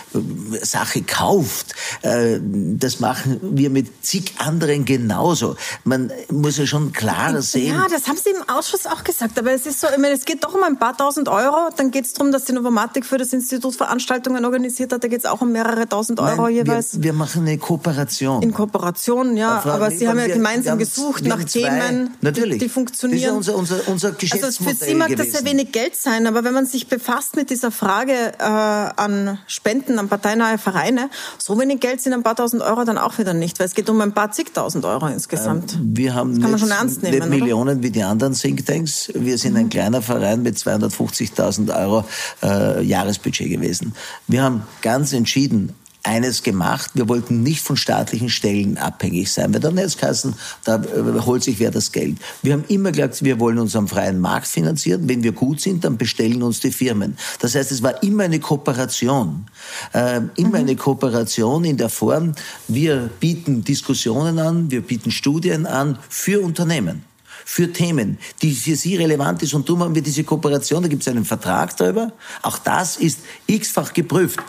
Sache 0.63 1.03
kauft. 1.03 1.75
Äh, 2.03 2.39
das 2.43 3.01
machen 3.01 3.41
wir 3.43 3.71
mit 3.71 4.05
zig 4.05 4.35
anderen 4.39 4.85
genauso. 4.85 5.57
Man 5.85 6.13
muss 6.31 6.59
ja 6.59 6.67
schon 6.67 6.93
klarer 6.93 7.43
sehen. 7.43 7.75
Ja, 7.75 7.87
das 7.91 8.09
haben 8.09 8.19
Sie 8.23 8.31
im 8.31 8.49
Ausschuss 8.49 8.87
auch 8.87 9.05
gesagt. 9.05 9.39
Aber 9.39 9.53
es 9.53 9.67
ist 9.67 9.81
so, 9.81 9.87
ich 9.89 9.99
meine, 9.99 10.15
es 10.15 10.25
geht 10.25 10.45
doch 10.45 10.55
um 10.55 10.63
ein 10.63 10.79
paar 10.79 10.97
tausend 10.97 11.29
Euro. 11.29 11.71
Dann 11.77 11.91
geht 11.91 12.07
es 12.07 12.13
darum, 12.13 12.33
dass 12.33 12.45
die 12.45 12.53
Novomatik 12.53 13.05
für 13.05 13.19
das 13.19 13.33
Institut 13.33 13.75
Veranstaltungen 13.75 14.45
organisiert 14.45 14.93
hat. 14.93 15.03
Da 15.03 15.09
geht 15.09 15.21
es 15.21 15.27
auch 15.27 15.41
um 15.41 15.53
mehrere 15.53 15.89
tausend 15.89 16.21
Euro 16.21 16.43
Nein, 16.43 16.55
jeweils. 16.55 16.95
Wir, 16.95 17.05
wir, 17.05 17.13
machen 17.13 17.43
eine 17.43 17.59
Kooperation. 17.59 18.43
In 18.43 18.53
Kooperation, 18.53 19.37
ja. 19.37 19.59
Aber, 19.59 19.75
aber 19.75 19.91
Sie 19.91 20.09
haben 20.09 20.19
ja 20.19 20.27
gemeinsam 20.27 20.79
gesucht 20.79 21.25
nach 21.25 21.43
Themen, 21.45 22.17
natürlich. 22.21 22.59
Die, 22.59 22.67
die 22.67 22.69
funktionieren. 22.69 23.37
Das 23.37 23.41
ist 23.41 23.47
ja 23.49 23.55
unser, 23.55 23.79
unser, 23.79 23.89
unser 23.89 24.13
Geschäftsmodell 24.13 24.73
Also 24.73 24.85
für 24.85 24.91
Sie 24.91 24.95
mag 24.95 25.09
gewesen. 25.09 25.33
das 25.33 25.41
sehr 25.41 25.51
wenig 25.51 25.73
Geld 25.73 25.97
sein, 25.97 26.27
aber 26.27 26.45
wenn 26.45 26.55
man 26.55 26.67
sich 26.75 26.89
befasst 26.89 27.37
mit 27.37 27.51
dieser 27.51 27.71
Frage 27.71 28.33
äh, 28.39 28.43
an 28.43 29.39
Spenden 29.47 30.01
an 30.01 30.09
parteinahe 30.09 30.59
Vereine, 30.59 31.09
so 31.39 31.59
wenig 31.59 31.79
Geld 31.79 32.01
sind 32.01 32.13
ein 32.13 32.25
paar 32.25 32.35
tausend 32.35 32.63
Euro 32.63 32.85
dann 32.85 32.99
auch 32.99 33.17
wieder 33.19 33.33
nicht, 33.33 33.61
weil 33.61 33.67
es 33.67 33.75
geht 33.75 33.89
um 33.89 34.01
ein 34.01 34.13
paar 34.13 34.33
zigtausend 34.33 34.85
Euro 34.85 35.07
insgesamt. 35.07 35.75
Ähm, 35.75 35.93
wir 35.95 36.15
haben 36.15 36.33
das 36.33 36.43
kann 36.43 36.51
man 36.51 36.59
schon 36.59 36.71
ernst 36.73 37.03
nehmen, 37.05 37.31
nicht 37.31 37.41
Millionen 37.41 37.83
wie 37.85 37.91
die 37.91 38.03
anderen 38.03 38.35
Thinktanks. 38.35 39.13
Wir 39.15 39.39
sind 39.39 39.53
mhm. 39.53 39.59
ein 39.59 39.69
kleiner 39.69 40.03
Verein 40.03 40.43
mit 40.43 40.57
250.000 40.57 41.81
Euro 41.81 42.05
äh, 42.43 42.83
Jahresbudget 42.83 43.49
gewesen. 43.49 43.95
Wir 44.27 44.43
haben 44.43 44.65
ganz 44.83 45.13
entschieden 45.13 45.75
eines 46.05 46.43
gemacht. 46.43 46.91
Wir 46.95 47.09
wollten 47.09 47.43
nicht 47.43 47.63
von 47.63 47.77
staatlichen 47.77 48.29
Stellen 48.29 48.79
abhängig 48.79 49.33
sein. 49.33 49.51
Bei 49.53 49.59
der 49.59 49.73
Netzkassen, 49.73 50.35
da 50.65 50.77
äh, 50.77 51.21
holt 51.25 51.43
sich 51.43 51.59
wer 51.59 51.71
das 51.71 51.93
Geld. 51.93 52.19
Wir 52.43 52.53
haben 52.53 52.65
immer 52.69 52.93
gesagt, 52.93 53.25
wir 53.25 53.41
wollen 53.41 53.59
uns 53.59 53.75
am 53.75 53.89
freien 53.89 54.21
Markt 54.21 54.47
finanzieren. 54.47 55.09
Wenn 55.09 55.23
wir 55.23 55.33
gut 55.33 55.61
sind, 55.61 55.85
dann 55.85 55.97
bestellen 55.97 56.43
uns 56.43 56.61
die 56.61 56.73
Firmen. 56.73 57.17
Das 57.41 57.55
heißt, 57.55 57.73
es 57.73 57.83
war 57.83 58.03
immer 58.03 58.25
eine 58.25 58.39
Kooperation. 58.39 59.47
Äh, 59.93 60.21
immer 60.37 60.51
mhm. 60.51 60.55
eine 60.55 60.77
Kooperation 60.77 61.65
in 61.65 61.79
der 61.79 61.89
Form, 61.89 62.35
wir 62.69 63.11
bieten 63.19 63.65
Diskussionen 63.65 64.39
an, 64.39 64.71
wir 64.71 64.83
bieten 64.83 65.11
Studien 65.11 65.67
an 65.67 65.99
für 66.09 66.41
Unternehmen 66.41 67.03
für 67.45 67.71
Themen, 67.73 68.19
die 68.43 68.53
für 68.55 68.75
Sie 68.75 68.97
relevant 68.97 69.43
ist. 69.43 69.55
Und 69.55 69.69
darum 69.69 69.83
haben 69.83 69.95
wir 69.95 70.03
diese 70.03 70.25
Kooperation, 70.25 70.83
da 70.83 70.89
gibt 70.89 71.03
es 71.03 71.09
einen 71.09 71.25
Vertrag 71.25 71.77
darüber. 71.77 72.13
Auch 72.43 72.59
das 72.59 72.97
ist 72.97 73.21
x-fach 73.47 73.93
geprüft. 73.93 74.41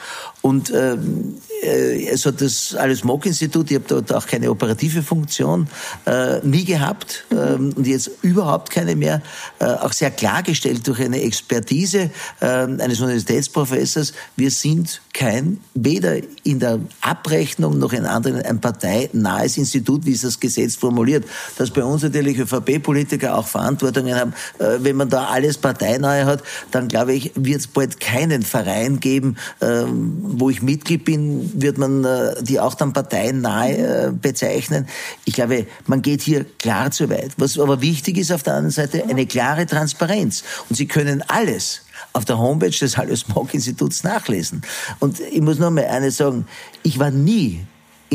Und 0.45 0.71
ähm, 0.75 1.39
äh, 1.63 2.07
also 2.11 2.29
das 2.29 2.75
alles 2.75 3.03
Mock-Institut, 3.03 3.71
ich 3.71 3.77
habe 3.77 3.85
dort 3.87 4.13
auch 4.13 4.27
keine 4.27 4.51
operative 4.51 5.01
Funktion 5.01 5.67
äh, 6.05 6.39
nie 6.45 6.65
gehabt 6.65 7.25
ähm, 7.31 7.73
und 7.75 7.87
jetzt 7.87 8.11
überhaupt 8.21 8.69
keine 8.69 8.95
mehr, 8.95 9.23
äh, 9.57 9.65
auch 9.65 9.91
sehr 9.91 10.11
klargestellt 10.11 10.85
durch 10.85 11.01
eine 11.01 11.19
Expertise 11.21 12.11
äh, 12.41 12.45
eines 12.45 12.99
Universitätsprofessors, 12.99 14.13
wir 14.35 14.51
sind 14.51 15.01
kein, 15.15 15.61
weder 15.73 16.17
in 16.43 16.59
der 16.59 16.79
Abrechnung 17.01 17.79
noch 17.79 17.93
in 17.93 18.05
anderen 18.05 18.41
ein 18.41 18.61
parteinahes 18.61 19.57
Institut, 19.57 20.05
wie 20.05 20.11
es 20.11 20.21
das 20.21 20.39
Gesetz 20.39 20.75
formuliert. 20.75 21.25
Dass 21.57 21.71
bei 21.71 21.83
uns 21.83 22.03
natürlich 22.03 22.37
ÖVP-Politiker 22.37 23.35
auch 23.35 23.47
Verantwortungen 23.47 24.13
haben, 24.13 24.33
äh, 24.59 24.77
wenn 24.79 24.97
man 24.97 25.09
da 25.09 25.25
alles 25.25 25.57
parteinahe 25.57 26.25
hat, 26.25 26.43
dann 26.69 26.87
glaube 26.87 27.13
ich, 27.13 27.31
wird 27.35 27.61
es 27.61 27.67
bald 27.67 27.99
keinen 27.99 28.43
Verein 28.43 28.99
geben, 28.99 29.37
ähm, 29.61 30.34
wo 30.39 30.49
ich 30.49 30.61
Mitglied 30.61 31.05
bin, 31.05 31.61
wird 31.61 31.77
man 31.77 32.03
äh, 32.03 32.41
die 32.41 32.59
auch 32.59 32.73
dann 32.73 32.93
parteiennahe 32.93 34.07
äh, 34.07 34.11
bezeichnen. 34.11 34.87
Ich 35.25 35.33
glaube, 35.33 35.67
man 35.87 36.01
geht 36.01 36.21
hier 36.21 36.45
klar 36.45 36.91
zu 36.91 37.09
weit. 37.09 37.31
Was 37.37 37.59
aber 37.59 37.81
wichtig 37.81 38.17
ist 38.17 38.31
auf 38.31 38.43
der 38.43 38.53
anderen 38.53 38.71
Seite, 38.71 39.03
eine 39.07 39.25
klare 39.25 39.65
Transparenz. 39.65 40.43
Und 40.69 40.75
Sie 40.75 40.87
können 40.87 41.23
alles 41.27 41.81
auf 42.13 42.25
der 42.25 42.37
Homepage 42.37 42.69
des 42.69 42.97
Hallo 42.97 43.15
Smog 43.15 43.53
Instituts 43.53 44.03
nachlesen. 44.03 44.61
Und 44.99 45.19
ich 45.19 45.41
muss 45.41 45.59
nur 45.59 45.71
mal 45.71 45.85
eines 45.85 46.17
sagen, 46.17 46.45
ich 46.83 46.99
war 46.99 47.11
nie 47.11 47.65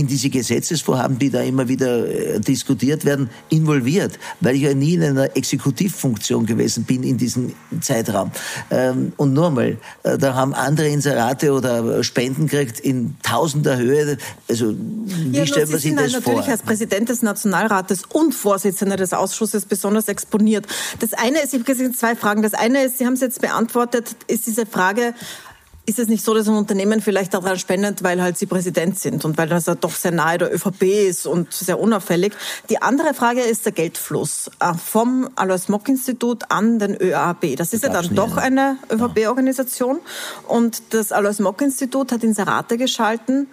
in 0.01 0.07
diese 0.07 0.30
Gesetzesvorhaben, 0.30 1.18
die 1.18 1.28
da 1.28 1.42
immer 1.42 1.68
wieder 1.68 2.09
äh, 2.09 2.40
diskutiert 2.40 3.05
werden, 3.05 3.28
involviert, 3.51 4.18
weil 4.40 4.57
ich 4.57 4.62
ja 4.62 4.72
nie 4.72 4.94
in 4.94 5.03
einer 5.03 5.36
Exekutivfunktion 5.36 6.46
gewesen 6.46 6.84
bin 6.84 7.03
in 7.03 7.18
diesem 7.18 7.53
Zeitraum. 7.82 8.30
Ähm, 8.70 9.12
und 9.18 9.34
nur 9.34 9.51
mal, 9.51 9.76
äh, 10.03 10.16
da 10.16 10.34
haben 10.34 10.55
andere 10.55 10.88
Inserate 10.88 11.53
oder 11.53 12.03
Spenden 12.03 12.46
gekriegt 12.46 12.80
in 12.80 13.16
tausender 13.22 13.76
Höhe. 13.76 14.16
Also 14.48 14.74
wie 14.74 15.36
ja, 15.36 15.46
stellt 15.46 15.70
man 15.70 15.78
sich 15.78 15.94
das 15.94 16.01
natürlich 16.01 16.24
vor? 16.24 16.32
natürlich 16.32 16.51
als 16.51 16.62
Präsident 16.62 17.09
des 17.11 17.22
Nationalrates 17.22 18.05
und 18.09 18.34
Vorsitzender 18.34 18.96
des 18.96 19.12
Ausschusses 19.12 19.66
besonders 19.66 20.09
exponiert. 20.09 20.66
Das 21.01 21.12
eine 21.12 21.40
ist, 21.40 21.53
ich 21.53 21.61
habe 21.61 21.64
gesehen, 21.64 21.94
zwei 21.94 22.16
Fragen. 22.16 22.40
Das 22.40 22.55
eine 22.55 22.84
ist, 22.84 22.96
Sie 22.96 23.05
haben 23.05 23.14
es 23.14 23.20
jetzt 23.20 23.42
beantwortet, 23.42 24.16
ist 24.28 24.46
diese 24.46 24.64
Frage, 24.64 25.12
ist 25.87 25.99
es 25.99 26.09
nicht 26.09 26.24
so, 26.24 26.35
dass 26.35 26.49
ein 26.49 26.55
Unternehmen 26.55 27.01
vielleicht 27.01 27.35
daran 27.35 27.59
spendet, 27.59 28.03
weil 28.03 28.22
halt 28.22 28.39
Sie 28.39 28.47
Präsident 28.47 28.99
sind 28.99 29.24
und 29.24 29.39
weil 29.39 29.49
das 29.49 29.66
ja 29.66 29.74
doch 29.74 29.95
sehr 29.95 30.12
nahe 30.12 30.39
der 30.39 30.55
ÖVP 30.55 30.83
ist 30.83 31.26
und 31.26 31.53
sehr 31.53 31.81
unauffällig? 31.81 32.33
Die 32.68 32.81
andere 32.81 33.14
Frage 33.14 33.41
ist 33.41 33.64
der 33.64 33.72
Geldfluss 33.72 34.51
äh, 34.61 34.74
vom 34.74 35.28
Alois 35.37 35.68
Mock 35.68 35.89
Institut 35.89 36.45
an 36.49 36.78
den 36.78 36.97
ÖAB. 37.01 37.57
Das 37.57 37.72
ist 37.72 37.83
ja 37.83 37.89
dann 37.89 38.14
doch 38.14 38.37
eine 38.37 38.76
ÖVP-Organisation 38.91 40.01
und 40.47 40.83
das 40.91 41.12
Alois 41.12 41.39
Mock 41.41 41.61
Institut 41.62 42.12
hat 42.12 42.22
Inserate 42.22 42.76
geschalten 42.76 43.49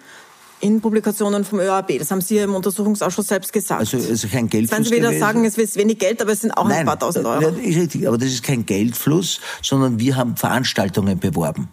in 0.60 0.80
Publikationen 0.80 1.44
vom 1.44 1.60
ÖAB. 1.60 1.98
Das 1.98 2.10
haben 2.10 2.20
Sie 2.20 2.38
im 2.38 2.54
Untersuchungsausschuss 2.54 3.28
selbst 3.28 3.52
gesagt. 3.52 3.80
Also, 3.80 3.96
also 3.96 4.28
kein 4.28 4.48
Geldfluss. 4.48 4.76
Wenn 4.76 4.84
Sie 4.84 4.90
wieder 4.90 5.08
gewesen. 5.08 5.20
sagen, 5.20 5.44
es 5.44 5.56
ist 5.56 5.76
wenig 5.76 5.98
Geld, 5.98 6.20
aber 6.20 6.32
es 6.32 6.40
sind 6.40 6.52
auch 6.52 6.68
Nein, 6.68 6.80
ein 6.80 6.86
paar 6.86 6.98
tausend 6.98 7.26
Euro. 7.26 7.42
Ja, 7.42 7.48
ist 7.48 7.76
richtig, 7.76 8.08
aber 8.08 8.18
das 8.18 8.28
ist 8.28 8.42
kein 8.42 8.66
Geldfluss, 8.66 9.40
sondern 9.62 9.98
wir 9.98 10.16
haben 10.16 10.36
Veranstaltungen 10.36 11.18
beworben. 11.18 11.68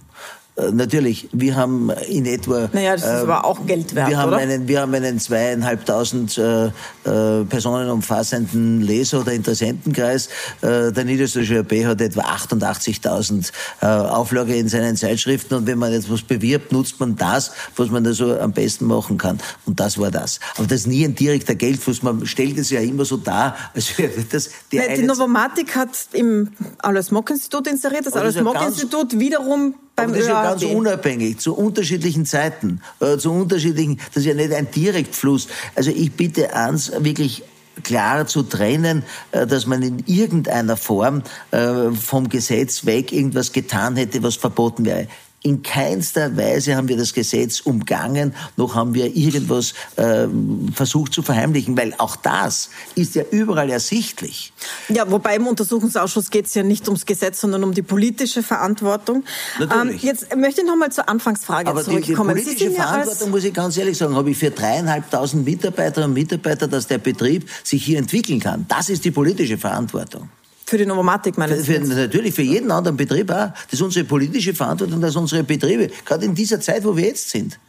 Äh, 0.58 0.72
natürlich, 0.72 1.28
wir 1.34 1.56
haben 1.56 1.90
in 2.08 2.26
etwa. 2.26 2.70
Naja, 2.72 2.94
das 2.94 3.04
ist 3.04 3.10
äh, 3.10 3.24
aber 3.24 3.44
auch 3.44 3.66
Geld 3.66 3.94
wert, 3.94 4.10
wir 4.10 4.18
haben 4.18 4.30
oder? 4.30 4.38
Einen, 4.38 4.68
wir 4.68 4.82
haben 4.82 4.94
einen 4.94 5.20
zweieinhalbtausend 5.20 6.38
äh, 6.38 6.68
äh, 6.68 7.44
Personen 7.44 7.90
umfassenden 7.90 8.82
Leser- 8.82 9.20
oder 9.20 9.34
Interessentenkreis. 9.34 10.28
Äh, 10.62 10.94
der 10.94 11.04
Niederösterreichische 11.04 11.60
ÖP 11.60 11.86
hat 11.86 12.00
etwa 12.00 12.22
88.000 12.22 13.52
äh, 13.82 13.86
Auflage 13.86 14.56
in 14.56 14.70
seinen 14.70 14.96
Zeitschriften 14.96 15.56
und 15.56 15.68
wenn 15.68 15.78
man 15.78 15.92
etwas 15.92 16.22
bewirbt, 16.22 16.72
nutzt 16.72 17.00
man 17.02 17.18
das, 17.18 17.52
was 17.76 17.90
man 17.90 18.06
da 18.06 18.14
so 18.14 18.40
am 18.40 18.54
besten 18.54 18.86
machen 18.86 19.18
kann. 19.18 19.40
Und 19.66 19.80
das 19.82 19.98
war 19.98 20.10
das. 20.10 20.40
Aber 20.56 20.68
das 20.68 20.82
ist 20.82 20.88
nie 20.88 21.04
ein 21.04 21.16
direkter 21.16 21.56
Geldfluss. 21.56 22.02
Man 22.02 22.26
stellt 22.26 22.58
es 22.58 22.70
ja 22.70 22.80
immer 22.80 23.04
so 23.04 23.18
dar, 23.18 23.56
als 23.74 23.98
wäre 23.98 24.12
das 24.32 24.50
der 24.72 24.96
Die 24.96 25.04
Novomatik 25.04 25.76
hat 25.76 25.90
im 26.14 26.52
Alois 26.80 27.12
Mock-Institut 27.12 27.68
inseriert. 27.68 28.06
Das 28.06 28.14
Alois 28.14 28.42
Mock-Institut 28.42 29.20
wiederum 29.20 29.76
beim 29.96 30.10
Aber 30.10 30.18
das 30.18 30.26
ist 30.26 30.30
ja 30.30 30.44
ganz 30.44 30.64
unabhängig, 30.64 31.40
zu 31.40 31.56
unterschiedlichen 31.56 32.26
Zeiten, 32.26 32.82
äh, 33.00 33.18
zu 33.18 33.32
unterschiedlichen, 33.32 34.00
das 34.14 34.24
ist 34.24 34.26
ja 34.26 34.34
nicht 34.34 34.54
ein 34.54 34.70
Direktfluss. 34.70 35.48
Also 35.76 35.92
ich 35.92 36.12
bitte 36.12 36.54
ans, 36.54 36.92
wirklich 37.00 37.44
klar 37.84 38.28
zu 38.28 38.44
trennen, 38.44 39.04
äh, 39.32 39.46
dass 39.48 39.66
man 39.66 39.82
in 39.82 40.04
irgendeiner 40.06 40.78
Form 40.78 41.24
äh, 41.52 41.92
vom 41.92 42.30
Gesetz 42.30 42.86
weg 42.86 43.12
irgendwas 43.12 43.52
getan 43.52 43.96
hätte, 43.96 44.24
was 44.24 44.36
verboten 44.36 44.86
wäre. 44.86 45.08
In 45.46 45.62
keinster 45.62 46.36
Weise 46.38 46.76
haben 46.76 46.88
wir 46.88 46.98
das 46.98 47.14
Gesetz 47.14 47.60
umgangen, 47.60 48.34
noch 48.58 48.74
haben 48.74 48.96
wir 48.96 49.16
irgendwas 49.16 49.76
äh, 49.96 50.26
versucht 50.74 51.14
zu 51.14 51.22
verheimlichen, 51.22 51.78
weil 51.78 51.94
auch 52.00 52.16
das 52.16 52.72
ist 52.96 53.14
ja 53.14 53.22
überall 53.30 53.70
ersichtlich. 53.70 54.54
Ja, 54.90 55.12
wobei 55.12 55.36
im 55.36 55.46
Untersuchungsausschuss 55.46 56.32
geht 56.32 56.48
es 56.48 56.56
ja 56.56 56.64
nicht 56.64 56.88
ums 56.88 57.06
Gesetz, 57.06 57.42
sondern 57.42 57.64
um 57.64 57.76
die 57.76 57.84
politische 57.84 58.42
Verantwortung. 58.42 59.24
Natürlich. 59.60 60.04
Ähm, 60.04 60.10
jetzt 60.10 60.36
möchte 60.36 60.62
ich 60.62 60.68
noch 60.68 60.78
mal 60.78 60.92
zur 60.92 61.08
Anfangsfrage 61.08 61.70
Aber 61.70 61.84
zurückkommen. 61.84 62.36
Die, 62.36 62.42
die 62.42 62.50
politische 62.50 62.72
Verantwortung, 62.72 63.30
muss 63.30 63.44
ich 63.44 63.54
ganz 63.54 63.78
ehrlich 63.78 64.00
sagen, 64.00 64.16
habe 64.16 64.32
ich 64.32 64.38
für 64.40 64.50
dreieinhalbtausend 64.50 65.46
Mitarbeiterinnen 65.46 66.10
und 66.10 66.16
Mitarbeiter, 66.16 66.68
dass 66.68 66.88
der 66.88 66.98
Betrieb 66.98 67.48
sich 67.64 67.86
hier 67.86 68.00
entwickeln 68.00 68.40
kann. 68.40 68.66
Das 68.68 68.90
ist 68.90 69.06
die 69.06 69.12
politische 69.12 69.60
Verantwortung. 69.60 70.28
Für 70.68 70.78
die 70.80 70.86
Novomatik 70.86 71.38
meinen 71.38 71.62
Sie? 71.62 71.78
Natürlich, 71.78 72.34
für 72.34 72.42
jeden 72.42 72.72
anderen 72.72 72.98
Betrieb 72.98 73.30
auch. 73.30 73.52
Das 73.52 73.74
ist 73.74 73.82
unsere 73.82 74.06
politische 74.06 74.54
Verantwortung, 74.54 75.00
dass 75.00 75.16
unsere 75.16 75.44
Betriebe, 75.44 75.92
gerade 76.04 76.26
in 76.26 76.34
dieser 76.34 76.60
Zeit, 76.60 76.84
wo 76.84 76.98
wir 76.98 77.06
jetzt 77.06 77.30
sind, 77.30 77.60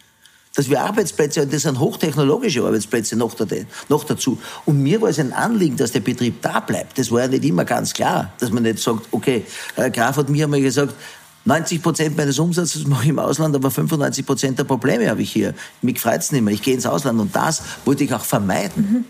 dass 0.54 0.70
wir 0.70 0.80
Arbeitsplätze, 0.80 1.42
und 1.42 1.52
das 1.52 1.62
sind 1.62 1.78
hochtechnologische 1.78 2.64
Arbeitsplätze 2.64 3.14
noch, 3.14 3.34
dazu. 3.34 4.38
Und 4.64 4.82
mir 4.82 5.02
war 5.02 5.10
es 5.10 5.18
ein 5.18 5.34
Anliegen, 5.34 5.76
dass 5.76 5.92
der 5.92 6.00
Betrieb 6.00 6.40
da 6.40 6.60
bleibt. 6.60 6.98
Das 6.98 7.10
war 7.10 7.20
ja 7.20 7.28
nicht 7.28 7.44
immer 7.44 7.66
ganz 7.66 7.92
klar, 7.92 8.32
dass 8.38 8.50
man 8.50 8.62
nicht 8.62 8.78
sagt, 8.78 9.06
okay, 9.10 9.44
Herr 9.74 9.90
Graf 9.90 10.16
hat 10.16 10.30
mir 10.30 10.44
einmal 10.44 10.62
gesagt, 10.62 10.94
90 11.46 11.82
Prozent 11.82 12.16
meines 12.16 12.38
Umsatzes 12.38 12.86
mache 12.86 13.04
ich 13.04 13.08
im 13.10 13.18
Ausland, 13.18 13.54
aber 13.54 13.70
95 13.70 14.26
Prozent 14.26 14.58
der 14.58 14.64
Probleme 14.64 15.08
habe 15.08 15.22
ich 15.22 15.32
hier. 15.32 15.54
Mich 15.80 16.00
freut 16.00 16.20
es 16.20 16.32
nicht 16.32 16.42
mehr. 16.42 16.52
Ich 16.52 16.62
gehe 16.62 16.74
ins 16.74 16.86
Ausland 16.86 17.20
und 17.20 17.34
das 17.34 17.62
wollte 17.84 18.04
ich 18.04 18.12
auch 18.12 18.24
vermeiden. 18.24 18.82
Mhm. 18.90 19.04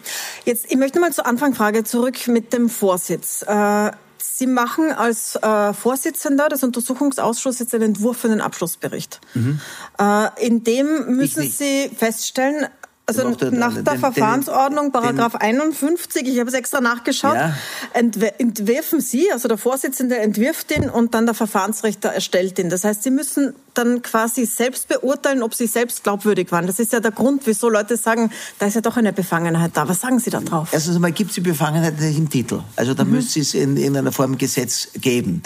Jetzt, 0.44 0.70
ich 0.70 0.76
möchte 0.76 1.00
mal 1.00 1.12
zur 1.12 1.26
Anfangfrage 1.26 1.82
zurück 1.84 2.28
mit 2.28 2.52
dem 2.52 2.68
Vorsitz. 2.68 3.42
Äh, 3.42 3.90
Sie 4.18 4.46
machen 4.46 4.92
als 4.92 5.36
äh, 5.36 5.72
Vorsitzender 5.72 6.48
des 6.48 6.62
Untersuchungsausschusses 6.62 7.60
jetzt 7.60 7.74
einen 7.74 7.84
Entwurf 7.84 8.18
für 8.18 8.28
den 8.28 8.42
Abschlussbericht. 8.42 9.20
Mhm. 9.32 9.60
Äh, 9.98 10.46
in 10.46 10.62
dem 10.62 11.16
müssen 11.16 11.48
Sie 11.48 11.90
feststellen, 11.96 12.66
also 13.08 13.28
nach 13.28 13.36
der, 13.36 13.50
nach 13.52 13.74
der 13.74 13.82
den, 13.82 14.00
Verfahrensordnung, 14.00 14.90
Paragraph 14.90 15.32
den, 15.32 15.40
51, 15.40 16.26
ich 16.26 16.40
habe 16.40 16.48
es 16.48 16.54
extra 16.54 16.80
nachgeschaut, 16.80 17.36
ja. 17.36 17.54
entwerfen 17.94 19.00
Sie, 19.00 19.30
also 19.32 19.46
der 19.46 19.58
Vorsitzende 19.58 20.18
entwirft 20.18 20.70
den 20.70 20.90
und 20.90 21.14
dann 21.14 21.24
der 21.24 21.36
Verfahrensrichter 21.36 22.08
erstellt 22.08 22.58
den. 22.58 22.68
Das 22.68 22.82
heißt, 22.82 23.04
Sie 23.04 23.10
müssen 23.10 23.54
dann 23.74 24.02
quasi 24.02 24.44
selbst 24.44 24.88
beurteilen, 24.88 25.44
ob 25.44 25.54
Sie 25.54 25.68
selbst 25.68 26.02
glaubwürdig 26.02 26.50
waren. 26.50 26.66
Das 26.66 26.80
ist 26.80 26.92
ja 26.92 26.98
der 26.98 27.12
Grund, 27.12 27.42
wieso 27.44 27.68
Leute 27.68 27.96
sagen, 27.96 28.32
da 28.58 28.66
ist 28.66 28.74
ja 28.74 28.80
doch 28.80 28.96
eine 28.96 29.12
Befangenheit 29.12 29.70
da. 29.74 29.88
Was 29.88 30.00
sagen 30.00 30.18
Sie 30.18 30.30
da 30.30 30.40
drauf? 30.40 30.70
Erstens 30.72 30.96
einmal 30.96 31.12
gibt 31.12 31.30
es 31.30 31.36
die 31.36 31.42
Befangenheit 31.42 32.00
nicht 32.00 32.18
im 32.18 32.28
Titel. 32.28 32.60
Also 32.74 32.94
da 32.94 33.04
mhm. 33.04 33.12
müsste 33.12 33.38
es 33.38 33.54
in, 33.54 33.76
in 33.76 33.96
einer 33.96 34.10
Form 34.10 34.36
Gesetz 34.36 34.88
geben. 34.94 35.42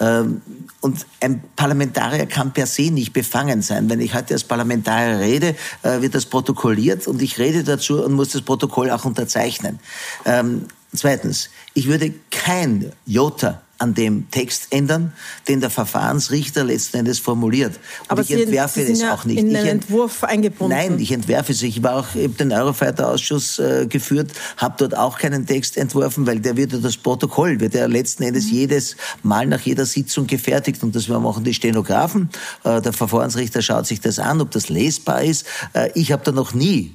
Ähm, 0.00 0.42
und 0.80 1.06
ein 1.20 1.42
Parlamentarier 1.56 2.26
kann 2.26 2.52
per 2.52 2.66
se 2.66 2.90
nicht 2.90 3.12
befangen 3.12 3.62
sein. 3.62 3.88
Wenn 3.88 4.00
ich 4.00 4.14
heute 4.14 4.34
als 4.34 4.44
Parlamentarier 4.44 5.20
rede, 5.20 5.56
äh, 5.82 6.00
wird 6.00 6.14
das 6.14 6.26
protokolliert 6.26 7.06
und 7.06 7.22
ich 7.22 7.38
rede 7.38 7.64
dazu 7.64 8.02
und 8.04 8.12
muss 8.12 8.30
das 8.30 8.42
Protokoll 8.42 8.90
auch 8.90 9.04
unterzeichnen. 9.04 9.78
Ähm, 10.24 10.66
zweitens, 10.94 11.50
ich 11.74 11.86
würde 11.86 12.12
kein 12.30 12.92
Jota 13.06 13.62
an 13.78 13.94
dem 13.94 14.30
Text 14.30 14.68
ändern, 14.70 15.12
den 15.48 15.60
der 15.60 15.70
Verfahrensrichter 15.70 16.64
letzten 16.64 16.98
Endes 16.98 17.18
formuliert. 17.18 17.74
Und 18.02 18.10
Aber 18.10 18.22
ich 18.22 18.28
Sie, 18.28 18.42
entwerfe 18.42 18.84
Sie 18.84 18.92
es 18.92 19.00
ja 19.00 19.14
auch 19.14 19.24
nicht. 19.24 19.38
In 19.38 19.52
den 19.52 19.66
Entwurf 19.66 20.24
eingebunden. 20.24 20.76
Nein, 20.76 20.98
ich 20.98 21.12
entwerfe 21.12 21.52
es. 21.52 21.62
Ich 21.62 21.82
war 21.82 21.96
auch 21.96 22.14
eben 22.14 22.36
den 22.36 22.52
Eurofighter-Ausschuss 22.52 23.58
äh, 23.58 23.86
geführt, 23.88 24.32
habe 24.56 24.74
dort 24.78 24.96
auch 24.96 25.18
keinen 25.18 25.46
Text 25.46 25.76
entworfen, 25.76 26.26
weil 26.26 26.40
der 26.40 26.56
wird 26.56 26.72
ja 26.72 26.78
das 26.78 26.96
Protokoll, 26.96 27.60
wird 27.60 27.74
ja 27.74 27.86
letzten 27.86 28.22
Endes 28.22 28.46
mhm. 28.46 28.52
jedes 28.52 28.96
Mal 29.22 29.46
nach 29.46 29.60
jeder 29.60 29.86
Sitzung 29.86 30.26
gefertigt 30.26 30.82
und 30.82 30.94
das 30.94 31.08
machen 31.08 31.44
die 31.44 31.54
Stenografen. 31.54 32.30
Äh, 32.62 32.80
der 32.80 32.92
Verfahrensrichter 32.92 33.60
schaut 33.60 33.86
sich 33.86 34.00
das 34.00 34.18
an, 34.18 34.40
ob 34.40 34.50
das 34.52 34.68
lesbar 34.68 35.22
ist. 35.22 35.46
Äh, 35.72 35.90
ich 35.94 36.12
habe 36.12 36.22
da 36.24 36.32
noch 36.32 36.54
nie 36.54 36.94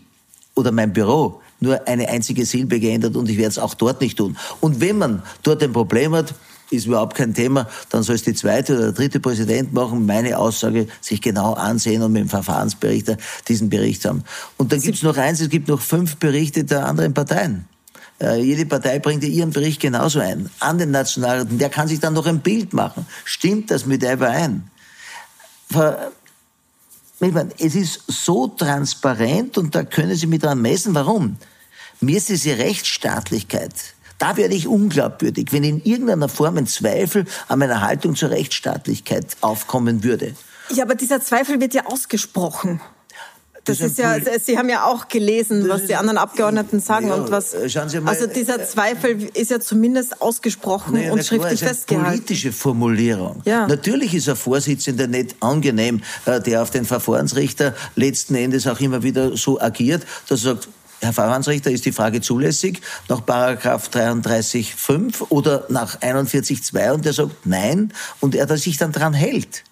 oder 0.56 0.72
mein 0.72 0.94
Büro 0.94 1.42
nur 1.60 1.88
eine 1.88 2.08
einzige 2.08 2.46
Silbe 2.46 2.80
geändert 2.80 3.16
und 3.16 3.30
ich 3.30 3.38
werde 3.38 3.50
es 3.50 3.60
auch 3.60 3.74
dort 3.74 4.02
nicht 4.02 4.18
tun. 4.18 4.38
Und 4.62 4.80
wenn 4.80 4.98
man 4.98 5.24
dort 5.44 5.62
ein 5.62 5.74
Problem 5.74 6.14
hat, 6.14 6.34
ist 6.70 6.86
überhaupt 6.86 7.16
kein 7.16 7.34
Thema, 7.34 7.68
dann 7.90 8.04
soll 8.04 8.16
es 8.16 8.24
die 8.24 8.34
zweite 8.34 8.78
oder 8.78 8.92
dritte 8.92 9.20
Präsident 9.20 9.74
machen, 9.74 10.06
meine 10.06 10.38
Aussage 10.38 10.88
sich 11.02 11.22
genau 11.22 11.54
ansehen 11.54 12.02
und 12.02 12.12
mit 12.12 12.22
dem 12.22 12.30
Verfahrensberichter 12.30 13.18
diesen 13.48 13.70
Bericht 13.70 14.06
haben. 14.06 14.24
Und 14.58 14.72
dann 14.72 14.80
gibt 14.80 14.98
es 14.98 15.04
noch 15.04 15.18
eins, 15.18 15.42
es 15.42 15.50
gibt 15.50 15.68
noch 15.68 15.82
fünf 15.82 16.18
Berichte 16.18 16.64
der 16.64 16.86
anderen 16.86 17.14
Parteien. 17.14 17.66
Äh, 18.22 18.42
jede 18.42 18.66
Partei 18.66 19.00
bringt 19.00 19.24
ihren 19.24 19.52
Bericht 19.52 19.82
genauso 19.82 20.20
ein, 20.20 20.50
an 20.60 20.78
den 20.78 20.92
Nationalräten. 20.92 21.58
Der 21.58 21.70
kann 21.70 21.88
sich 21.88 22.00
dann 22.00 22.14
noch 22.14 22.26
ein 22.26 22.42
Bild 22.42 22.74
machen. 22.74 23.06
Stimmt 23.24 23.72
das 23.72 23.86
mit 23.86 24.04
überein? 24.04 24.70
Ich 25.72 27.34
meine, 27.34 27.50
es 27.60 27.76
ist 27.76 28.04
so 28.08 28.48
transparent 28.48 29.58
und 29.58 29.76
da 29.76 29.84
können 29.84 30.16
Sie 30.16 30.28
mich 30.28 30.40
dran 30.40 30.62
messen. 30.62 30.96
Warum? 30.96 31.38
Mir 32.02 32.18
ist 32.18 32.30
diese 32.30 32.58
Rechtsstaatlichkeit 32.58 33.74
da 34.20 34.38
werde 34.38 34.54
ich 34.54 34.68
unglaubwürdig, 34.68 35.48
wenn 35.52 35.64
in 35.64 35.82
irgendeiner 35.84 36.30
Form 36.30 36.58
ein 36.58 36.68
Zweifel 36.68 37.26
an 37.48 37.60
meiner 37.60 37.82
Haltung 37.82 38.16
zur 38.16 38.30
Rechtsstaatlichkeit 38.30 39.26
aufkommen 39.42 40.04
würde. 40.04 40.36
Ja, 40.72 40.84
aber 40.84 40.96
dieser 40.96 41.22
Zweifel 41.22 41.60
wird 41.60 41.74
ja 41.74 41.86
ausgesprochen. 41.88 42.80
Das, 43.66 43.82
ist 43.82 43.98
ja, 43.98 44.18
Sie 44.40 44.58
haben 44.58 44.70
ja 44.70 44.86
auch 44.86 45.10
gelesen, 45.10 45.68
was 45.70 45.86
die 45.86 45.96
anderen 45.96 46.18
Abgeordneten 46.18 46.80
sagen 46.80 47.10
ja, 47.10 47.16
und 47.16 47.30
was. 47.30 47.54
Mal, 47.54 48.02
also 48.06 48.26
dieser 48.26 48.66
Zweifel 48.66 49.30
ist 49.34 49.52
ja 49.52 49.60
zumindest 49.60 50.22
ausgesprochen 50.22 50.96
naja, 50.96 51.12
und 51.12 51.24
schriftlich 51.24 51.60
klar, 51.60 51.70
festgehalten. 51.70 52.08
Eine 52.08 52.18
politische 52.18 52.52
Formulierung. 52.52 53.42
Ja. 53.46 53.68
Natürlich 53.68 54.16
ist 54.16 54.28
ein 54.30 54.36
Vorsitzender 54.36 55.08
nicht 55.08 55.36
angenehm, 55.42 56.02
äh, 56.26 56.42
der 56.42 56.64
auf 56.64 56.72
den 56.72 56.86
Verfahrensrichter 56.86 57.76
letzten 57.96 58.36
Endes 58.36 58.66
auch 58.66 58.80
immer 58.80 59.04
wieder 59.04 59.38
so 59.38 59.60
agiert, 59.62 60.04
dass 60.28 60.46
er 60.46 60.56
sagt, 60.56 60.70
Herr 61.02 61.14
Verfahrensrichter, 61.14 61.72
ist 61.72 61.86
die 61.86 61.92
Frage 61.92 62.22
zulässig 62.22 62.82
nach 63.08 63.26
Paragraph 63.26 63.90
33.5 63.90 65.28
oder 65.30 65.66
nach 65.70 66.00
41.2 66.02 66.92
und 66.92 67.06
der 67.06 67.14
sagt 67.14 67.46
nein 67.46 67.94
und 68.20 68.36
er 68.36 68.58
sich 68.58 68.78
dann 68.78 68.92
dran 68.92 69.14
hält. 69.14 69.64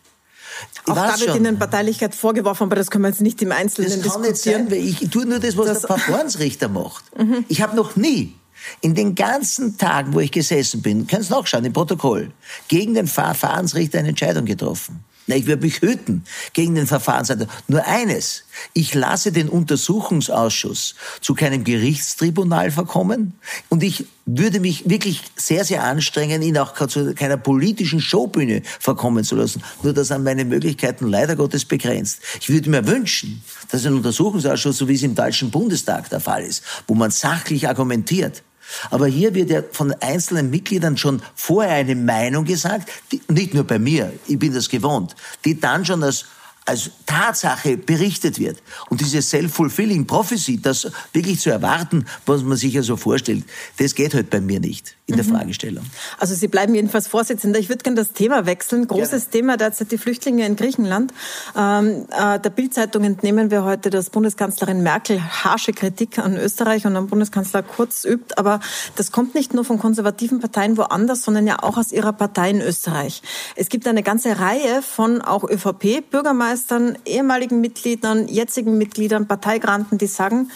Auch 0.86 0.96
da 0.96 1.20
wird 1.20 1.36
Ihnen 1.36 1.60
Parteilichkeit 1.60 2.16
vorgeworfen, 2.16 2.64
aber 2.64 2.76
das 2.76 2.90
können 2.90 3.04
wir 3.04 3.10
jetzt 3.10 3.22
nicht 3.22 3.42
im 3.42 3.52
Einzelnen 3.52 4.02
das 4.02 4.14
kann 4.14 4.24
diskutieren. 4.24 4.66
Nicht 4.68 5.00
sein, 5.00 5.04
ich 5.04 5.10
tue 5.10 5.26
nur 5.26 5.40
das, 5.40 5.58
was 5.58 5.68
das 5.68 5.82
der 5.82 5.98
Verfahrensrichter 5.98 6.70
macht. 6.70 7.04
Mhm. 7.18 7.46
Ich 7.48 7.62
habe 7.62 7.76
noch 7.76 7.96
nie 7.96 8.36
in 8.82 8.94
den 8.94 9.16
ganzen 9.16 9.78
Tagen, 9.78 10.14
wo 10.14 10.20
ich 10.20 10.32
gesessen 10.32 10.82
bin, 10.82 11.08
kannst 11.08 11.32
nachschauen 11.32 11.66
im 11.66 11.74
Protokoll, 11.74 12.32
gegen 12.68 12.94
den 12.94 13.08
Verfahrensrichter 13.08 14.00
eine 14.00 14.10
Entscheidung 14.10 14.46
getroffen. 14.46 15.04
Na, 15.28 15.36
ich 15.36 15.46
würde 15.46 15.66
mich 15.66 15.82
hüten 15.82 16.24
gegen 16.54 16.76
den 16.76 16.88
Verfahrensleiter. 16.88 17.48
Nur 17.68 17.86
eines. 17.86 18.44
Ich 18.74 18.94
lasse 18.94 19.34
den 19.34 19.50
Untersuchungsausschuss 19.50 20.96
zu 21.20 21.36
keinem 21.36 21.66
Gerichtstribunal 21.66 22.72
verkommen 22.72 23.34
und 23.68 23.84
ich 23.84 24.06
würde 24.26 24.62
mich 24.62 24.90
wirklich 24.90 25.24
sehr, 25.36 25.66
sehr 25.66 25.84
anstrengen, 25.84 26.42
ihn 26.42 26.58
auch 26.58 26.74
zu 26.88 27.14
keiner 27.14 27.38
politischen 27.38 28.00
Showbühne 28.00 28.62
verkommen 28.80 29.26
zu 29.26 29.36
lassen. 29.36 29.62
Nur 29.84 29.94
dass 29.94 30.12
an 30.12 30.24
meine 30.24 30.46
Möglichkeiten 30.46 31.08
leider 31.08 31.36
Gottes 31.36 31.66
begrenzt. 31.66 32.20
Ich 32.40 32.50
würde 32.50 32.70
mir 32.70 32.88
wünschen, 32.88 33.44
dass 33.70 33.86
ein 33.86 33.94
Untersuchungsausschuss, 33.94 34.78
so 34.78 34.88
wie 34.88 34.96
es 34.96 35.04
im 35.04 35.16
Deutschen 35.16 35.52
Bundestag 35.52 36.10
der 36.10 36.22
Fall 36.22 36.44
ist, 36.44 36.64
wo 36.88 36.96
man 36.96 37.12
sachlich 37.12 37.68
argumentiert, 37.68 38.44
aber 38.90 39.08
hier 39.08 39.34
wird 39.34 39.50
ja 39.50 39.62
von 39.72 39.94
einzelnen 40.02 40.50
Mitgliedern 40.50 40.98
schon 40.98 41.22
vorher 41.36 41.76
eine 41.76 41.96
Meinung 41.96 42.46
gesagt, 42.46 42.90
die, 43.12 43.22
nicht 43.28 43.54
nur 43.54 43.64
bei 43.64 43.80
mir, 43.80 44.14
ich 44.28 44.40
bin 44.40 44.54
das 44.54 44.70
gewohnt, 44.70 45.16
die 45.46 45.60
dann 45.60 45.86
schon 45.86 46.04
als 46.04 46.26
als 46.68 46.92
Tatsache 47.06 47.78
berichtet 47.78 48.40
wird. 48.40 48.62
Und 48.90 49.02
diese 49.02 49.22
self-fulfilling 49.22 50.06
prophecy, 50.06 50.62
das 50.62 50.92
wirklich 51.14 51.40
zu 51.40 51.50
erwarten, 51.50 52.06
was 52.26 52.44
man 52.44 52.58
sich 52.58 52.74
ja 52.74 52.84
so 52.84 52.98
vorstellt, 52.98 53.46
das 53.78 53.96
geht 53.96 54.14
halt 54.14 54.30
bei 54.30 54.42
mir 54.42 54.60
nicht 54.60 54.96
in 55.08 55.16
der 55.16 55.26
mhm. 55.26 55.30
Fragestellung. 55.30 55.86
Also 56.20 56.36
Sie 56.36 56.50
bleiben 56.50 56.76
jedenfalls 56.76 57.08
Vorsitzender. 57.08 57.60
Ich 57.60 57.70
würde 57.70 57.84
gerne 57.84 57.96
das 57.96 58.12
Thema 58.12 58.46
wechseln. 58.46 58.88
Großes 58.88 59.26
ja. 59.26 59.32
Thema 59.32 59.56
derzeit 59.56 59.92
die 59.92 59.98
Flüchtlinge 59.98 60.46
in 60.46 60.58
Griechenland. 60.58 61.14
Ähm, 61.56 62.06
äh, 62.12 62.40
der 62.40 62.50
Bildzeitung 62.50 63.06
entnehmen 63.06 63.50
wir 63.50 63.64
heute, 63.64 63.90
dass 63.90 64.10
Bundeskanzlerin 64.10 64.84
Merkel 64.84 65.22
harsche 65.22 65.72
Kritik 65.72 66.20
an 66.20 66.36
Österreich 66.36 66.86
und 66.86 66.98
an 66.98 67.08
Bundeskanzler 67.08 67.64
Kurz 67.64 68.04
übt. 68.04 68.36
Aber 68.36 68.60
das 68.98 69.14
kommt 69.14 69.34
nicht 69.34 69.54
nur 69.54 69.64
von 69.64 69.80
konservativen 69.80 70.42
Parteien 70.42 70.76
woanders, 70.76 71.24
sondern 71.24 71.48
ja 71.48 71.64
auch 71.64 71.78
aus 71.78 71.94
ihrer 71.94 72.12
Partei 72.12 72.50
in 72.50 72.62
Österreich. 72.62 73.22
Es 73.56 73.70
gibt 73.70 73.88
eine 73.88 74.04
ganze 74.04 74.40
Reihe 74.40 74.82
von 74.82 75.22
auch 75.22 75.46
ÖVP-Bürgermeistern, 75.46 76.57
ehemaligen 77.06 77.62
Mitgliedern, 77.62 78.28
jetzigen 78.28 78.78
Mitgliedern, 78.78 79.28
Parteigranten, 79.28 79.98
die 79.98 80.08
sagen, 80.08 80.52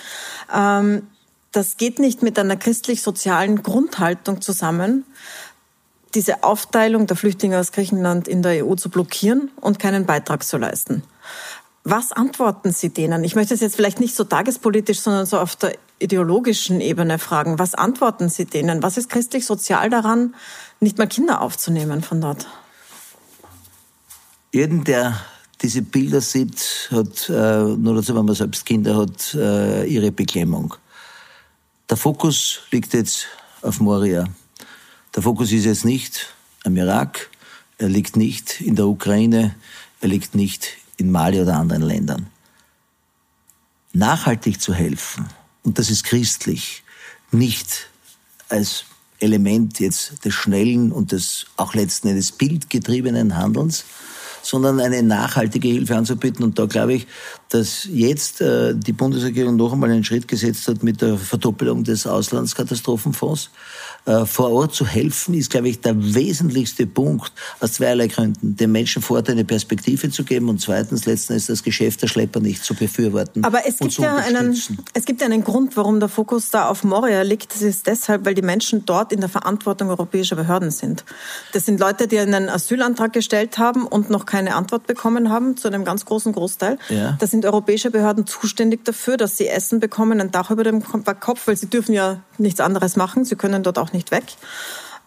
ähm, 0.53 1.07
das 1.51 1.77
geht 1.77 1.99
nicht 1.99 2.23
mit 2.23 2.39
einer 2.39 2.55
christlich-sozialen 2.55 3.61
Grundhaltung 3.61 4.41
zusammen, 4.41 5.05
diese 6.13 6.43
Aufteilung 6.43 7.07
der 7.07 7.17
Flüchtlinge 7.17 7.59
aus 7.59 7.71
Griechenland 7.71 8.27
in 8.27 8.41
der 8.41 8.65
EU 8.65 8.75
zu 8.75 8.89
blockieren 8.89 9.49
und 9.59 9.79
keinen 9.79 10.05
Beitrag 10.05 10.43
zu 10.43 10.57
leisten. 10.57 11.03
Was 11.83 12.11
antworten 12.11 12.71
Sie 12.71 12.89
denen? 12.89 13.23
Ich 13.23 13.35
möchte 13.35 13.53
es 13.53 13.59
jetzt 13.59 13.75
vielleicht 13.75 13.99
nicht 13.99 14.15
so 14.15 14.23
tagespolitisch, 14.23 14.99
sondern 14.99 15.25
so 15.25 15.39
auf 15.39 15.55
der 15.55 15.75
ideologischen 15.99 16.79
Ebene 16.79 17.17
fragen. 17.17 17.59
Was 17.59 17.73
antworten 17.73 18.29
Sie 18.29 18.45
denen? 18.45 18.83
Was 18.83 18.97
ist 18.97 19.09
christlich-sozial 19.09 19.89
daran, 19.89 20.35
nicht 20.79 20.97
mal 20.97 21.07
Kinder 21.07 21.41
aufzunehmen 21.41 22.03
von 22.03 22.21
dort? 22.21 22.47
Der 24.53 25.19
diese 25.61 25.81
Bilder 25.81 26.21
sieht, 26.21 26.89
hat, 26.91 27.29
äh, 27.29 27.63
nur 27.63 27.95
dazu, 27.95 28.15
wenn 28.15 28.25
man 28.25 28.35
selbst 28.35 28.65
Kinder 28.65 28.97
hat, 28.97 29.33
äh, 29.35 29.85
ihre 29.85 30.11
Beklemmung. 30.11 30.73
Der 31.89 31.97
Fokus 31.97 32.61
liegt 32.71 32.93
jetzt 32.93 33.27
auf 33.61 33.79
Moria. 33.79 34.25
Der 35.15 35.23
Fokus 35.23 35.51
ist 35.51 35.65
jetzt 35.65 35.85
nicht 35.85 36.33
am 36.63 36.77
Irak, 36.77 37.29
er 37.77 37.89
liegt 37.89 38.15
nicht 38.15 38.61
in 38.61 38.75
der 38.75 38.87
Ukraine, 38.87 39.55
er 39.99 40.07
liegt 40.07 40.35
nicht 40.35 40.69
in 40.97 41.11
Mali 41.11 41.39
oder 41.39 41.57
anderen 41.57 41.83
Ländern. 41.83 42.27
Nachhaltig 43.93 44.61
zu 44.61 44.73
helfen, 44.73 45.27
und 45.63 45.77
das 45.77 45.89
ist 45.89 46.05
christlich, 46.05 46.83
nicht 47.31 47.89
als 48.49 48.85
Element 49.19 49.79
jetzt 49.79 50.25
des 50.25 50.33
schnellen 50.33 50.91
und 50.91 51.11
des 51.11 51.45
auch 51.57 51.73
letzten 51.73 52.07
Endes 52.07 52.31
bildgetriebenen 52.31 53.35
Handelns, 53.35 53.85
sondern 54.41 54.79
eine 54.79 55.03
nachhaltige 55.03 55.67
Hilfe 55.67 55.95
anzubieten. 55.95 56.43
Und 56.43 56.57
da 56.59 56.65
glaube 56.65 56.93
ich, 56.93 57.07
dass 57.49 57.87
jetzt 57.89 58.41
äh, 58.41 58.73
die 58.75 58.93
Bundesregierung 58.93 59.55
noch 59.55 59.73
einmal 59.73 59.91
einen 59.91 60.03
Schritt 60.03 60.27
gesetzt 60.27 60.67
hat 60.67 60.83
mit 60.83 61.01
der 61.01 61.17
Verdoppelung 61.17 61.83
des 61.83 62.07
Auslandskatastrophenfonds. 62.07 63.49
Äh, 64.05 64.25
vor 64.25 64.49
Ort 64.49 64.73
zu 64.73 64.87
helfen, 64.87 65.35
ist, 65.35 65.51
glaube 65.51 65.69
ich, 65.69 65.79
der 65.79 65.93
wesentlichste 65.95 66.87
Punkt 66.87 67.31
aus 67.59 67.73
zweierlei 67.73 68.07
Gründen. 68.07 68.55
Den 68.55 68.71
Menschen 68.71 68.99
vor 68.99 69.17
Ort 69.17 69.29
eine 69.29 69.45
Perspektive 69.45 70.09
zu 70.09 70.23
geben 70.23 70.49
und 70.49 70.59
zweitens 70.59 71.05
letztens 71.05 71.45
das 71.45 71.61
Geschäft 71.61 72.01
der 72.01 72.07
Schlepper 72.07 72.39
nicht 72.39 72.63
zu 72.63 72.73
befürworten. 72.73 73.43
Aber 73.43 73.67
es 73.67 73.77
gibt 73.77 73.93
ja 73.99 74.15
einen, 74.15 74.59
es 74.95 75.05
gibt 75.05 75.21
einen 75.21 75.43
Grund, 75.43 75.77
warum 75.77 75.99
der 75.99 76.09
Fokus 76.09 76.49
da 76.49 76.67
auf 76.67 76.83
Moria 76.83 77.21
liegt. 77.21 77.53
Das 77.53 77.61
ist 77.61 77.85
deshalb, 77.85 78.25
weil 78.25 78.33
die 78.33 78.41
Menschen 78.41 78.87
dort 78.87 79.13
in 79.13 79.19
der 79.19 79.29
Verantwortung 79.29 79.89
europäischer 79.89 80.35
Behörden 80.35 80.71
sind. 80.71 81.05
Das 81.53 81.67
sind 81.67 81.79
Leute, 81.79 82.07
die 82.07 82.17
einen 82.17 82.49
Asylantrag 82.49 83.13
gestellt 83.13 83.59
haben 83.59 83.85
und 83.85 84.09
noch 84.09 84.25
keine 84.25 84.55
Antwort 84.55 84.87
bekommen 84.87 85.29
haben, 85.29 85.57
zu 85.57 85.67
einem 85.67 85.85
ganz 85.85 86.05
großen 86.05 86.33
Großteil. 86.33 86.79
Ja. 86.89 87.17
Das 87.19 87.29
sind 87.29 87.45
europäische 87.45 87.91
Behörden 87.91 88.25
zuständig 88.25 88.83
dafür, 88.83 89.17
dass 89.17 89.37
sie 89.37 89.47
Essen 89.47 89.79
bekommen, 89.79 90.19
ein 90.19 90.31
Dach 90.31 90.49
über 90.49 90.63
dem 90.63 90.81
Kopf, 90.83 91.45
weil 91.45 91.55
sie 91.55 91.67
dürfen 91.67 91.93
ja 91.93 92.21
nichts 92.39 92.59
anderes 92.59 92.95
machen. 92.95 93.25
Sie 93.25 93.35
können 93.35 93.61
dort 93.61 93.77
auch 93.77 93.90
auch 93.91 93.93
nicht 93.93 94.11
weg. 94.11 94.23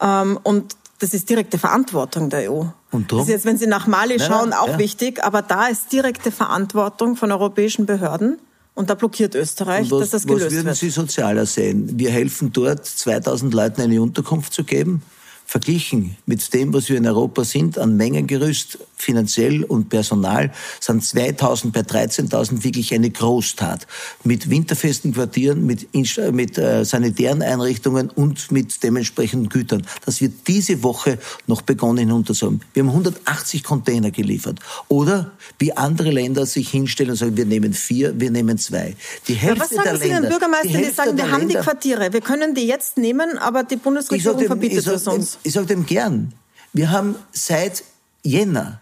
Ähm, 0.00 0.38
und 0.42 0.76
das 1.00 1.14
ist 1.14 1.28
direkte 1.28 1.58
Verantwortung 1.58 2.30
der 2.30 2.50
EU. 2.50 2.64
Und 2.90 3.10
drum? 3.10 3.18
Das 3.18 3.28
ist 3.28 3.32
jetzt, 3.32 3.44
wenn 3.44 3.58
Sie 3.58 3.66
nach 3.66 3.86
Mali 3.86 4.18
schauen, 4.20 4.52
auch 4.52 4.68
ja. 4.68 4.78
wichtig, 4.78 5.22
aber 5.22 5.42
da 5.42 5.66
ist 5.66 5.92
direkte 5.92 6.30
Verantwortung 6.30 7.16
von 7.16 7.32
europäischen 7.32 7.86
Behörden. 7.86 8.38
Und 8.74 8.90
da 8.90 8.94
blockiert 8.94 9.36
Österreich, 9.36 9.90
was, 9.90 10.00
dass 10.00 10.10
das 10.10 10.26
gelöst 10.26 10.50
wird. 10.50 10.52
Was 10.52 10.64
würden 10.64 10.74
Sie 10.74 10.90
sozialer 10.90 11.46
sehen? 11.46 11.90
Wir 11.96 12.10
helfen 12.10 12.52
dort, 12.52 12.84
2000 12.84 13.54
Leuten 13.54 13.82
eine 13.82 14.02
Unterkunft 14.02 14.52
zu 14.52 14.64
geben 14.64 15.02
verglichen 15.46 16.16
mit 16.26 16.52
dem, 16.54 16.72
was 16.72 16.88
wir 16.88 16.96
in 16.96 17.06
Europa 17.06 17.44
sind, 17.44 17.78
an 17.78 17.96
Mengengerüst, 17.96 18.78
finanziell 18.96 19.64
und 19.64 19.88
Personal, 19.88 20.52
sind 20.80 21.04
2000 21.04 21.72
bei 21.72 21.80
13.000 21.80 22.64
wirklich 22.64 22.94
eine 22.94 23.10
Großtat. 23.10 23.86
Mit 24.24 24.50
winterfesten 24.50 25.12
Quartieren, 25.12 25.66
mit, 25.66 25.88
mit 26.32 26.58
äh, 26.58 26.84
sanitären 26.84 27.42
Einrichtungen 27.42 28.10
und 28.10 28.50
mit 28.50 28.82
dementsprechenden 28.82 29.48
Gütern. 29.48 29.86
Das 30.04 30.20
wird 30.20 30.48
diese 30.48 30.82
Woche 30.82 31.18
noch 31.46 31.62
begonnen 31.62 31.98
hinunterzuholen. 31.98 32.60
Wir 32.72 32.82
haben 32.82 32.90
180 32.90 33.62
Container 33.62 34.10
geliefert. 34.10 34.60
Oder 34.88 35.32
wie 35.58 35.76
andere 35.76 36.10
Länder 36.10 36.46
sich 36.46 36.70
hinstellen 36.70 37.10
und 37.10 37.16
sagen, 37.16 37.36
wir 37.36 37.46
nehmen 37.46 37.72
vier, 37.72 38.18
wir 38.18 38.30
nehmen 38.30 38.58
zwei. 38.58 38.96
Die 39.28 39.34
Hälfte 39.34 39.58
ja, 39.58 39.62
was 39.62 39.70
sagen 39.70 39.84
der 39.84 39.96
Sie 39.96 40.08
Länder, 40.08 40.20
den 40.22 40.30
Bürgermeistern, 40.30 40.72
die, 40.72 40.88
die 40.88 40.90
sagen, 40.90 41.16
wir 41.16 41.30
haben 41.30 41.40
Länder, 41.40 41.58
die 41.60 41.64
Quartiere, 41.64 42.12
wir 42.12 42.20
können 42.20 42.54
die 42.54 42.66
jetzt 42.66 42.98
nehmen, 42.98 43.38
aber 43.38 43.62
die 43.62 43.76
Bundesregierung 43.76 44.46
verbietet 44.46 44.86
es 44.86 45.06
uns? 45.06 45.38
ich 45.42 45.52
sage 45.52 45.66
dem 45.66 45.86
gern, 45.86 46.32
wir 46.72 46.90
haben 46.90 47.16
seit 47.32 47.84
Jänner 48.22 48.80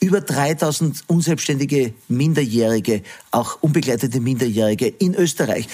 über 0.00 0.20
3000 0.20 1.04
unselbstständige 1.06 1.94
Minderjährige, 2.08 3.02
auch 3.30 3.58
unbegleitete 3.62 4.20
Minderjährige 4.20 4.86
in 4.86 5.14
Österreich. 5.14 5.66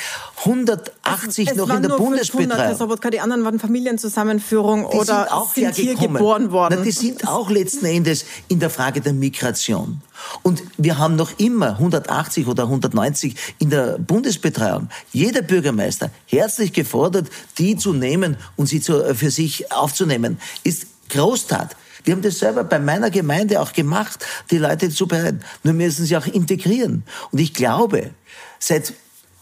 180 0.44 1.46
es, 1.46 1.52
es 1.52 1.58
noch 1.58 1.68
in 1.68 1.82
der 1.82 1.88
Bundesbetreuung. 1.90 2.76
Sobotka, 2.76 3.10
die 3.10 3.20
anderen 3.20 3.44
waren 3.44 3.58
Familienzusammenführung 3.58 4.88
die 4.88 4.96
oder 4.98 5.24
sind, 5.24 5.32
auch 5.32 5.52
sind 5.52 5.74
hier 5.74 5.94
geboren 5.96 6.52
worden. 6.52 6.76
Na, 6.78 6.84
die 6.84 6.92
sind 6.92 7.26
auch 7.26 7.50
letzten 7.50 7.86
Endes 7.86 8.24
in 8.48 8.60
der 8.60 8.70
Frage 8.70 9.00
der 9.00 9.12
Migration. 9.12 10.00
Und 10.42 10.62
wir 10.76 10.98
haben 10.98 11.16
noch 11.16 11.38
immer 11.38 11.70
180 11.70 12.46
oder 12.46 12.64
190 12.64 13.34
in 13.58 13.70
der 13.70 13.98
Bundesbetreuung. 13.98 14.88
Jeder 15.12 15.42
Bürgermeister 15.42 16.10
herzlich 16.26 16.72
gefordert, 16.72 17.28
die 17.58 17.76
zu 17.76 17.92
nehmen 17.92 18.36
und 18.56 18.66
sie 18.66 18.80
zu, 18.80 19.14
für 19.14 19.30
sich 19.30 19.72
aufzunehmen, 19.72 20.38
ist 20.62 20.86
Großtat. 21.08 21.76
Wir 22.04 22.14
haben 22.14 22.22
das 22.22 22.38
selber 22.38 22.64
bei 22.64 22.78
meiner 22.78 23.10
Gemeinde 23.10 23.60
auch 23.60 23.72
gemacht, 23.72 24.24
die 24.50 24.58
Leute 24.58 24.90
zu 24.90 25.06
bereiten. 25.06 25.40
Nur 25.62 25.74
müssen 25.74 26.04
sie 26.06 26.16
auch 26.16 26.26
integrieren. 26.26 27.04
Und 27.30 27.38
ich 27.38 27.54
glaube, 27.54 28.10
seit, 28.58 28.94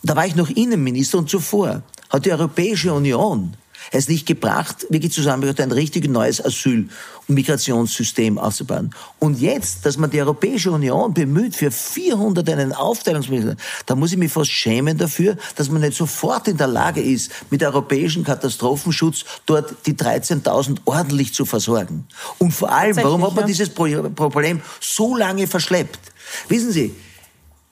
da 0.03 0.17
war 0.17 0.27
ich 0.27 0.37
noch 0.37 0.51
Innenminister 0.51 1.19
und 1.19 1.31
zuvor, 1.31 1.83
hat 2.11 2.25
die 2.25 2.33
Europäische 2.33 2.93
Union 2.93 3.57
es 3.93 4.09
nicht 4.09 4.27
gebracht, 4.27 4.87
wirklich 4.91 5.13
zusammengebracht, 5.13 5.61
ein 5.61 5.73
richtig 5.73 6.09
neues 6.09 6.45
Asyl- 6.45 6.89
und 7.27 7.35
Migrationssystem 7.35 8.39
aufzubauen. 8.39 8.91
Und 9.19 9.41
jetzt, 9.41 9.85
dass 9.85 9.99
man 9.99 10.11
die 10.11 10.21
Europäische 10.21 10.71
Union 10.71 11.13
bemüht, 11.15 11.55
für 11.55 11.71
400 11.71 12.49
einen 12.49 12.73
Aufteilungsmittel, 12.73 13.57
da 13.87 13.95
muss 13.95 14.13
ich 14.13 14.19
mich 14.19 14.33
fast 14.33 14.51
schämen 14.51 14.97
dafür, 14.97 15.37
dass 15.57 15.69
man 15.69 15.83
nicht 15.83 15.97
sofort 15.97 16.49
in 16.49 16.57
der 16.57 16.69
Lage 16.69 17.03
ist, 17.03 17.31
mit 17.51 17.63
europäischem 17.63 18.25
Katastrophenschutz 18.25 19.25
dort 19.47 19.75
die 19.87 19.95
13.000 19.95 20.79
ordentlich 20.85 21.35
zu 21.35 21.45
versorgen. 21.45 22.07
Und 22.39 22.53
vor 22.53 22.73
allem, 22.73 22.97
warum 22.97 23.25
hat 23.25 23.35
man 23.35 23.47
dieses 23.47 23.71
Problem 23.71 24.63
so 24.81 25.17
lange 25.17 25.47
verschleppt? 25.47 26.01
Wissen 26.49 26.73
Sie, 26.73 26.95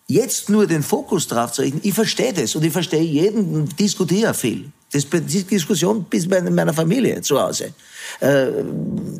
jetzt 0.06 0.48
nur 0.48 0.66
den 0.66 0.82
Fokus 0.82 1.26
drauf 1.26 1.52
zu 1.52 1.62
richten, 1.62 1.80
ich 1.82 1.94
verstehe 1.94 2.32
das 2.32 2.54
und 2.54 2.64
ich 2.64 2.72
verstehe 2.72 3.02
jeden, 3.02 3.68
diskutiere 3.76 4.34
viel. 4.34 4.72
Das, 4.93 5.07
die 5.11 5.43
Diskussion 5.43 6.05
bis 6.05 6.26
in 6.26 6.55
meiner 6.55 6.72
Familie 6.72 7.20
zu 7.20 7.41
Hause. 7.41 7.74
Äh, 8.20 8.47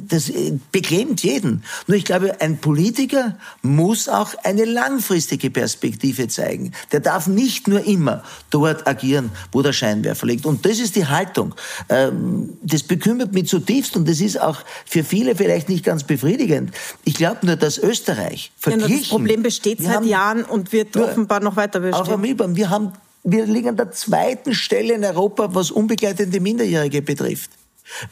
das 0.09 0.33
beklemmt 0.71 1.23
jeden. 1.23 1.64
Nur 1.87 1.97
ich 1.97 2.05
glaube, 2.05 2.41
ein 2.41 2.59
Politiker 2.59 3.37
muss 3.62 4.09
auch 4.09 4.35
eine 4.45 4.64
langfristige 4.64 5.51
Perspektive 5.51 6.29
zeigen. 6.29 6.73
Der 6.93 7.01
darf 7.01 7.27
nicht 7.27 7.69
nur 7.69 7.85
immer 7.85 8.23
dort 8.51 8.87
agieren, 8.87 9.31
wo 9.53 9.62
der 9.62 9.73
Scheinwerfer 9.73 10.27
liegt. 10.27 10.47
Und 10.47 10.64
das 10.64 10.79
ist 10.79 10.97
die 10.97 11.07
Haltung. 11.07 11.55
Ähm, 11.89 12.57
das 12.62 12.83
bekümmert 12.85 13.33
mich 13.33 13.49
zutiefst 13.49 13.97
und 13.97 14.09
das 14.09 14.21
ist 14.21 14.41
auch 14.41 14.59
für 14.85 15.03
viele 15.03 15.35
vielleicht 15.35 15.69
nicht 15.69 15.85
ganz 15.85 16.05
befriedigend. 16.05 16.73
Ich 17.05 17.14
glaube 17.14 17.45
nur, 17.45 17.57
dass 17.57 17.79
Österreich 17.79 18.53
verglichen... 18.57 18.91
Ja, 18.91 18.99
das 19.01 19.09
Problem 19.09 19.43
besteht 19.43 19.83
seit 19.83 20.05
Jahren 20.05 20.45
und 20.45 20.73
wird 20.73 20.97
offenbar 20.97 21.41
noch 21.41 21.57
weiter 21.57 21.81
bestehen. 21.81 22.57
wir 22.57 22.71
haben 22.71 22.93
wir 23.27 23.45
liegen 23.45 23.70
an 23.70 23.77
der 23.77 23.91
zweiten 23.91 24.55
Stelle 24.55 24.95
in 24.95 25.05
Europa, 25.05 25.55
was 25.55 25.72
unbegleitete 25.72 26.41
Minderjährige 26.41 27.03
betrifft. 27.03 27.51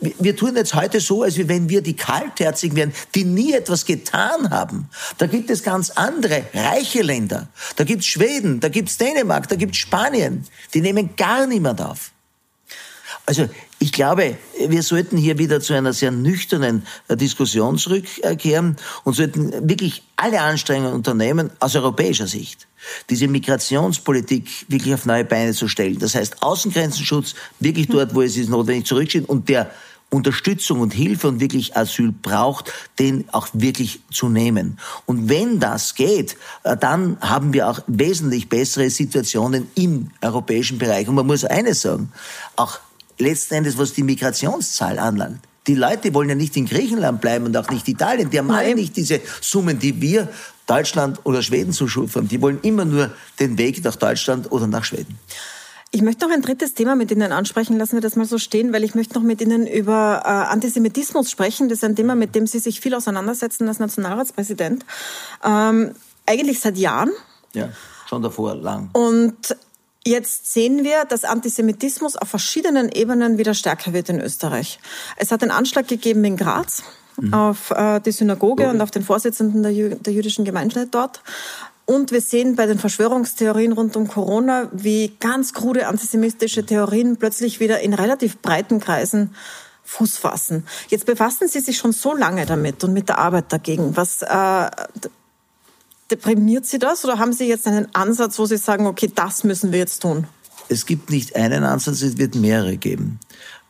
Wir 0.00 0.36
tun 0.36 0.56
jetzt 0.56 0.74
heute 0.74 1.00
so, 1.00 1.22
als 1.22 1.36
wenn 1.36 1.68
wir 1.68 1.82
die 1.82 1.96
Kaltherzigen 1.96 2.76
wären, 2.76 2.92
die 3.14 3.24
nie 3.24 3.52
etwas 3.52 3.86
getan 3.86 4.50
haben. 4.50 4.88
Da 5.18 5.26
gibt 5.26 5.50
es 5.50 5.62
ganz 5.62 5.90
andere, 5.90 6.44
reiche 6.52 7.02
Länder. 7.02 7.48
Da 7.76 7.84
gibt's 7.84 8.06
Schweden, 8.06 8.60
da 8.60 8.68
gibt's 8.68 8.98
Dänemark, 8.98 9.48
da 9.48 9.56
gibt's 9.56 9.78
Spanien. 9.78 10.46
Die 10.74 10.80
nehmen 10.80 11.16
gar 11.16 11.46
niemand 11.46 11.80
auf. 11.80 12.12
Also 13.26 13.48
ich 13.84 13.92
glaube, 13.92 14.38
wir 14.66 14.82
sollten 14.82 15.18
hier 15.18 15.36
wieder 15.36 15.60
zu 15.60 15.74
einer 15.74 15.92
sehr 15.92 16.10
nüchternen 16.10 16.86
äh, 17.08 17.18
Diskussion 17.18 17.76
zurückkehren 17.76 18.76
und 19.04 19.12
sollten 19.12 19.68
wirklich 19.68 20.02
alle 20.16 20.40
Anstrengungen 20.40 20.94
unternehmen 20.94 21.50
aus 21.60 21.76
europäischer 21.76 22.26
Sicht 22.26 22.66
diese 23.10 23.28
Migrationspolitik 23.28 24.66
wirklich 24.68 24.94
auf 24.94 25.04
neue 25.04 25.24
Beine 25.24 25.52
zu 25.52 25.68
stellen. 25.68 25.98
Das 25.98 26.14
heißt, 26.14 26.42
Außengrenzenschutz 26.42 27.34
wirklich 27.60 27.88
dort, 27.88 28.14
wo 28.14 28.22
es 28.22 28.38
ist 28.38 28.48
notwendig 28.48 28.86
zurückschieben 28.86 29.26
und 29.26 29.50
der 29.50 29.70
Unterstützung 30.08 30.80
und 30.80 30.94
Hilfe 30.94 31.28
und 31.28 31.40
wirklich 31.40 31.76
Asyl 31.76 32.12
braucht, 32.12 32.72
den 32.98 33.28
auch 33.32 33.48
wirklich 33.52 34.00
zu 34.10 34.30
nehmen. 34.30 34.78
Und 35.04 35.28
wenn 35.28 35.60
das 35.60 35.94
geht, 35.94 36.38
äh, 36.62 36.74
dann 36.74 37.18
haben 37.20 37.52
wir 37.52 37.68
auch 37.68 37.80
wesentlich 37.86 38.48
bessere 38.48 38.88
Situationen 38.88 39.68
im 39.74 40.10
europäischen 40.22 40.78
Bereich. 40.78 41.06
Und 41.06 41.16
man 41.16 41.26
muss 41.26 41.44
eines 41.44 41.82
sagen, 41.82 42.10
auch 42.56 42.80
letzten 43.18 43.54
Endes, 43.54 43.78
was 43.78 43.92
die 43.92 44.02
Migrationszahl 44.02 44.98
anlangt, 44.98 45.40
die 45.66 45.74
Leute 45.74 46.12
wollen 46.12 46.28
ja 46.28 46.34
nicht 46.34 46.56
in 46.56 46.66
Griechenland 46.66 47.20
bleiben 47.20 47.46
und 47.46 47.56
auch 47.56 47.70
nicht 47.70 47.88
Italien. 47.88 48.30
Die 48.30 48.38
haben 48.38 48.50
alle 48.50 48.74
nicht 48.74 48.96
diese 48.96 49.20
Summen, 49.40 49.78
die 49.78 50.00
wir 50.00 50.28
Deutschland 50.66 51.20
oder 51.24 51.42
Schweden 51.42 51.72
zu 51.72 51.86
haben. 51.86 52.28
Die 52.28 52.40
wollen 52.40 52.58
immer 52.62 52.84
nur 52.84 53.10
den 53.40 53.56
Weg 53.56 53.82
nach 53.84 53.96
Deutschland 53.96 54.52
oder 54.52 54.66
nach 54.66 54.84
Schweden. 54.84 55.18
Ich 55.90 56.02
möchte 56.02 56.26
noch 56.26 56.34
ein 56.34 56.42
drittes 56.42 56.74
Thema 56.74 56.96
mit 56.96 57.12
Ihnen 57.12 57.30
ansprechen. 57.30 57.78
Lassen 57.78 57.92
wir 57.92 58.00
das 58.00 58.16
mal 58.16 58.26
so 58.26 58.36
stehen, 58.36 58.72
weil 58.72 58.82
ich 58.82 58.96
möchte 58.96 59.14
noch 59.14 59.22
mit 59.22 59.40
Ihnen 59.40 59.66
über 59.66 60.22
äh, 60.24 60.28
Antisemitismus 60.28 61.30
sprechen. 61.30 61.68
Das 61.68 61.78
ist 61.78 61.84
ein 61.84 61.94
Thema, 61.94 62.16
mit 62.16 62.34
dem 62.34 62.48
Sie 62.48 62.58
sich 62.58 62.80
viel 62.80 62.94
auseinandersetzen 62.94 63.68
als 63.68 63.78
Nationalratspräsident. 63.78 64.84
Ähm, 65.44 65.92
eigentlich 66.26 66.58
seit 66.58 66.76
Jahren. 66.78 67.12
Ja, 67.52 67.68
schon 68.08 68.22
davor 68.22 68.56
lang. 68.56 68.90
Und 68.92 69.56
Jetzt 70.06 70.52
sehen 70.52 70.84
wir, 70.84 71.04
dass 71.06 71.24
Antisemitismus 71.24 72.16
auf 72.16 72.28
verschiedenen 72.28 72.90
Ebenen 72.90 73.38
wieder 73.38 73.54
stärker 73.54 73.94
wird 73.94 74.10
in 74.10 74.20
Österreich. 74.20 74.78
Es 75.16 75.30
hat 75.30 75.42
einen 75.42 75.50
Anschlag 75.50 75.88
gegeben 75.88 76.24
in 76.24 76.36
Graz 76.36 76.82
mhm. 77.16 77.32
auf 77.32 77.70
äh, 77.70 78.00
die 78.00 78.12
Synagoge 78.12 78.64
okay. 78.64 78.74
und 78.74 78.80
auf 78.82 78.90
den 78.90 79.02
Vorsitzenden 79.02 79.62
der, 79.62 79.72
Jü 79.72 79.94
der 79.94 80.12
jüdischen 80.12 80.44
Gemeinde 80.44 80.86
dort. 80.90 81.22
Und 81.86 82.12
wir 82.12 82.20
sehen 82.20 82.56
bei 82.56 82.66
den 82.66 82.78
Verschwörungstheorien 82.78 83.72
rund 83.72 83.96
um 83.96 84.08
Corona, 84.08 84.68
wie 84.72 85.16
ganz 85.20 85.52
krude 85.52 85.86
antisemitische 85.86 86.64
Theorien 86.64 87.16
plötzlich 87.18 87.60
wieder 87.60 87.80
in 87.80 87.94
relativ 87.94 88.38
breiten 88.38 88.80
Kreisen 88.80 89.34
Fuß 89.84 90.16
fassen. 90.16 90.66
Jetzt 90.88 91.04
befassen 91.04 91.46
Sie 91.46 91.60
sich 91.60 91.76
schon 91.76 91.92
so 91.92 92.14
lange 92.14 92.46
damit 92.46 92.82
und 92.84 92.94
mit 92.94 93.10
der 93.10 93.18
Arbeit 93.18 93.52
dagegen. 93.52 93.96
Was 93.96 94.22
äh, 94.22 94.70
Deprimiert 96.10 96.66
Sie 96.66 96.78
das 96.78 97.04
oder 97.04 97.18
haben 97.18 97.32
Sie 97.32 97.46
jetzt 97.46 97.66
einen 97.66 97.94
Ansatz, 97.94 98.38
wo 98.38 98.46
Sie 98.46 98.58
sagen, 98.58 98.86
okay, 98.86 99.10
das 99.14 99.44
müssen 99.44 99.72
wir 99.72 99.78
jetzt 99.78 100.00
tun? 100.00 100.26
Es 100.68 100.86
gibt 100.86 101.10
nicht 101.10 101.36
einen 101.36 101.64
Ansatz, 101.64 102.02
es 102.02 102.18
wird 102.18 102.34
mehrere 102.34 102.76
geben. 102.76 103.18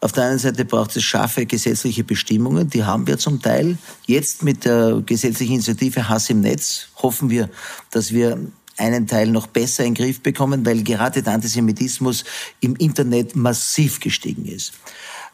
Auf 0.00 0.12
der 0.12 0.24
einen 0.24 0.38
Seite 0.38 0.64
braucht 0.64 0.94
es 0.96 1.02
scharfe 1.02 1.46
gesetzliche 1.46 2.04
Bestimmungen, 2.04 2.68
die 2.68 2.84
haben 2.84 3.06
wir 3.06 3.18
zum 3.18 3.40
Teil. 3.40 3.78
Jetzt 4.06 4.42
mit 4.42 4.64
der 4.64 5.02
gesetzlichen 5.06 5.54
Initiative 5.54 6.08
Hass 6.08 6.28
im 6.28 6.40
Netz 6.40 6.88
hoffen 6.96 7.30
wir, 7.30 7.48
dass 7.90 8.12
wir 8.12 8.38
einen 8.76 9.06
Teil 9.06 9.28
noch 9.28 9.46
besser 9.46 9.84
in 9.84 9.94
den 9.94 10.04
Griff 10.04 10.20
bekommen, 10.20 10.66
weil 10.66 10.82
gerade 10.82 11.22
der 11.22 11.32
Antisemitismus 11.32 12.24
im 12.60 12.76
Internet 12.76 13.36
massiv 13.36 14.00
gestiegen 14.00 14.46
ist. 14.46 14.74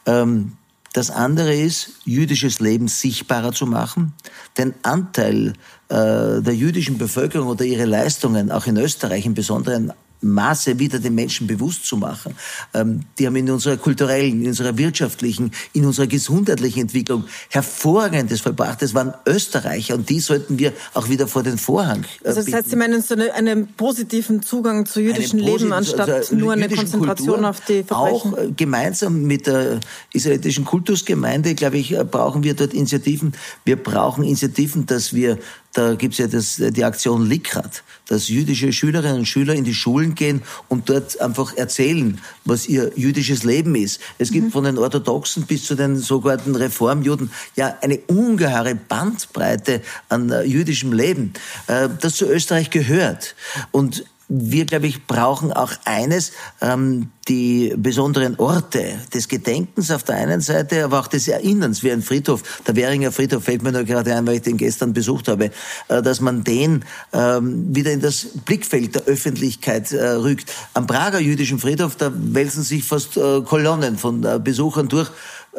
Ähm, 0.05 0.53
das 0.93 1.09
andere 1.09 1.55
ist, 1.55 1.91
jüdisches 2.03 2.59
Leben 2.59 2.87
sichtbarer 2.87 3.53
zu 3.53 3.65
machen, 3.65 4.13
den 4.57 4.73
Anteil 4.83 5.53
äh, 5.87 6.41
der 6.41 6.53
jüdischen 6.53 6.97
Bevölkerung 6.97 7.47
oder 7.47 7.63
ihre 7.63 7.85
Leistungen, 7.85 8.51
auch 8.51 8.67
in 8.67 8.77
Österreich 8.77 9.25
im 9.25 9.33
Besonderen, 9.33 9.93
Maße 10.21 10.79
wieder 10.79 10.99
den 10.99 11.15
Menschen 11.15 11.47
bewusst 11.47 11.85
zu 11.85 11.97
machen. 11.97 12.35
Ähm, 12.73 13.01
die 13.17 13.25
haben 13.25 13.35
in 13.35 13.49
unserer 13.49 13.77
kulturellen, 13.77 14.41
in 14.41 14.47
unserer 14.47 14.77
wirtschaftlichen, 14.77 15.51
in 15.73 15.85
unserer 15.85 16.07
gesundheitlichen 16.07 16.81
Entwicklung 16.81 17.25
hervorragendes 17.49 18.41
verbracht. 18.41 18.81
Das 18.81 18.93
waren 18.93 19.13
Österreicher 19.25 19.95
und 19.95 20.09
die 20.09 20.19
sollten 20.19 20.59
wir 20.59 20.73
auch 20.93 21.09
wieder 21.09 21.27
vor 21.27 21.43
den 21.43 21.57
Vorhang. 21.57 22.05
Äh, 22.23 22.27
also 22.27 22.41
das 22.41 22.53
heißt, 22.53 22.69
Sie 22.69 22.75
meinen 22.75 23.01
so 23.01 23.15
eine, 23.15 23.33
einen 23.33 23.67
positiven 23.67 24.41
Zugang 24.41 24.85
zu 24.85 25.01
jüdischen 25.01 25.39
Leben 25.39 25.73
anstatt 25.73 26.09
also 26.09 26.35
nur 26.35 26.53
eine 26.53 26.69
Konzentration 26.69 27.35
Kultur, 27.35 27.49
auf 27.49 27.61
die 27.61 27.83
Verbrechen? 27.83 28.33
Auch 28.33 28.37
äh, 28.37 28.51
gemeinsam 28.51 29.23
mit 29.23 29.47
der 29.47 29.79
israelitischen 30.13 30.65
Kultusgemeinde, 30.65 31.55
glaube 31.55 31.77
ich, 31.77 31.93
äh, 31.93 32.03
brauchen 32.03 32.43
wir 32.43 32.53
dort 32.53 32.73
Initiativen. 32.73 33.33
Wir 33.65 33.75
brauchen 33.75 34.23
Initiativen, 34.23 34.85
dass 34.85 35.13
wir 35.13 35.37
da 35.73 35.95
gibt's 35.95 36.17
ja 36.17 36.27
das, 36.27 36.57
die 36.57 36.83
Aktion 36.83 37.25
Likrat, 37.25 37.83
dass 38.07 38.27
jüdische 38.27 38.73
Schülerinnen 38.73 39.19
und 39.19 39.25
Schüler 39.25 39.55
in 39.55 39.63
die 39.63 39.73
Schulen 39.73 40.15
gehen 40.15 40.41
und 40.67 40.89
dort 40.89 41.21
einfach 41.21 41.55
erzählen, 41.55 42.19
was 42.43 42.67
ihr 42.67 42.91
jüdisches 42.95 43.43
Leben 43.43 43.75
ist. 43.75 44.01
Es 44.17 44.31
gibt 44.31 44.47
mhm. 44.47 44.51
von 44.51 44.63
den 44.65 44.77
Orthodoxen 44.77 45.43
bis 45.43 45.65
zu 45.65 45.75
den 45.75 45.97
sogenannten 45.97 46.55
Reformjuden 46.55 47.31
ja 47.55 47.77
eine 47.81 47.99
ungeheure 48.07 48.75
Bandbreite 48.75 49.81
an 50.09 50.29
äh, 50.29 50.43
jüdischem 50.43 50.91
Leben, 50.91 51.33
äh, 51.67 51.87
das 52.01 52.15
zu 52.15 52.25
Österreich 52.25 52.69
gehört. 52.69 53.35
Und 53.71 54.03
wir, 54.33 54.65
glaube 54.65 54.87
ich, 54.87 55.07
brauchen 55.07 55.51
auch 55.51 55.73
eines, 55.83 56.31
ähm, 56.61 57.09
die 57.27 57.73
besonderen 57.75 58.39
Orte 58.39 58.97
des 59.13 59.27
Gedenkens 59.27 59.91
auf 59.91 60.03
der 60.03 60.15
einen 60.15 60.39
Seite, 60.39 60.85
aber 60.85 61.01
auch 61.01 61.07
des 61.07 61.27
Erinnerns, 61.27 61.83
wie 61.83 61.91
ein 61.91 62.01
Friedhof. 62.01 62.41
Der 62.65 62.77
Währinger 62.77 63.11
Friedhof 63.11 63.43
fällt 63.43 63.61
mir 63.61 63.73
nur 63.73 63.83
gerade 63.83 64.15
ein, 64.15 64.25
weil 64.25 64.35
ich 64.35 64.41
den 64.43 64.55
gestern 64.55 64.93
besucht 64.93 65.27
habe, 65.27 65.51
äh, 65.89 66.01
dass 66.01 66.21
man 66.21 66.45
den 66.45 66.85
ähm, 67.11 67.75
wieder 67.75 67.91
in 67.91 67.99
das 67.99 68.27
Blickfeld 68.45 68.95
der 68.95 69.03
Öffentlichkeit 69.03 69.91
äh, 69.91 70.01
rückt. 70.11 70.49
Am 70.73 70.87
Prager 70.87 71.19
jüdischen 71.19 71.59
Friedhof, 71.59 71.97
da 71.97 72.11
wälzen 72.15 72.63
sich 72.63 72.85
fast 72.85 73.17
äh, 73.17 73.41
Kolonnen 73.41 73.97
von 73.97 74.23
äh, 74.23 74.39
Besuchern 74.41 74.87
durch 74.87 75.11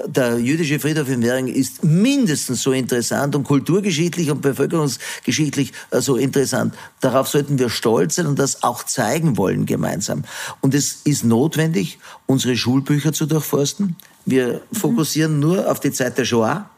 der 0.07 0.38
jüdische 0.38 0.80
Friedhof 0.80 1.09
in 1.09 1.22
Währing 1.22 1.49
ist 1.49 1.84
mindestens 1.84 2.62
so 2.62 2.72
interessant 2.72 3.36
und 3.36 3.45
kulturgeschichtlich 3.45 4.30
und 4.30 4.40
bevölkerungsgeschichtlich 4.40 5.72
äh, 5.90 6.01
so 6.01 6.16
interessant. 6.16 6.74
Darauf 7.01 7.28
sollten 7.28 7.59
wir 7.59 7.68
stolz 7.68 8.14
sein 8.14 8.26
und 8.26 8.38
das 8.38 8.62
auch 8.62 8.84
zeigen 8.84 9.36
wollen 9.36 9.66
gemeinsam. 9.66 10.24
Und 10.61 10.74
es 10.74 11.03
ist 11.05 11.24
notwendig, 11.24 11.99
unsere 12.26 12.57
Schulbücher 12.57 13.12
zu 13.12 13.26
durchforsten. 13.26 13.97
Wir 14.24 14.62
mhm. 14.70 14.76
fokussieren 14.76 15.40
nur 15.40 15.70
auf 15.70 15.80
die 15.80 15.93
Zeit 15.93 16.16
der 16.18 16.24
Shoah. 16.24 16.70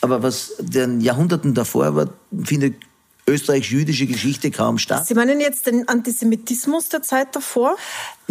Aber 0.00 0.22
was 0.22 0.54
den 0.58 1.00
Jahrhunderten 1.00 1.54
davor 1.54 1.94
war, 1.94 2.08
findet 2.42 2.74
österreichisch-jüdische 3.26 4.06
Geschichte 4.06 4.50
kaum 4.50 4.78
statt. 4.78 5.06
Sie 5.06 5.14
meinen 5.14 5.40
jetzt 5.40 5.66
den 5.66 5.86
Antisemitismus 5.88 6.88
der 6.88 7.02
Zeit 7.02 7.36
davor? 7.36 7.76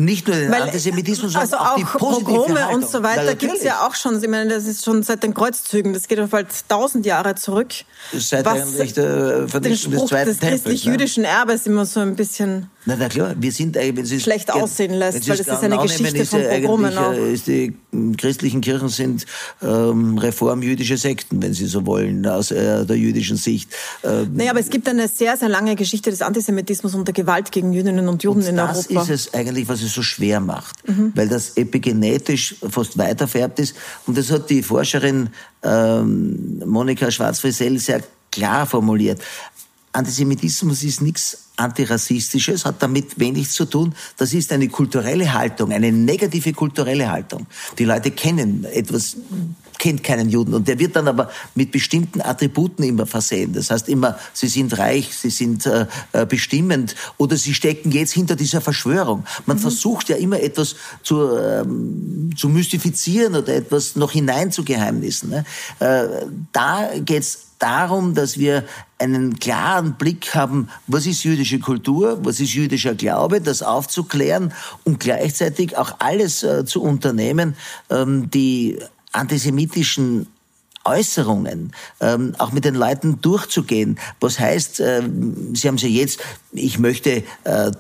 Nicht 0.06 0.28
nur 0.28 0.36
den 0.36 0.52
Weil, 0.52 0.64
Antisemitismus, 0.64 1.34
sondern 1.34 1.42
also 1.42 1.58
auch, 1.58 1.72
auch 1.72 1.76
die 1.76 1.84
Pogrome 1.84 2.70
und 2.70 2.90
so 2.90 3.04
weiter 3.04 3.36
gibt 3.36 3.58
es 3.58 3.64
ja 3.64 3.86
auch 3.86 3.94
schon. 3.94 4.22
Ich 4.22 4.28
meine, 4.28 4.50
das 4.54 4.66
ist 4.66 4.84
schon 4.84 5.04
seit 5.04 5.22
den 5.22 5.34
Kreuzzügen, 5.34 5.94
das 5.94 6.08
geht 6.08 6.20
auf 6.20 6.32
bald 6.32 6.48
tausend 6.68 7.06
Jahre 7.06 7.36
zurück. 7.36 7.70
Seit 8.12 8.48
eigentlich 8.48 8.94
der 8.94 9.48
Vernichtung 9.48 9.92
des 9.92 10.06
Zweiten 10.08 10.30
des 10.30 10.40
christlich-jüdischen 10.40 11.24
ne? 11.24 11.30
Erbes 11.30 11.68
immer 11.68 11.86
so 11.86 12.00
ein 12.00 12.16
bisschen 12.16 12.70
na, 12.86 12.96
na 12.98 13.10
klar, 13.10 13.36
wir 13.38 13.52
sind 13.52 13.78
eigentlich, 13.78 14.24
schlecht 14.24 14.52
aussehen 14.52 14.94
lässt, 14.96 15.30
weil 15.30 15.38
das 15.38 15.48
ist 15.48 15.64
eine 15.64 15.78
Geschichte 15.78 16.26
von 16.26 16.42
Pogromen 16.42 16.98
auch. 16.98 17.14
Äh, 17.14 17.34
ist 17.34 17.46
die 17.46 17.76
christlichen 18.18 18.62
Kirchen 18.62 18.90
sind 18.90 19.26
ähm, 19.62 20.18
reformjüdische 20.18 20.98
Sekten, 20.98 21.44
wenn 21.44 21.54
Sie 21.54 21.68
so 21.68 21.86
wollen, 21.86 22.26
aus 22.26 22.50
äh, 22.50 22.84
der 22.86 22.98
jüdischen 22.98 23.38
Sicht. 23.38 23.70
Ähm, 24.04 24.32
naja, 24.34 24.50
aber 24.50 24.62
es 24.62 24.72
gibt 24.72 24.90
eine 24.90 25.08
sehr, 25.08 25.38
sehr 25.38 25.50
lange 25.50 25.76
Geschichte 25.76 26.10
des 26.10 26.24
Antisemitismus 26.24 26.96
und 26.96 27.08
der 27.08 27.14
Gewalt 27.14 27.52
gegen 27.52 27.72
Jüdinnen 27.72 28.08
und 28.08 28.24
Juden 28.24 28.40
und 28.40 28.48
in 28.48 28.60
Europa. 28.60 28.74
Das 28.74 29.10
ist 29.10 29.28
es 29.28 29.34
eigentlich, 29.36 29.70
was 29.70 29.84
es 29.84 29.91
so 29.94 30.02
schwer 30.02 30.40
macht, 30.40 30.88
mhm. 30.88 31.12
weil 31.16 31.28
das 31.28 31.58
epigenetisch 31.58 32.56
fast 32.70 32.98
weiterfärbt 32.98 33.60
ist. 33.60 33.76
Und 34.06 34.18
das 34.18 34.32
hat 34.32 34.50
die 34.50 34.64
Forscherin 34.64 35.30
ähm, 35.64 36.62
Monika 36.66 37.12
Schwarz-Frisell 37.12 37.78
sehr 37.80 38.04
klar 38.32 38.66
formuliert. 38.66 39.22
Antisemitismus 39.94 40.84
ist 40.84 41.02
nichts 41.02 41.38
antirassistisches, 41.58 42.66
hat 42.66 42.82
damit 42.82 43.20
wenig 43.20 43.52
zu 43.52 43.66
tun. 43.66 43.94
Das 44.18 44.34
ist 44.34 44.52
eine 44.52 44.70
kulturelle 44.70 45.34
Haltung, 45.34 45.72
eine 45.72 45.92
negative 45.92 46.54
kulturelle 46.54 47.12
Haltung. 47.12 47.46
Die 47.78 47.86
Leute 47.86 48.12
kennen 48.12 48.66
etwas 48.66 49.18
kennt 49.82 50.04
keinen 50.04 50.30
Juden. 50.30 50.54
Und 50.54 50.68
der 50.68 50.78
wird 50.78 50.96
dann 50.96 51.08
aber 51.08 51.32
mit 51.56 51.72
bestimmten 51.72 52.22
Attributen 52.22 52.84
immer 52.84 53.08
versehen. 53.08 53.52
Das 53.52 53.72
heißt 53.72 53.90
immer, 53.90 54.18
sie 54.32 54.48
sind 54.48 54.78
reich, 54.78 55.14
sie 55.16 55.32
sind 55.32 55.66
äh, 55.66 55.88
äh 56.14 56.26
bestimmend 56.28 56.96
oder 57.18 57.36
sie 57.36 57.56
stecken 57.56 57.92
jetzt 57.92 58.14
hinter 58.14 58.36
dieser 58.36 58.62
Verschwörung. 58.62 59.24
Man 59.48 59.58
mhm. 59.58 59.62
versucht 59.62 60.10
ja 60.10 60.18
immer 60.18 60.40
etwas 60.40 60.76
zu, 61.02 61.36
ähm, 61.36 62.30
zu 62.38 62.48
mystifizieren 62.48 63.36
oder 63.36 63.56
etwas 63.56 63.96
noch 63.96 64.12
hinein 64.12 64.52
zu 64.52 64.64
Geheimnissen. 64.64 65.32
Ne? 65.32 65.46
Äh, 65.80 66.28
da 66.52 66.92
geht's 67.04 67.48
darum, 67.58 68.14
dass 68.14 68.38
wir 68.38 68.64
einen 69.00 69.40
klaren 69.40 69.94
Blick 69.94 70.36
haben, 70.36 70.70
was 70.86 71.08
ist 71.08 71.24
jüdische 71.24 71.58
Kultur, 71.58 72.20
was 72.24 72.40
ist 72.40 72.54
jüdischer 72.54 72.94
Glaube, 72.94 73.42
das 73.42 73.64
aufzuklären 73.64 74.54
und 74.84 75.00
gleichzeitig 75.00 75.76
auch 75.76 75.96
alles 76.00 76.44
äh, 76.44 76.66
zu 76.66 76.84
unternehmen, 76.84 77.56
ähm, 77.90 78.30
die 78.30 78.78
antisemitischen 79.12 80.28
Äußerungen, 80.84 81.74
ähm, 82.00 82.34
auch 82.40 82.52
mit 82.52 82.66
den 82.66 82.76
Leuten 82.76 83.22
durchzugehen. 83.22 84.00
Was 84.20 84.40
heißt, 84.40 84.80
äh, 84.80 85.04
Sie 85.54 85.68
haben 85.68 85.76
es 85.76 85.84
ja 85.84 85.90
jetzt, 85.90 86.20
ich 86.54 86.80
möchte 86.80 87.24
äh, 87.44 87.72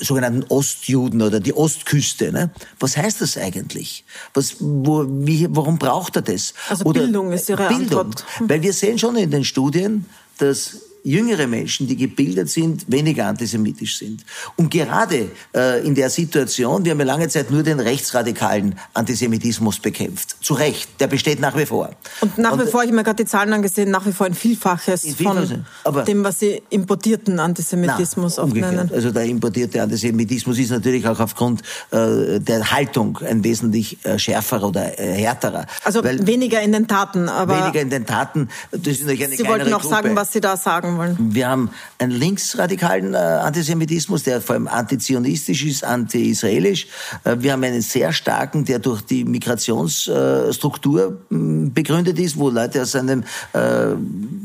sogenannten 0.00 0.44
Ostjuden 0.48 1.22
oder 1.22 1.40
die 1.40 1.54
Ostküste. 1.54 2.32
Ne? 2.32 2.50
Was 2.78 2.96
heißt 2.96 3.20
das 3.20 3.36
eigentlich? 3.36 4.04
Was, 4.34 4.56
wo, 4.58 5.06
wie, 5.08 5.46
warum 5.50 5.78
braucht 5.78 6.16
er 6.16 6.22
das? 6.22 6.54
Also 6.68 6.84
oder 6.84 7.02
Bildung 7.02 7.32
ist 7.32 7.48
Ihre 7.48 7.68
Bildung. 7.68 8.00
Antwort. 8.00 8.24
Hm. 8.38 8.50
Weil 8.50 8.62
wir 8.62 8.72
sehen 8.72 8.98
schon 8.98 9.16
in 9.16 9.30
den 9.30 9.44
Studien, 9.44 10.06
dass 10.38 10.80
jüngere 11.04 11.46
Menschen, 11.46 11.86
die 11.86 11.96
gebildet 11.96 12.48
sind, 12.48 12.84
weniger 12.90 13.26
antisemitisch 13.26 13.98
sind. 13.98 14.24
Und 14.56 14.70
gerade 14.70 15.30
äh, 15.54 15.84
in 15.86 15.94
der 15.94 16.10
Situation, 16.10 16.84
wir 16.84 16.92
haben 16.92 17.00
ja 17.00 17.06
lange 17.06 17.28
Zeit 17.28 17.50
nur 17.50 17.62
den 17.62 17.80
rechtsradikalen 17.80 18.76
Antisemitismus 18.94 19.78
bekämpft. 19.78 20.36
Zu 20.40 20.54
Recht, 20.54 20.88
der 21.00 21.08
besteht 21.08 21.40
nach 21.40 21.56
wie 21.56 21.66
vor. 21.66 21.90
Und 22.20 22.38
nach 22.38 22.58
wie 22.58 22.70
vor, 22.70 22.82
ich 22.82 22.88
habe 22.88 22.96
mir 22.96 23.04
gerade 23.04 23.24
die 23.24 23.28
Zahlen 23.28 23.52
angesehen, 23.52 23.90
nach 23.90 24.06
wie 24.06 24.12
vor 24.12 24.26
ein 24.26 24.34
Vielfaches 24.34 25.06
von 25.16 25.64
aber 25.84 26.02
dem, 26.02 26.24
was 26.24 26.38
Sie 26.38 26.62
importierten 26.70 27.40
Antisemitismus 27.40 28.36
na, 28.36 28.46
nennen. 28.46 28.90
Also 28.92 29.10
der 29.10 29.24
importierte 29.24 29.82
Antisemitismus 29.82 30.58
ist 30.58 30.70
natürlich 30.70 31.06
auch 31.06 31.20
aufgrund 31.20 31.62
äh, 31.90 32.38
der 32.40 32.70
Haltung 32.70 33.18
ein 33.18 33.42
wesentlich 33.44 34.04
äh, 34.04 34.18
schärferer 34.18 34.68
oder 34.68 34.98
äh, 34.98 35.14
härterer. 35.14 35.66
Also 35.84 36.04
weniger 36.04 36.60
in 36.62 36.72
den 36.72 36.86
Taten, 36.86 37.28
aber... 37.28 37.62
Weniger 37.64 37.80
in 37.80 37.90
den 37.90 38.06
Taten. 38.06 38.48
Das 38.70 38.86
ist 38.86 39.02
natürlich 39.02 39.24
eine 39.24 39.36
Sie 39.36 39.46
wollten 39.46 39.72
auch 39.72 39.80
Gruppe. 39.80 39.94
sagen, 39.94 40.16
was 40.16 40.32
Sie 40.32 40.40
da 40.40 40.56
sagen 40.56 40.91
sagen 40.96 41.18
wollen? 41.18 41.34
Wir 41.34 41.48
haben 41.48 41.70
einen 41.98 42.12
linksradikalen 42.12 43.14
äh, 43.14 43.16
Antisemitismus, 43.16 44.22
der 44.22 44.40
vor 44.40 44.54
allem 44.54 44.68
antizionistisch 44.68 45.64
ist, 45.64 45.84
anti-israelisch. 45.84 46.86
Äh, 47.24 47.36
wir 47.40 47.52
haben 47.52 47.64
einen 47.64 47.82
sehr 47.82 48.12
starken, 48.12 48.64
der 48.64 48.78
durch 48.78 49.02
die 49.02 49.24
Migrationsstruktur 49.24 51.20
äh, 51.30 51.36
begründet 51.70 52.18
ist, 52.18 52.38
wo 52.38 52.50
Leute 52.50 52.82
aus 52.82 52.94
einem 52.94 53.24
äh, 53.52 53.94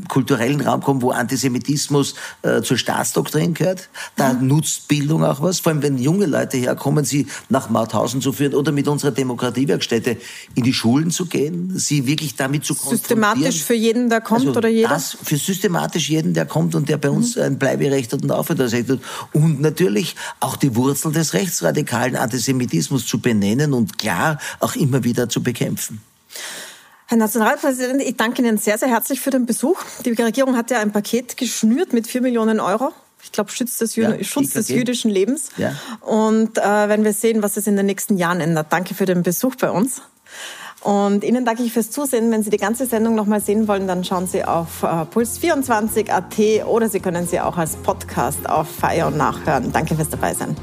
kulturellen 0.08 0.60
Raum 0.60 0.80
kommen, 0.80 1.02
wo 1.02 1.10
Antisemitismus 1.10 2.14
äh, 2.42 2.62
zur 2.62 2.78
Staatsdoktrin 2.78 3.54
gehört. 3.54 3.88
Da 4.16 4.32
mhm. 4.32 4.48
nutzt 4.48 4.88
Bildung 4.88 5.24
auch 5.24 5.42
was. 5.42 5.60
Vor 5.60 5.72
allem, 5.72 5.82
wenn 5.82 5.98
junge 5.98 6.26
Leute 6.26 6.56
herkommen, 6.56 7.04
sie 7.04 7.26
nach 7.48 7.70
Mauthausen 7.70 8.20
zu 8.20 8.32
führen 8.32 8.54
oder 8.54 8.72
mit 8.72 8.88
unserer 8.88 9.10
Demokratiewerkstätte 9.10 10.16
in 10.54 10.62
die 10.62 10.72
Schulen 10.72 11.10
zu 11.10 11.26
gehen, 11.26 11.72
sie 11.76 12.06
wirklich 12.06 12.36
damit 12.36 12.64
zu 12.64 12.74
konfrontieren. 12.74 12.98
Systematisch 12.98 13.64
für 13.64 13.74
jeden, 13.74 14.08
der 14.08 14.20
kommt 14.20 14.46
also 14.46 14.58
oder 14.58 14.68
jeder? 14.68 14.88
Das 14.88 15.16
für 15.22 15.36
systematisch 15.36 16.08
jeden, 16.08 16.34
der 16.38 16.46
kommt 16.46 16.76
und 16.76 16.88
der 16.88 16.98
bei 16.98 17.10
uns 17.10 17.34
mhm. 17.34 17.42
ein 17.42 17.58
Bleiberecht 17.58 18.12
hat 18.12 18.22
und 18.22 18.30
Aufenthaltsrecht 18.30 18.88
hat. 18.88 19.00
Und 19.32 19.60
natürlich 19.60 20.14
auch 20.38 20.56
die 20.56 20.76
Wurzel 20.76 21.10
des 21.10 21.34
rechtsradikalen 21.34 22.14
Antisemitismus 22.14 23.06
zu 23.06 23.18
benennen 23.18 23.74
und 23.74 23.98
klar 23.98 24.38
auch 24.60 24.76
immer 24.76 25.02
wieder 25.02 25.28
zu 25.28 25.42
bekämpfen. 25.42 26.00
Herr 27.06 27.18
Nationalpräsident, 27.18 28.02
ich 28.02 28.16
danke 28.16 28.42
Ihnen 28.42 28.58
sehr, 28.58 28.78
sehr 28.78 28.88
herzlich 28.88 29.18
für 29.20 29.30
den 29.30 29.46
Besuch. 29.46 29.80
Die 30.04 30.12
Regierung 30.12 30.56
hat 30.56 30.70
ja 30.70 30.78
ein 30.78 30.92
Paket 30.92 31.36
geschnürt 31.36 31.92
mit 31.92 32.06
vier 32.06 32.20
Millionen 32.20 32.60
Euro. 32.60 32.92
Ich 33.22 33.32
glaube, 33.32 33.50
Schutz 33.50 33.78
des, 33.78 33.96
ja, 33.96 34.22
Schutz 34.22 34.50
des 34.50 34.68
jüdischen 34.68 35.10
Lebens. 35.10 35.48
Ja. 35.56 35.74
Und 36.02 36.56
äh, 36.58 36.88
wenn 36.88 37.02
wir 37.02 37.12
sehen, 37.12 37.42
was 37.42 37.56
es 37.56 37.66
in 37.66 37.76
den 37.76 37.86
nächsten 37.86 38.16
Jahren 38.16 38.40
ändert. 38.40 38.68
Danke 38.70 38.94
für 38.94 39.06
den 39.06 39.24
Besuch 39.24 39.56
bei 39.56 39.70
uns. 39.70 40.02
Und 40.82 41.24
Ihnen 41.24 41.44
danke 41.44 41.62
ich 41.62 41.72
fürs 41.72 41.90
Zusehen. 41.90 42.30
Wenn 42.30 42.42
Sie 42.42 42.50
die 42.50 42.56
ganze 42.56 42.86
Sendung 42.86 43.14
nochmal 43.14 43.40
sehen 43.40 43.66
wollen, 43.66 43.88
dann 43.88 44.04
schauen 44.04 44.26
Sie 44.26 44.44
auf 44.44 44.82
äh, 44.82 44.86
puls24.at 44.86 46.66
oder 46.66 46.88
Sie 46.88 47.00
können 47.00 47.26
sie 47.26 47.40
auch 47.40 47.56
als 47.56 47.76
Podcast 47.76 48.48
auf 48.48 48.68
Fire 48.68 49.06
und 49.06 49.16
nachhören. 49.16 49.72
Danke 49.72 49.96
fürs 49.96 50.08
Dabeisein. 50.08 50.56